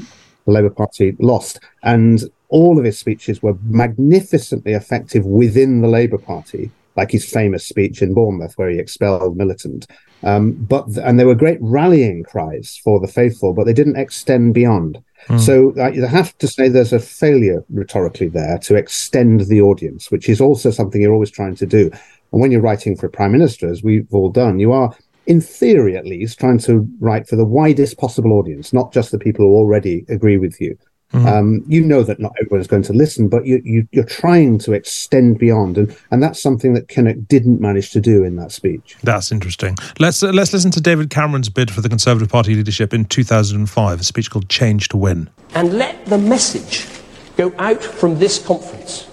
Labour 0.46 0.70
Party 0.70 1.16
lost, 1.20 1.60
and 1.82 2.24
all 2.50 2.78
of 2.78 2.86
his 2.86 3.00
speeches 3.00 3.42
were 3.42 3.58
magnificently 3.64 4.74
effective 4.74 5.26
within 5.26 5.82
the 5.82 5.88
Labour 5.88 6.20
Party, 6.20 6.70
like 6.96 7.10
his 7.10 7.28
famous 7.28 7.66
speech 7.66 8.04
in 8.04 8.14
Bournemouth 8.14 8.54
where 8.56 8.70
he 8.70 8.78
expelled 8.78 9.36
militant. 9.36 9.88
Um, 10.24 10.52
but 10.54 10.86
and 10.98 11.20
there 11.20 11.28
were 11.28 11.36
great 11.36 11.58
rallying 11.62 12.24
cries 12.24 12.80
for 12.84 13.00
the 13.00 13.08
faithful, 13.08 13.54
but 13.54 13.66
they 13.66 13.74
didn't 13.74 13.98
extend 13.98 14.54
beyond. 14.54 15.02
Mm. 15.28 15.40
So 15.40 15.74
I 15.82 16.08
have 16.08 16.38
to 16.40 16.48
say 16.48 16.68
there's 16.68 16.94
a 16.94 17.00
failure 17.00 17.64
rhetorically 17.70 18.28
there 18.28 18.58
to 18.60 18.76
extend 18.76 19.42
the 19.42 19.62
audience, 19.62 20.12
which 20.12 20.30
is 20.30 20.42
also 20.42 20.72
something 20.72 21.02
you're 21.02 21.14
always 21.14 21.32
trying 21.32 21.56
to 21.56 21.66
do. 21.66 21.92
And 22.32 22.42
when 22.42 22.52
you're 22.52 22.62
writing 22.62 22.96
for 22.96 23.08
a 23.08 23.10
prime 23.10 23.32
minister, 23.32 23.70
as 23.70 23.84
we've 23.84 24.08
all 24.14 24.30
done, 24.30 24.60
you 24.60 24.72
are 24.72 24.96
in 25.28 25.42
theory 25.42 25.96
at 25.96 26.06
least, 26.06 26.40
trying 26.40 26.58
to 26.60 26.88
write 27.00 27.28
for 27.28 27.36
the 27.36 27.46
widest 27.46 27.98
possible 27.98 28.34
audience, 28.34 28.74
not 28.74 28.92
just 28.92 29.12
the 29.12 29.20
people 29.20 29.46
who 29.46 29.54
already 29.54 30.06
agree 30.10 30.38
with 30.38 30.60
you. 30.60 30.78
Mm-hmm. 31.14 31.28
Um, 31.28 31.64
you 31.68 31.82
know 31.82 32.04
that 32.04 32.20
not 32.20 32.34
everyone 32.40 32.62
is 32.62 32.68
going 32.68 32.84
to 32.84 32.94
listen, 32.94 33.28
but 33.28 33.46
you, 33.46 33.62
you, 33.66 34.02
are 34.02 34.06
trying 34.06 34.58
to 34.60 34.72
extend 34.72 35.40
beyond, 35.40 35.78
and, 35.78 35.98
and 36.10 36.24
that's 36.24 36.42
something 36.42 36.74
that 36.74 36.88
Kinnock 36.88 37.28
didn't 37.28 37.60
manage 37.60 37.92
to 37.92 38.00
do 38.00 38.24
in 38.24 38.38
that 38.38 38.54
speech. 38.54 38.96
That's 39.04 39.30
interesting. 39.30 39.76
Let's 40.00 40.24
uh, 40.24 40.32
let's 40.32 40.54
listen 40.54 40.72
to 40.72 40.80
David 40.82 41.10
Cameron's 41.10 41.50
bid 41.50 41.70
for 41.70 41.82
the 41.82 41.90
Conservative 41.90 42.30
Party 42.30 42.56
leadership 42.56 42.94
in 42.94 43.06
2005, 43.06 44.00
a 44.00 44.04
speech 44.04 44.32
called 44.32 44.48
"Change 44.48 44.88
to 44.90 44.98
Win." 44.98 45.30
And 45.54 45.74
let 45.74 46.06
the 46.06 46.18
message 46.18 46.88
go 47.36 47.54
out 47.58 47.84
from 47.84 48.18
this 48.18 48.40
conference 48.46 49.10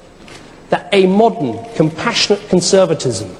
that 0.71 0.89
a 0.93 1.07
modern, 1.07 1.65
compassionate 1.75 2.49
conservatism 2.49 3.35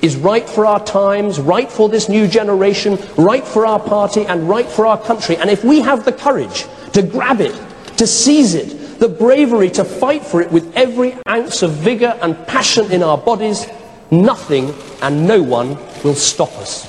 is 0.00 0.16
right 0.16 0.48
for 0.48 0.64
our 0.66 0.84
times, 0.84 1.40
right 1.40 1.70
for 1.70 1.88
this 1.88 2.08
new 2.08 2.28
generation, 2.28 2.98
right 3.16 3.44
for 3.44 3.66
our 3.66 3.80
party, 3.80 4.24
and 4.26 4.48
right 4.48 4.66
for 4.66 4.86
our 4.86 4.98
country. 4.98 5.36
And 5.36 5.50
if 5.50 5.64
we 5.64 5.80
have 5.80 6.04
the 6.04 6.12
courage 6.12 6.66
to 6.92 7.02
grab 7.02 7.40
it, 7.40 7.58
to 7.96 8.06
seize 8.06 8.54
it, 8.54 8.98
the 8.98 9.08
bravery 9.08 9.70
to 9.70 9.84
fight 9.84 10.24
for 10.24 10.40
it 10.40 10.50
with 10.50 10.74
every 10.76 11.16
ounce 11.28 11.62
of 11.62 11.72
vigour 11.72 12.18
and 12.22 12.34
passion 12.46 12.90
in 12.90 13.02
our 13.02 13.18
bodies, 13.18 13.66
nothing 14.10 14.74
and 15.02 15.26
no 15.26 15.42
one 15.42 15.76
will 16.02 16.14
stop 16.14 16.52
us. 16.58 16.84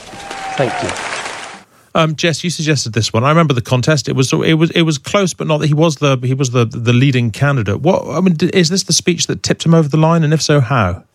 Thank 0.57 0.73
you. 0.83 1.15
Um, 1.95 2.15
Jess, 2.15 2.43
you 2.43 2.49
suggested 2.49 2.91
this 2.91 3.13
one. 3.13 3.23
I 3.23 3.29
remember 3.29 3.53
the 3.53 3.61
contest. 3.61 4.09
It 4.09 4.17
was 4.17 4.33
it 4.33 4.55
was 4.55 4.69
it 4.71 4.81
was 4.81 4.97
close, 4.97 5.33
but 5.33 5.47
not 5.47 5.59
that 5.59 5.67
he 5.67 5.73
was 5.73 5.95
the 5.97 6.19
he 6.21 6.33
was 6.33 6.51
the 6.51 6.65
the 6.65 6.91
leading 6.91 7.31
candidate. 7.31 7.79
What 7.79 8.05
I 8.05 8.19
mean, 8.19 8.35
is 8.53 8.67
this 8.67 8.83
the 8.83 8.93
speech 8.93 9.27
that 9.27 9.43
tipped 9.43 9.65
him 9.65 9.73
over 9.73 9.87
the 9.87 9.97
line, 9.97 10.23
and 10.23 10.33
if 10.33 10.41
so, 10.41 10.59
how? 10.59 11.05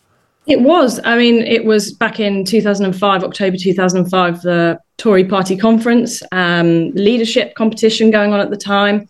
It 0.47 0.63
was. 0.63 0.99
I 1.05 1.19
mean, 1.19 1.43
it 1.43 1.67
was 1.67 1.93
back 1.93 2.19
in 2.19 2.47
2005, 2.47 3.23
October 3.23 3.59
2005, 3.59 4.43
the 4.43 4.81
Tory 4.97 5.25
party 5.25 5.55
conference, 5.55 6.23
um, 6.33 6.91
leadership 6.93 7.55
competition 7.55 8.11
going 8.11 8.33
on 8.33 8.41
at 8.41 8.49
the 8.49 8.57
time. 8.57 9.07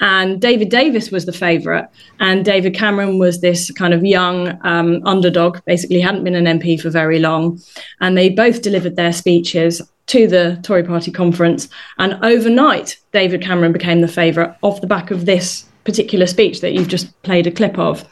And 0.00 0.40
David 0.40 0.70
Davis 0.70 1.10
was 1.10 1.26
the 1.26 1.32
favourite, 1.32 1.86
and 2.20 2.44
David 2.44 2.74
Cameron 2.74 3.18
was 3.18 3.40
this 3.40 3.70
kind 3.70 3.92
of 3.92 4.04
young 4.04 4.58
um, 4.62 5.02
underdog, 5.04 5.62
basically 5.66 6.00
hadn't 6.00 6.24
been 6.24 6.34
an 6.34 6.58
MP 6.58 6.80
for 6.80 6.88
very 6.88 7.18
long. 7.18 7.60
And 8.00 8.16
they 8.16 8.30
both 8.30 8.62
delivered 8.62 8.96
their 8.96 9.12
speeches 9.12 9.82
to 10.06 10.26
the 10.26 10.58
Tory 10.62 10.82
party 10.82 11.12
conference. 11.12 11.68
And 11.98 12.18
overnight, 12.24 12.96
David 13.12 13.42
Cameron 13.42 13.72
became 13.72 14.00
the 14.00 14.08
favourite 14.08 14.56
off 14.62 14.80
the 14.80 14.86
back 14.86 15.10
of 15.10 15.26
this 15.26 15.66
particular 15.84 16.26
speech 16.26 16.62
that 16.62 16.72
you've 16.72 16.88
just 16.88 17.22
played 17.22 17.46
a 17.46 17.50
clip 17.50 17.78
of. 17.78 18.04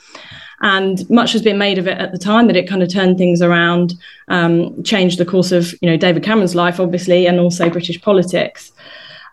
And 0.60 1.08
much 1.08 1.32
has 1.32 1.42
been 1.42 1.58
made 1.58 1.78
of 1.78 1.86
it 1.86 1.98
at 1.98 2.12
the 2.12 2.18
time 2.18 2.48
that 2.48 2.56
it 2.56 2.68
kind 2.68 2.82
of 2.82 2.92
turned 2.92 3.16
things 3.16 3.40
around, 3.40 3.94
um, 4.28 4.82
changed 4.82 5.18
the 5.18 5.24
course 5.24 5.52
of 5.52 5.72
you 5.80 5.88
know 5.88 5.96
David 5.96 6.22
Cameron's 6.24 6.54
life, 6.54 6.80
obviously, 6.80 7.26
and 7.26 7.38
also 7.38 7.70
British 7.70 8.00
politics. 8.00 8.72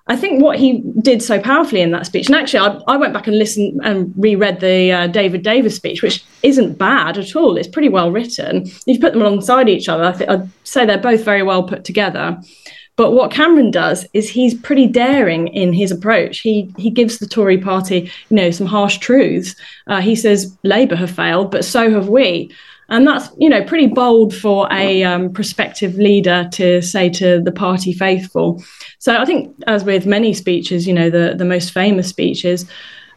I 0.07 0.15
think 0.15 0.43
what 0.43 0.59
he 0.59 0.83
did 1.01 1.23
so 1.23 1.39
powerfully 1.39 1.81
in 1.81 1.89
that 1.91 2.05
speech, 2.05 2.27
and 2.27 2.35
actually, 2.35 2.59
I, 2.59 2.79
I 2.93 2.97
went 2.97 3.13
back 3.13 3.25
and 3.25 3.39
listened 3.39 3.81
and 3.83 4.13
reread 4.15 4.59
the 4.59 4.91
uh, 4.91 5.07
David 5.07 5.41
Davis 5.41 5.75
speech, 5.75 6.03
which 6.03 6.23
isn't 6.43 6.77
bad 6.77 7.17
at 7.17 7.35
all. 7.35 7.57
It's 7.57 7.67
pretty 7.67 7.89
well 7.89 8.11
written. 8.11 8.67
If 8.67 8.83
you 8.85 8.99
put 8.99 9.13
them 9.13 9.23
alongside 9.23 9.67
each 9.67 9.89
other, 9.89 10.03
I 10.03 10.11
th- 10.11 10.29
I'd 10.29 10.49
say 10.63 10.85
they're 10.85 10.99
both 10.99 11.23
very 11.23 11.41
well 11.41 11.63
put 11.63 11.83
together. 11.85 12.39
But 12.97 13.11
what 13.11 13.31
Cameron 13.31 13.71
does 13.71 14.05
is 14.13 14.29
he's 14.29 14.53
pretty 14.53 14.87
daring 14.87 15.47
in 15.49 15.73
his 15.73 15.91
approach. 15.91 16.39
He 16.39 16.71
he 16.77 16.89
gives 16.89 17.17
the 17.17 17.27
Tory 17.27 17.57
party, 17.57 18.11
you 18.29 18.35
know, 18.37 18.51
some 18.51 18.67
harsh 18.67 18.99
truths. 18.99 19.55
Uh, 19.87 20.01
he 20.01 20.15
says 20.15 20.55
Labour 20.63 20.95
have 20.95 21.11
failed, 21.11 21.51
but 21.51 21.65
so 21.65 21.89
have 21.89 22.09
we. 22.09 22.51
And 22.89 23.07
that's, 23.07 23.29
you 23.37 23.49
know, 23.49 23.63
pretty 23.63 23.87
bold 23.87 24.35
for 24.35 24.67
a 24.71 25.03
um, 25.03 25.33
prospective 25.33 25.95
leader 25.95 26.47
to 26.53 26.81
say 26.81 27.09
to 27.09 27.41
the 27.41 27.51
party 27.51 27.93
faithful. 27.93 28.63
So 28.99 29.17
I 29.17 29.25
think, 29.25 29.55
as 29.67 29.83
with 29.83 30.05
many 30.05 30.33
speeches, 30.33 30.87
you 30.87 30.93
know, 30.93 31.09
the, 31.09 31.33
the 31.35 31.45
most 31.45 31.71
famous 31.71 32.07
speeches 32.07 32.65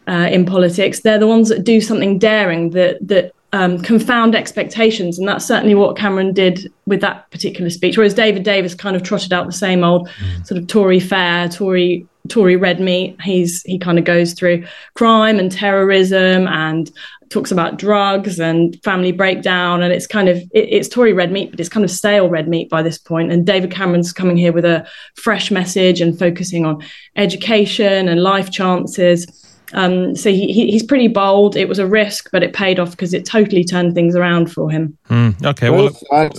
uh, 0.07 0.29
in 0.31 0.47
politics, 0.47 1.01
they're 1.01 1.19
the 1.19 1.27
ones 1.27 1.51
that 1.51 1.64
do 1.64 1.81
something 1.81 2.19
daring, 2.19 2.71
that, 2.71 2.97
that 3.07 3.33
um, 3.53 3.79
confound 3.81 4.35
expectations. 4.35 5.19
And 5.19 5.29
that's 5.29 5.45
certainly 5.45 5.75
what 5.75 5.97
Cameron 5.97 6.33
did 6.33 6.73
with 6.87 7.01
that 7.01 7.31
particular 7.31 7.71
speech. 7.71 7.97
Whereas 7.97 8.14
David 8.14 8.45
Davis 8.45 8.75
kind 8.75 8.97
of 8.97 9.03
trotted 9.03 9.33
out 9.33 9.47
the 9.47 9.53
same 9.53 9.85
old 9.85 10.09
mm. 10.09 10.47
sort 10.47 10.61
of 10.61 10.66
Tory 10.66 11.01
fare, 11.01 11.49
Tory 11.49 12.07
Tory 12.29 12.57
red 12.57 12.79
meat. 12.79 13.16
He's 13.23 13.62
he 13.62 13.79
kind 13.79 13.99
of 13.99 14.05
goes 14.05 14.35
through 14.35 14.66
crime 14.95 15.39
and 15.39 15.51
terrorism 15.51 16.47
and 16.47 16.91
talks 17.31 17.51
about 17.51 17.79
drugs 17.79 18.39
and 18.41 18.81
family 18.83 19.12
breakdown 19.12 19.83
and 19.83 19.93
it's 19.93 20.07
kind 20.07 20.29
of 20.29 20.39
it, 20.53 20.68
it's 20.70 20.89
Tory 20.89 21.12
red 21.12 21.31
meat 21.31 21.51
but 21.51 21.61
it's 21.61 21.68
kind 21.68 21.85
of 21.85 21.91
stale 21.91 22.29
red 22.29 22.49
meat 22.49 22.68
by 22.68 22.83
this 22.83 22.99
point. 22.99 23.33
And 23.33 23.47
David 23.47 23.70
Cameron's 23.70 24.12
coming 24.12 24.37
here 24.37 24.53
with 24.53 24.64
a 24.64 24.87
fresh 25.14 25.51
message 25.51 26.01
and 26.01 26.18
focusing 26.18 26.64
on 26.64 26.83
education 27.16 28.09
and 28.09 28.22
life 28.22 28.51
chances. 28.51 29.26
Um, 29.74 30.16
so 30.16 30.31
he, 30.31 30.51
he, 30.53 30.70
he's 30.70 30.83
pretty 30.83 31.09
bold. 31.09 31.55
It 31.55 31.68
was 31.68 31.79
a 31.79 31.87
risk 31.87 32.31
but 32.33 32.43
it 32.43 32.53
paid 32.55 32.79
off 32.79 32.93
because 32.93 33.12
it 33.12 33.26
totally 33.26 33.64
turned 33.64 33.95
things 33.95 34.16
around 34.16 34.53
for 34.53 34.70
him. 34.70 34.97
Mm, 35.11 35.45
okay 35.45 35.70
well, 35.70 35.91
well 36.11 36.33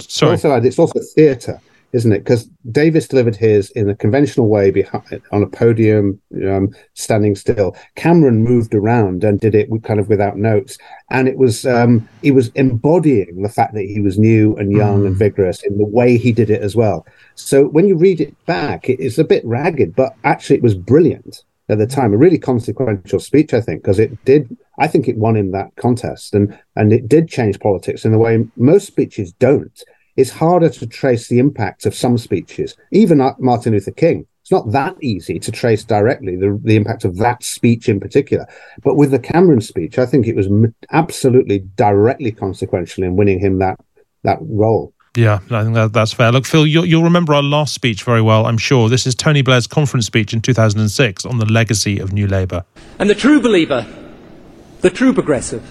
sorry. 0.00 0.32
also, 0.32 0.54
it's 0.56 0.78
also 0.78 1.00
theatre 1.14 1.60
isn't 1.96 2.12
it? 2.12 2.18
Because 2.18 2.44
Davis 2.70 3.08
delivered 3.08 3.34
his 3.34 3.70
in 3.70 3.88
a 3.88 3.96
conventional 3.96 4.48
way 4.48 4.70
behind 4.70 5.22
on 5.32 5.42
a 5.42 5.46
podium, 5.46 6.20
um, 6.46 6.68
standing 6.92 7.34
still. 7.34 7.74
Cameron 7.94 8.44
moved 8.44 8.74
around 8.74 9.24
and 9.24 9.40
did 9.40 9.54
it 9.54 9.70
kind 9.82 9.98
of 9.98 10.10
without 10.10 10.36
notes, 10.36 10.76
and 11.10 11.26
it 11.26 11.38
was 11.38 11.64
um, 11.64 12.06
he 12.20 12.30
was 12.30 12.48
embodying 12.48 13.40
the 13.42 13.48
fact 13.48 13.72
that 13.72 13.86
he 13.86 14.00
was 14.00 14.18
new 14.18 14.54
and 14.56 14.72
young 14.72 15.02
mm. 15.02 15.06
and 15.06 15.16
vigorous 15.16 15.62
in 15.64 15.78
the 15.78 15.86
way 15.86 16.18
he 16.18 16.32
did 16.32 16.50
it 16.50 16.60
as 16.60 16.76
well. 16.76 17.06
So 17.34 17.66
when 17.68 17.88
you 17.88 17.96
read 17.96 18.20
it 18.20 18.34
back, 18.44 18.90
it's 18.90 19.18
a 19.18 19.24
bit 19.24 19.44
ragged, 19.46 19.96
but 19.96 20.14
actually 20.22 20.56
it 20.56 20.62
was 20.62 20.74
brilliant 20.74 21.44
at 21.70 21.78
the 21.78 21.86
time. 21.86 22.12
A 22.12 22.18
really 22.18 22.38
consequential 22.38 23.20
speech, 23.20 23.54
I 23.54 23.62
think, 23.62 23.82
because 23.82 23.98
it 23.98 24.22
did. 24.26 24.54
I 24.78 24.86
think 24.86 25.08
it 25.08 25.16
won 25.16 25.34
him 25.34 25.52
that 25.52 25.74
contest, 25.76 26.34
and 26.34 26.56
and 26.76 26.92
it 26.92 27.08
did 27.08 27.26
change 27.26 27.58
politics 27.58 28.04
in 28.04 28.12
a 28.12 28.18
way 28.18 28.46
most 28.56 28.86
speeches 28.86 29.32
don't 29.32 29.82
it's 30.16 30.30
harder 30.30 30.68
to 30.70 30.86
trace 30.86 31.28
the 31.28 31.38
impact 31.38 31.86
of 31.86 31.94
some 31.94 32.18
speeches, 32.18 32.76
even 32.90 33.18
Martin 33.38 33.72
Luther 33.72 33.90
King. 33.90 34.26
It's 34.42 34.52
not 34.52 34.70
that 34.70 34.96
easy 35.02 35.40
to 35.40 35.50
trace 35.50 35.82
directly 35.82 36.36
the, 36.36 36.58
the 36.62 36.76
impact 36.76 37.04
of 37.04 37.16
that 37.16 37.42
speech 37.42 37.88
in 37.88 37.98
particular. 37.98 38.46
But 38.82 38.94
with 38.94 39.10
the 39.10 39.18
Cameron 39.18 39.60
speech, 39.60 39.98
I 39.98 40.06
think 40.06 40.28
it 40.28 40.36
was 40.36 40.48
absolutely 40.92 41.60
directly 41.74 42.30
consequential 42.30 43.02
in 43.02 43.16
winning 43.16 43.40
him 43.40 43.58
that 43.58 43.80
that 44.22 44.38
role. 44.40 44.92
Yeah, 45.16 45.40
I 45.50 45.62
think 45.62 45.74
that, 45.74 45.92
that's 45.92 46.12
fair. 46.12 46.30
Look, 46.30 46.44
Phil, 46.44 46.66
you'll, 46.66 46.84
you'll, 46.84 47.02
remember 47.02 47.34
our 47.34 47.42
last 47.42 47.74
speech 47.74 48.02
very 48.02 48.20
well, 48.20 48.46
I'm 48.46 48.58
sure. 48.58 48.88
This 48.88 49.06
is 49.06 49.14
Tony 49.14 49.40
Blair's 49.40 49.66
conference 49.66 50.06
speech 50.06 50.34
in 50.34 50.42
2006 50.42 51.24
on 51.24 51.38
the 51.38 51.46
legacy 51.46 51.98
of 51.98 52.12
New 52.12 52.26
Labour. 52.26 52.64
And 52.98 53.08
the 53.08 53.14
true 53.14 53.40
believer, 53.40 53.86
the 54.82 54.90
true 54.90 55.14
progressive, 55.14 55.68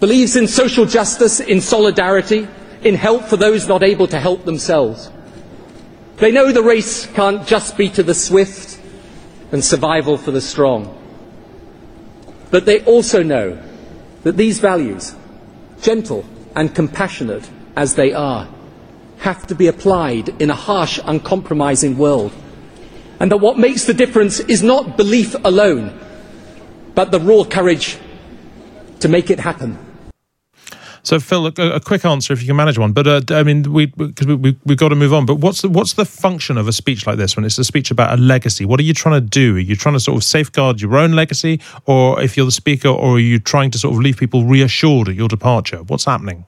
believes 0.00 0.34
in 0.34 0.48
social 0.48 0.86
justice, 0.86 1.38
in 1.38 1.60
solidarity, 1.60 2.48
in 2.82 2.94
help 2.94 3.24
for 3.24 3.36
those 3.36 3.68
not 3.68 3.82
able 3.82 4.06
to 4.08 4.20
help 4.20 4.44
themselves. 4.44 5.10
They 6.16 6.32
know 6.32 6.52
the 6.52 6.62
race 6.62 7.06
can't 7.06 7.46
just 7.46 7.76
be 7.76 7.88
to 7.90 8.02
the 8.02 8.14
swift 8.14 8.80
and 9.52 9.64
survival 9.64 10.16
for 10.16 10.30
the 10.30 10.40
strong. 10.40 10.92
But 12.50 12.64
they 12.64 12.82
also 12.84 13.22
know 13.22 13.62
that 14.22 14.36
these 14.36 14.58
values, 14.58 15.14
gentle 15.82 16.24
and 16.54 16.74
compassionate 16.74 17.48
as 17.76 17.94
they 17.94 18.12
are, 18.12 18.48
have 19.18 19.46
to 19.46 19.54
be 19.54 19.66
applied 19.66 20.28
in 20.40 20.50
a 20.50 20.54
harsh, 20.54 20.98
uncompromising 21.04 21.98
world. 21.98 22.32
And 23.20 23.30
that 23.30 23.38
what 23.38 23.58
makes 23.58 23.84
the 23.84 23.94
difference 23.94 24.40
is 24.40 24.62
not 24.62 24.96
belief 24.96 25.34
alone, 25.44 25.98
but 26.94 27.10
the 27.10 27.20
raw 27.20 27.44
courage 27.44 27.98
to 29.00 29.08
make 29.08 29.30
it 29.30 29.40
happen. 29.40 29.78
So, 31.06 31.20
Phil, 31.20 31.46
a, 31.46 31.52
a, 31.76 31.78
quick 31.78 32.04
answer 32.04 32.32
if 32.32 32.40
you 32.40 32.48
can 32.48 32.56
manage 32.56 32.78
one. 32.78 32.90
But 32.90 33.06
uh, 33.06 33.20
I 33.30 33.44
mean, 33.44 33.72
we 33.72 33.86
because 33.86 34.26
we, 34.26 34.34
we 34.34 34.56
we've 34.64 34.76
got 34.76 34.88
to 34.88 34.96
move 34.96 35.14
on. 35.14 35.24
But 35.24 35.36
what's 35.36 35.62
the 35.62 35.68
what's 35.68 35.92
the 35.92 36.04
function 36.04 36.58
of 36.58 36.66
a 36.66 36.72
speech 36.72 37.06
like 37.06 37.16
this 37.16 37.36
when 37.36 37.44
it's 37.44 37.56
a 37.58 37.64
speech 37.64 37.92
about 37.92 38.18
a 38.18 38.20
legacy? 38.20 38.64
What 38.64 38.80
are 38.80 38.82
you 38.82 38.92
trying 38.92 39.14
to 39.14 39.20
do? 39.20 39.54
Are 39.54 39.60
you 39.60 39.76
trying 39.76 39.94
to 39.94 40.00
sort 40.00 40.16
of 40.16 40.24
safeguard 40.24 40.80
your 40.80 40.96
own 40.96 41.12
legacy, 41.12 41.60
or 41.84 42.20
if 42.20 42.36
you're 42.36 42.44
the 42.44 42.50
speaker, 42.50 42.88
or 42.88 43.14
are 43.14 43.20
you 43.20 43.38
trying 43.38 43.70
to 43.70 43.78
sort 43.78 43.94
of 43.94 44.00
leave 44.00 44.16
people 44.16 44.44
reassured 44.44 45.08
at 45.08 45.14
your 45.14 45.28
departure? 45.28 45.84
What's 45.84 46.06
happening? 46.06 46.44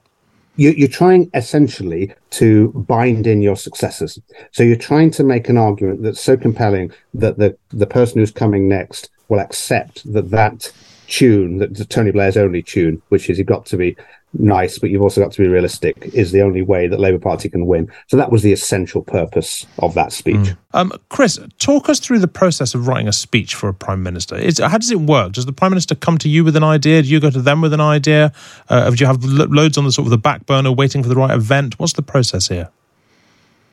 You're 0.57 0.89
trying 0.89 1.31
essentially 1.33 2.13
to 2.31 2.67
bind 2.85 3.27
in 3.27 3.41
your 3.41 3.55
successors. 3.55 4.19
So 4.51 4.63
you're 4.63 4.75
trying 4.75 5.11
to 5.11 5.23
make 5.23 5.47
an 5.47 5.57
argument 5.57 6.03
that's 6.03 6.19
so 6.19 6.35
compelling 6.35 6.91
that 7.13 7.37
the 7.37 7.57
the 7.69 7.87
person 7.87 8.19
who's 8.19 8.31
coming 8.31 8.67
next 8.67 9.09
will 9.29 9.39
accept 9.39 10.11
that 10.11 10.31
that 10.31 10.73
tune, 11.09 11.57
that 11.57 11.89
Tony 11.89 12.11
Blair's 12.11 12.37
only 12.37 12.61
tune, 12.61 13.01
which 13.09 13.29
is 13.29 13.37
you've 13.37 13.47
got 13.47 13.65
to 13.67 13.77
be 13.77 13.95
nice, 14.33 14.77
but 14.77 14.89
you've 14.89 15.01
also 15.01 15.21
got 15.21 15.31
to 15.31 15.41
be 15.41 15.47
realistic, 15.47 15.97
is 16.13 16.31
the 16.31 16.41
only 16.41 16.61
way 16.61 16.87
that 16.87 16.99
Labour 16.99 17.19
Party 17.19 17.49
can 17.49 17.65
win. 17.65 17.91
So 18.07 18.17
that 18.17 18.31
was 18.31 18.43
the 18.43 18.53
essential 18.53 19.01
purpose 19.01 19.65
of 19.79 19.93
that 19.95 20.11
speech. 20.11 20.35
Mm. 20.35 20.57
Um, 20.73 20.93
Chris, 21.09 21.39
talk 21.57 21.89
us 21.89 21.99
through 21.99 22.19
the 22.19 22.27
process 22.27 22.75
of 22.75 22.87
writing 22.87 23.07
a 23.07 23.13
speech 23.13 23.55
for 23.55 23.69
a 23.69 23.73
Prime 23.73 24.03
Minister. 24.03 24.35
Is, 24.35 24.59
how 24.59 24.77
does 24.77 24.91
it 24.91 25.01
work? 25.01 25.33
Does 25.33 25.45
the 25.45 25.53
Prime 25.53 25.71
Minister 25.71 25.95
come 25.95 26.17
to 26.19 26.29
you 26.29 26.43
with 26.43 26.55
an 26.55 26.63
idea? 26.63 27.01
Do 27.01 27.07
you 27.07 27.19
go 27.19 27.31
to 27.31 27.41
them 27.41 27.61
with 27.61 27.73
an 27.73 27.81
idea? 27.81 28.31
Uh, 28.69 28.89
do 28.89 28.95
you 28.97 29.07
have 29.07 29.23
loads 29.23 29.77
on 29.77 29.85
the 29.85 29.91
sort 29.91 30.05
of 30.05 30.11
the 30.11 30.17
back 30.17 30.45
burner 30.45 30.71
waiting 30.71 31.01
for 31.01 31.09
the 31.09 31.15
right 31.15 31.31
event? 31.31 31.79
What's 31.79 31.93
the 31.93 32.01
process 32.01 32.47
here? 32.47 32.69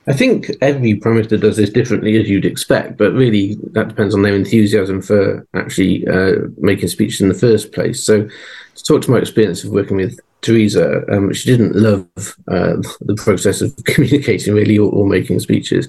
I 0.08 0.12
think 0.12 0.50
every 0.60 0.94
prime 0.94 1.14
minister 1.14 1.36
does 1.36 1.56
this 1.56 1.68
differently, 1.68 2.16
as 2.16 2.28
you'd 2.28 2.44
expect, 2.44 2.96
but 2.96 3.12
really 3.12 3.56
that 3.72 3.88
depends 3.88 4.14
on 4.14 4.22
their 4.22 4.36
enthusiasm 4.36 5.02
for 5.02 5.44
actually 5.54 6.06
uh, 6.06 6.46
making 6.58 6.88
speeches 6.88 7.20
in 7.20 7.28
the 7.28 7.34
first 7.34 7.72
place. 7.72 8.04
So, 8.04 8.28
to 8.76 8.84
talk 8.84 9.02
to 9.02 9.10
my 9.10 9.18
experience 9.18 9.64
of 9.64 9.72
working 9.72 9.96
with 9.96 10.20
Theresa, 10.46 11.02
um, 11.12 11.32
she 11.32 11.50
didn't 11.50 11.74
love 11.74 12.06
uh, 12.48 12.76
the 13.00 13.16
process 13.16 13.60
of 13.60 13.74
communicating 13.84 14.54
really 14.54 14.78
or, 14.78 14.90
or 14.90 15.06
making 15.06 15.40
speeches. 15.40 15.88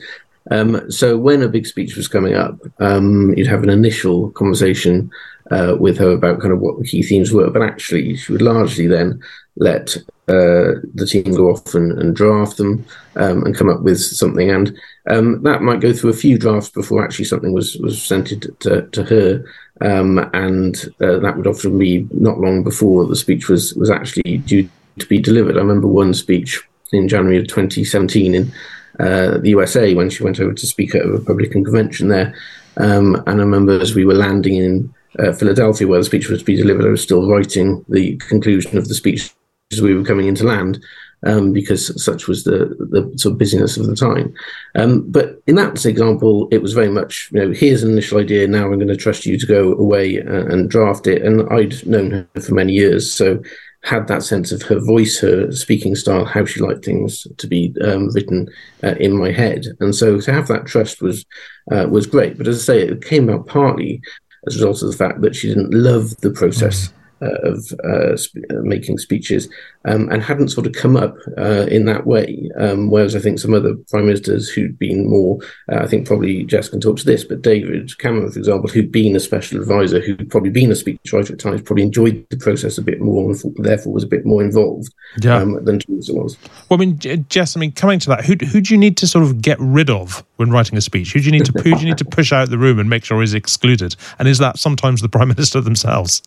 Um, 0.50 0.90
so 0.90 1.18
when 1.18 1.44
a 1.44 1.48
big 1.48 1.68
speech 1.68 1.96
was 1.96 2.08
coming 2.08 2.34
up, 2.34 2.58
um, 2.80 3.34
you'd 3.36 3.48
have 3.48 3.64
an 3.64 3.70
initial 3.70 4.32
conversation 4.32 5.12
uh, 5.52 5.76
with 5.80 5.98
her 5.98 6.12
about 6.12 6.42
kind 6.42 6.54
of 6.54 6.60
what 6.60 6.80
the 6.80 6.88
key 6.88 7.04
themes 7.04 7.32
were, 7.32 7.50
but 7.50 7.62
actually 7.62 8.16
she 8.16 8.32
would 8.32 8.42
largely 8.42 8.88
then 8.88 9.22
let 9.58 9.98
uh, 10.28 10.84
the 10.94 11.08
team 11.08 11.36
go 11.36 11.50
off 11.50 11.74
and, 11.74 11.98
and 12.00 12.16
draft 12.16 12.58
them 12.58 12.86
um, 13.16 13.44
and 13.44 13.56
come 13.56 13.70
up 13.70 13.82
with 13.82 14.00
something. 14.00 14.50
And 14.50 14.78
um, 15.10 15.42
that 15.44 15.62
might 15.62 15.80
go 15.80 15.94
through 15.94 16.10
a 16.10 16.18
few 16.18 16.38
drafts 16.38 16.70
before 16.70 17.04
actually 17.04 17.26
something 17.26 17.54
was 17.54 17.78
was 17.78 18.02
sent 18.02 18.28
to, 18.60 18.82
to 18.82 19.04
her. 19.04 19.46
Um, 19.80 20.18
and 20.34 20.76
uh, 21.02 21.20
that 21.20 21.38
would 21.38 21.48
often 21.48 21.78
be 21.78 22.08
not 22.12 22.40
long 22.40 22.64
before 22.64 23.06
the 23.06 23.16
speech 23.16 23.48
was 23.48 23.74
was 23.76 23.90
actually 23.90 24.40
due 24.40 24.70
to 25.00 25.06
be 25.06 25.20
delivered. 25.20 25.56
I 25.56 25.62
remember 25.62 25.88
one 25.88 26.14
speech 26.14 26.62
in 26.92 27.08
January 27.08 27.38
of 27.38 27.48
2017 27.48 28.36
in 28.36 28.52
uh, 29.00 29.38
the 29.38 29.50
USA 29.50 29.94
when 29.94 30.10
she 30.10 30.24
went 30.24 30.40
over 30.40 30.54
to 30.54 30.68
speak 30.68 30.96
at 30.96 31.06
a 31.06 31.10
Republican 31.10 31.64
convention 31.64 32.10
there. 32.10 32.36
Um, 32.78 33.16
and 33.28 33.40
I 33.40 33.44
remember 33.44 33.80
as 33.80 33.96
we 33.96 34.06
were 34.06 34.14
landing 34.14 34.56
in 34.56 34.94
uh, 35.20 35.32
Philadelphia, 35.34 35.88
where 35.88 36.00
the 36.00 36.06
speech 36.06 36.30
was 36.30 36.40
to 36.40 36.46
be 36.46 36.56
delivered, 36.56 36.86
I 36.86 36.90
was 36.90 37.02
still 37.02 37.30
writing 37.30 37.86
the 37.90 38.18
conclusion 38.18 38.78
of 38.78 38.88
the 38.88 38.94
speech 38.94 39.34
as 39.72 39.82
we 39.82 39.96
were 39.96 40.04
coming 40.04 40.28
into 40.28 40.46
land. 40.46 40.84
Um, 41.26 41.52
because 41.52 42.04
such 42.04 42.28
was 42.28 42.44
the, 42.44 42.76
the 42.92 43.12
sort 43.18 43.34
of 43.34 43.40
busyness 43.40 43.76
of 43.76 43.88
the 43.88 43.96
time. 43.96 44.36
Um, 44.76 45.10
but 45.10 45.42
in 45.48 45.56
that 45.56 45.84
example, 45.84 46.48
it 46.52 46.62
was 46.62 46.74
very 46.74 46.90
much, 46.90 47.30
you 47.32 47.40
know, 47.40 47.52
here's 47.52 47.82
an 47.82 47.90
initial 47.90 48.20
idea. 48.20 48.48
Now 48.48 48.66
I'm 48.66 48.76
going 48.76 48.88
to 48.88 48.96
trust 48.96 49.26
you 49.26 49.36
to 49.40 49.46
go 49.48 49.74
away 49.74 50.18
and, 50.18 50.30
and 50.30 50.70
draft 50.70 51.08
it. 51.08 51.24
And 51.24 51.50
I'd 51.52 51.84
known 51.88 52.12
her 52.12 52.42
for 52.42 52.54
many 52.54 52.74
years, 52.74 53.12
so 53.12 53.42
had 53.84 54.08
that 54.08 54.22
sense 54.22 54.52
of 54.52 54.62
her 54.64 54.80
voice, 54.80 55.20
her 55.20 55.52
speaking 55.52 55.96
style, 55.96 56.26
how 56.26 56.46
she 56.46 56.60
liked 56.60 56.86
things 56.86 57.26
to 57.38 57.48
be 57.48 57.74
um, 57.84 58.10
written 58.14 58.48
uh, 58.84 58.96
in 59.00 59.18
my 59.18 59.32
head. 59.32 59.66
And 59.80 59.96
so 59.96 60.20
to 60.20 60.34
have 60.34 60.48
that 60.50 60.68
trust 60.68 61.02
was 61.02 61.26
uh, 61.72 61.88
was 61.90 62.06
great. 62.06 62.38
But 62.38 62.48
as 62.48 62.62
I 62.62 62.74
say, 62.74 62.82
it 62.82 63.04
came 63.04 63.30
out 63.30 63.48
partly 63.48 64.02
as 64.46 64.56
a 64.56 64.58
result 64.60 64.84
of 64.84 64.92
the 64.92 64.98
fact 64.98 65.22
that 65.22 65.36
she 65.36 65.48
didn't 65.48 65.74
love 65.74 66.16
the 66.18 66.32
process 66.32 66.90
uh, 66.90 66.92
of 67.22 67.72
uh, 67.84 68.16
sp- 68.18 68.46
uh, 68.52 68.62
making 68.62 68.98
speeches, 68.98 69.50
um, 69.86 70.10
and 70.10 70.22
hadn't 70.22 70.50
sort 70.50 70.68
of 70.68 70.74
come 70.74 70.96
up 70.98 71.16
uh, 71.38 71.66
in 71.70 71.86
that 71.86 72.06
way. 72.06 72.50
Um, 72.58 72.90
whereas 72.90 73.16
I 73.16 73.20
think 73.20 73.40
some 73.40 73.54
other 73.54 73.76
prime 73.90 74.06
ministers 74.06 74.50
who'd 74.50 74.78
been 74.78 75.10
more, 75.10 75.40
uh, 75.72 75.78
I 75.78 75.88
think 75.88 76.06
probably 76.08 76.44
Jess 76.44 76.70
can 76.70 76.80
talk 76.80 76.98
to 76.98 77.06
this, 77.06 77.24
but 77.24 77.42
David 77.42 77.98
Cameron, 78.00 78.32
for 78.32 78.40
example, 78.40 78.70
who'd 78.70 78.92
been 78.92 79.16
a 79.16 79.20
special 79.20 79.60
advisor, 79.60 80.00
who'd 80.00 80.30
probably 80.30 80.50
been 80.50 80.72
a 80.72 80.76
speechwriter 80.76 81.32
at 81.32 81.40
times, 81.40 81.62
probably 81.62 81.84
enjoyed 81.84 82.26
the 82.30 82.38
process 82.38 82.78
a 82.78 82.82
bit 82.82 83.02
more, 83.02 83.30
and 83.32 83.56
therefore 83.58 83.94
was 83.94 84.04
a 84.04 84.08
bit 84.08 84.26
more 84.26 84.44
involved 84.44 84.94
Yeah. 85.22 85.38
um, 85.38 85.64
than 85.64 85.80
Theresa 85.80 86.14
was. 86.14 86.38
Well, 86.70 86.80
I 86.80 86.86
mean, 86.86 87.00
Jess, 87.30 87.56
I 87.56 87.60
mean, 87.60 87.72
coming 87.72 88.00
to 88.00 88.10
that, 88.10 88.26
who, 88.26 88.34
who 88.46 88.62
do 88.62 88.74
you 88.74 88.78
need 88.78 88.98
to 88.98 89.08
sort 89.08 89.24
of 89.24 89.42
get 89.42 89.58
rid 89.60 89.90
of 89.90 90.24
when 90.36 90.52
writing 90.52 90.78
a 90.78 90.82
speech? 90.82 91.14
Who 91.14 91.20
do 91.20 91.26
you 91.26 91.32
need 91.32 91.46
to 91.46 91.52
who 91.64 91.74
do 91.74 91.80
you 91.80 91.86
need 91.86 91.98
to 91.98 92.06
push 92.06 92.32
out 92.32 92.50
the 92.50 92.58
room 92.58 92.80
and 92.80 92.90
make 92.90 93.04
sure 93.04 93.22
is 93.24 93.34
excluded? 93.34 93.96
And 94.20 94.28
is 94.28 94.38
that 94.38 94.60
sometimes 94.60 95.02
the 95.02 95.10
prime 95.10 95.30
minister 95.30 95.62
themselves? 95.62 96.22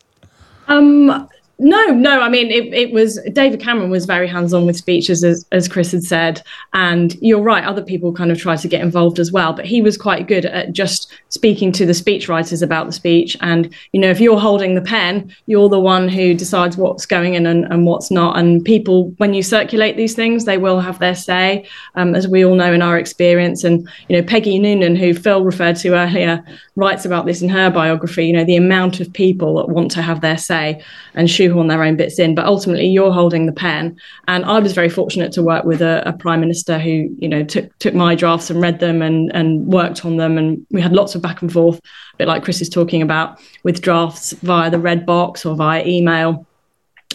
Um, 0.71 1.29
no, 1.61 1.89
no. 1.89 2.23
I 2.23 2.31
mean, 2.31 2.51
it, 2.51 2.73
it 2.73 2.91
was 2.91 3.21
David 3.35 3.61
Cameron 3.61 3.91
was 3.91 4.07
very 4.07 4.27
hands 4.27 4.55
on 4.55 4.65
with 4.65 4.79
speeches, 4.79 5.23
as, 5.23 5.47
as 5.53 5.69
Chris 5.69 5.93
had 5.93 6.03
said. 6.03 6.43
And 6.73 7.15
you're 7.21 7.43
right, 7.43 7.63
other 7.63 7.83
people 7.83 8.15
kind 8.15 8.31
of 8.31 8.39
tried 8.39 8.61
to 8.61 8.69
get 8.69 8.81
involved 8.81 9.19
as 9.19 9.31
well. 9.31 9.53
But 9.53 9.67
he 9.67 9.83
was 9.83 9.99
quite 9.99 10.27
good 10.27 10.47
at 10.47 10.73
just 10.73 11.13
speaking 11.29 11.71
to 11.73 11.85
the 11.85 11.93
speechwriters 11.93 12.63
about 12.63 12.87
the 12.87 12.93
speech. 12.93 13.37
And, 13.43 13.75
you 13.93 14.01
know, 14.01 14.09
if 14.09 14.21
you're 14.21 14.41
holding 14.41 14.75
the 14.75 14.81
pen, 14.81 15.35
you're 15.45 15.69
the 15.69 15.79
one 15.79 16.09
who 16.09 16.33
decides 16.33 16.79
what's 16.79 17.05
going 17.05 17.35
in 17.35 17.45
and, 17.45 17.67
and 17.67 17.85
what's 17.85 18.11
not. 18.11 18.39
And 18.39 18.65
people, 18.65 19.11
when 19.19 19.35
you 19.35 19.43
circulate 19.43 19.99
these 19.99 20.15
things, 20.15 20.47
they 20.47 20.57
will 20.57 20.81
have 20.81 20.99
their 20.99 21.15
say, 21.15 21.67
um, 21.95 22.15
as 22.15 22.27
we 22.27 22.43
all 22.43 22.55
know 22.55 22.73
in 22.73 22.81
our 22.81 22.99
experience. 22.99 23.65
And, 23.65 23.87
you 24.09 24.17
know, 24.17 24.27
Peggy 24.27 24.59
Noonan, 24.59 24.97
who 24.97 25.13
Phil 25.13 25.45
referred 25.45 25.77
to 25.77 25.95
earlier, 25.95 26.43
writes 26.77 27.05
about 27.05 27.27
this 27.27 27.43
in 27.43 27.51
her 27.51 27.71
biography, 27.71 28.27
you 28.27 28.33
know, 28.33 28.45
the 28.45 28.57
amount 28.57 29.01
of 29.01 29.13
people 29.13 29.57
that 29.57 29.69
want 29.69 29.91
to 29.91 30.01
have 30.01 30.23
their 30.23 30.39
say 30.39 30.83
and 31.13 31.29
shoehorn 31.51 31.68
their 31.68 31.82
own 31.82 31.96
bits 31.96 32.18
in. 32.18 32.34
But 32.34 32.46
ultimately, 32.46 32.86
you're 32.86 33.12
holding 33.12 33.46
the 33.46 33.53
pen. 33.53 33.96
And 34.28 34.44
I 34.44 34.59
was 34.59 34.72
very 34.72 34.88
fortunate 34.88 35.32
to 35.32 35.42
work 35.42 35.64
with 35.64 35.82
a, 35.82 36.03
a 36.07 36.12
prime 36.12 36.40
minister 36.40 36.78
who, 36.78 37.09
you 37.18 37.28
know, 37.28 37.44
took 37.44 37.76
took 37.78 37.94
my 37.94 38.14
drafts 38.14 38.51
and 38.51 38.61
read 38.61 38.80
them 38.80 39.03
and 39.03 39.30
and 39.34 39.66
worked 39.66 40.05
on 40.05 40.16
them. 40.16 40.38
And 40.38 40.66
we 40.70 40.80
had 40.80 40.92
lots 40.92 41.14
of 41.14 41.22
back 41.22 41.42
and 41.42 41.53
forth, 41.53 41.78
a 41.78 42.16
bit 42.18 42.28
like 42.28 42.44
Chris 42.44 42.61
is 42.61 42.68
talking 42.68 43.03
about, 43.03 43.40
with 43.62 43.80
drafts 43.80 44.32
via 44.42 44.70
the 44.70 44.78
red 44.78 45.07
box 45.07 45.44
or 45.44 45.55
via 45.57 45.84
email. 45.86 46.46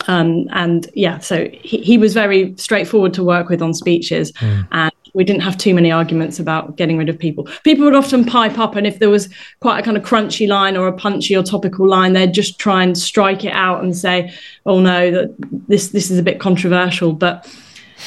Um, 0.08 0.48
and 0.52 0.88
yeah, 0.94 1.20
so 1.20 1.48
he, 1.54 1.78
he 1.78 1.98
was 1.98 2.14
very 2.14 2.54
straightforward 2.58 3.14
to 3.14 3.24
work 3.24 3.50
with 3.50 3.62
on 3.62 3.74
speeches. 3.74 4.32
And 4.72 4.92
we 5.16 5.24
didn't 5.24 5.42
have 5.42 5.58
too 5.58 5.74
many 5.74 5.92
arguments 5.92 6.40
about 6.40 6.76
getting 6.76 6.98
rid 6.98 7.10
of 7.10 7.18
people. 7.18 7.48
People 7.64 7.86
would 7.86 7.96
often 7.96 8.26
pipe 8.26 8.60
up, 8.60 8.76
and 8.76 8.86
if 8.86 9.00
there 9.00 9.10
was 9.10 9.30
quite 9.62 9.80
a 9.80 9.82
kind 9.82 9.98
of 9.98 10.04
crunchy 10.04 10.48
line 10.48 10.76
or 10.78 10.88
a 10.88 10.94
punchy 10.94 11.36
or 11.36 11.42
topical 11.42 11.88
line, 11.88 12.14
they'd 12.14 12.34
just 12.34 12.60
try 12.60 12.84
and 12.84 12.98
strike 12.98 13.46
it 13.46 13.54
out 13.54 13.84
and 13.84 13.96
say, 13.98 14.32
"Oh 14.66 14.80
no, 14.80 15.10
that 15.12 15.34
this 15.68 15.90
this 15.90 16.12
is 16.12 16.20
a 16.20 16.24
bit 16.24 16.40
controversial." 16.40 17.14
But 17.14 17.48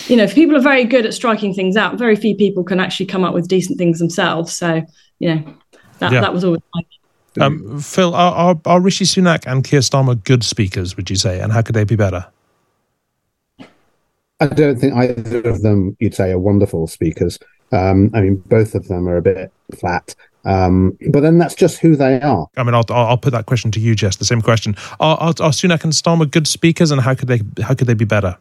you 0.06 0.16
know, 0.16 0.24
if 0.24 0.34
people 0.34 0.54
are 0.54 0.60
very 0.60 0.84
good 0.84 1.06
at 1.06 1.14
striking 1.14 1.54
things 1.54 1.76
out, 1.76 1.96
very 1.98 2.14
few 2.14 2.36
people 2.36 2.62
can 2.62 2.78
actually 2.78 3.06
come 3.06 3.24
up 3.24 3.32
with 3.34 3.48
decent 3.48 3.78
things 3.78 3.98
themselves. 3.98 4.54
So 4.54 4.84
you 5.18 5.34
know, 5.34 5.54
that 5.98 6.12
Yeah. 6.12 6.20
that 6.20 6.32
was 6.34 6.44
always. 6.44 6.60
my 6.74 6.82
Um, 7.40 7.80
Phil, 7.80 8.14
are, 8.14 8.34
are, 8.34 8.60
are 8.66 8.80
Rishi 8.80 9.04
Sunak 9.04 9.46
and 9.46 9.64
Keir 9.64 9.80
Starmer 9.80 10.22
good 10.24 10.44
speakers, 10.44 10.96
would 10.96 11.08
you 11.08 11.16
say? 11.16 11.40
And 11.40 11.52
how 11.52 11.62
could 11.62 11.74
they 11.74 11.84
be 11.84 11.96
better? 11.96 12.26
I 14.40 14.46
don't 14.46 14.78
think 14.78 14.94
either 14.94 15.40
of 15.48 15.62
them 15.62 15.96
you'd 15.98 16.14
say 16.14 16.30
are 16.30 16.38
wonderful 16.38 16.86
speakers. 16.86 17.38
Um, 17.72 18.10
I 18.14 18.20
mean, 18.20 18.36
both 18.46 18.74
of 18.74 18.88
them 18.88 19.08
are 19.08 19.16
a 19.16 19.22
bit 19.22 19.52
flat. 19.78 20.14
Um, 20.44 20.96
but 21.10 21.20
then 21.20 21.38
that's 21.38 21.54
just 21.54 21.78
who 21.78 21.96
they 21.96 22.20
are. 22.20 22.48
I 22.56 22.62
mean, 22.62 22.74
I'll, 22.74 22.84
I'll 22.90 23.18
put 23.18 23.32
that 23.32 23.46
question 23.46 23.70
to 23.72 23.80
you, 23.80 23.94
Jess. 23.94 24.16
The 24.16 24.24
same 24.24 24.40
question: 24.40 24.76
Are, 25.00 25.16
are, 25.18 25.28
are 25.28 25.50
Sunak 25.50 25.84
and 25.84 25.92
Starmer 25.92 26.30
good 26.30 26.46
speakers, 26.46 26.90
and 26.90 27.00
how 27.00 27.14
could 27.14 27.28
they 27.28 27.40
how 27.62 27.74
could 27.74 27.86
they 27.86 27.94
be 27.94 28.04
better? 28.04 28.38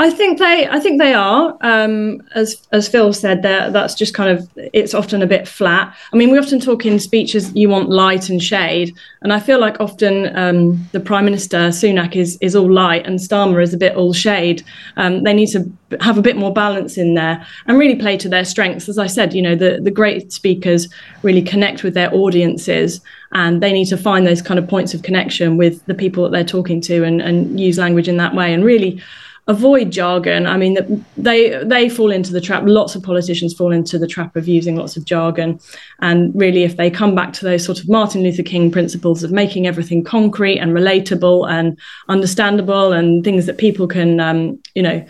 I 0.00 0.10
think 0.10 0.38
they, 0.38 0.68
I 0.68 0.78
think 0.78 1.00
they 1.00 1.12
are. 1.12 1.56
Um, 1.60 2.22
as 2.36 2.68
as 2.70 2.88
Phil 2.88 3.12
said, 3.12 3.42
that's 3.42 3.96
just 3.96 4.14
kind 4.14 4.30
of 4.30 4.48
it's 4.56 4.94
often 4.94 5.22
a 5.22 5.26
bit 5.26 5.48
flat. 5.48 5.92
I 6.12 6.16
mean, 6.16 6.30
we 6.30 6.38
often 6.38 6.60
talk 6.60 6.86
in 6.86 7.00
speeches 7.00 7.52
you 7.56 7.68
want 7.68 7.90
light 7.90 8.28
and 8.28 8.40
shade, 8.40 8.94
and 9.22 9.32
I 9.32 9.40
feel 9.40 9.58
like 9.58 9.80
often 9.80 10.36
um, 10.36 10.88
the 10.92 11.00
Prime 11.00 11.24
Minister 11.24 11.58
Sunak 11.70 12.14
is 12.14 12.38
is 12.40 12.54
all 12.54 12.70
light 12.72 13.06
and 13.08 13.18
Starmer 13.18 13.60
is 13.60 13.74
a 13.74 13.76
bit 13.76 13.96
all 13.96 14.12
shade. 14.12 14.62
Um, 14.96 15.24
they 15.24 15.34
need 15.34 15.48
to 15.48 15.68
have 16.00 16.16
a 16.16 16.22
bit 16.22 16.36
more 16.36 16.52
balance 16.52 16.96
in 16.96 17.14
there 17.14 17.44
and 17.66 17.76
really 17.76 17.96
play 17.96 18.16
to 18.18 18.28
their 18.28 18.44
strengths. 18.44 18.88
As 18.88 18.98
I 18.98 19.08
said, 19.08 19.34
you 19.34 19.42
know, 19.42 19.56
the 19.56 19.80
the 19.82 19.90
great 19.90 20.32
speakers 20.32 20.88
really 21.24 21.42
connect 21.42 21.82
with 21.82 21.94
their 21.94 22.14
audiences, 22.14 23.00
and 23.32 23.60
they 23.60 23.72
need 23.72 23.86
to 23.86 23.96
find 23.96 24.24
those 24.24 24.42
kind 24.42 24.60
of 24.60 24.68
points 24.68 24.94
of 24.94 25.02
connection 25.02 25.56
with 25.56 25.84
the 25.86 25.94
people 25.94 26.22
that 26.22 26.30
they're 26.30 26.44
talking 26.44 26.80
to, 26.82 27.02
and 27.02 27.20
and 27.20 27.58
use 27.58 27.78
language 27.78 28.06
in 28.06 28.16
that 28.18 28.36
way, 28.36 28.54
and 28.54 28.64
really 28.64 29.02
avoid 29.48 29.90
jargon. 29.90 30.46
I 30.46 30.56
mean, 30.56 31.04
they 31.16 31.62
they 31.64 31.88
fall 31.88 32.12
into 32.12 32.32
the 32.32 32.40
trap. 32.40 32.62
Lots 32.66 32.94
of 32.94 33.02
politicians 33.02 33.54
fall 33.54 33.72
into 33.72 33.98
the 33.98 34.06
trap 34.06 34.36
of 34.36 34.46
using 34.46 34.76
lots 34.76 34.96
of 34.96 35.04
jargon, 35.04 35.58
and 36.00 36.32
really, 36.34 36.62
if 36.62 36.76
they 36.76 36.90
come 36.90 37.14
back 37.14 37.32
to 37.34 37.44
those 37.44 37.64
sort 37.64 37.80
of 37.80 37.88
Martin 37.88 38.22
Luther 38.22 38.42
King 38.42 38.70
principles 38.70 39.24
of 39.24 39.32
making 39.32 39.66
everything 39.66 40.04
concrete 40.04 40.58
and 40.58 40.72
relatable 40.72 41.50
and 41.50 41.78
understandable, 42.08 42.92
and 42.92 43.24
things 43.24 43.46
that 43.46 43.58
people 43.58 43.88
can, 43.88 44.20
um, 44.20 44.60
you 44.74 44.82
know, 44.82 45.04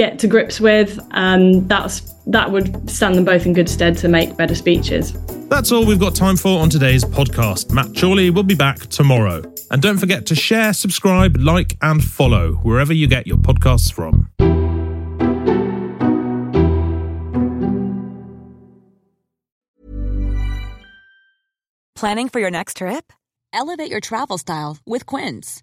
get 0.00 0.18
to 0.18 0.26
grips 0.26 0.58
with, 0.58 0.98
and 1.10 1.68
that's 1.68 2.00
that 2.26 2.50
would 2.50 2.88
stand 2.88 3.16
them 3.16 3.24
both 3.26 3.44
in 3.44 3.52
good 3.52 3.68
stead 3.68 3.98
to 3.98 4.08
make 4.08 4.34
better 4.34 4.54
speeches. 4.54 5.12
That's 5.50 5.72
all 5.72 5.84
we've 5.84 6.00
got 6.00 6.14
time 6.14 6.38
for 6.38 6.58
on 6.58 6.70
today's 6.70 7.04
podcast. 7.04 7.70
Matt 7.70 7.94
Chorley 7.94 8.30
will 8.30 8.42
be 8.42 8.54
back 8.54 8.78
tomorrow. 8.86 9.42
And 9.70 9.82
don't 9.82 9.98
forget 9.98 10.24
to 10.26 10.34
share, 10.34 10.72
subscribe, 10.72 11.36
like, 11.36 11.76
and 11.82 12.02
follow 12.02 12.52
wherever 12.62 12.94
you 12.94 13.08
get 13.08 13.26
your 13.26 13.36
podcasts 13.36 13.92
from. 13.92 14.30
Planning 21.94 22.30
for 22.30 22.40
your 22.40 22.50
next 22.50 22.78
trip? 22.78 23.12
Elevate 23.52 23.90
your 23.90 24.00
travel 24.00 24.38
style 24.38 24.78
with 24.86 25.04
Quince. 25.04 25.62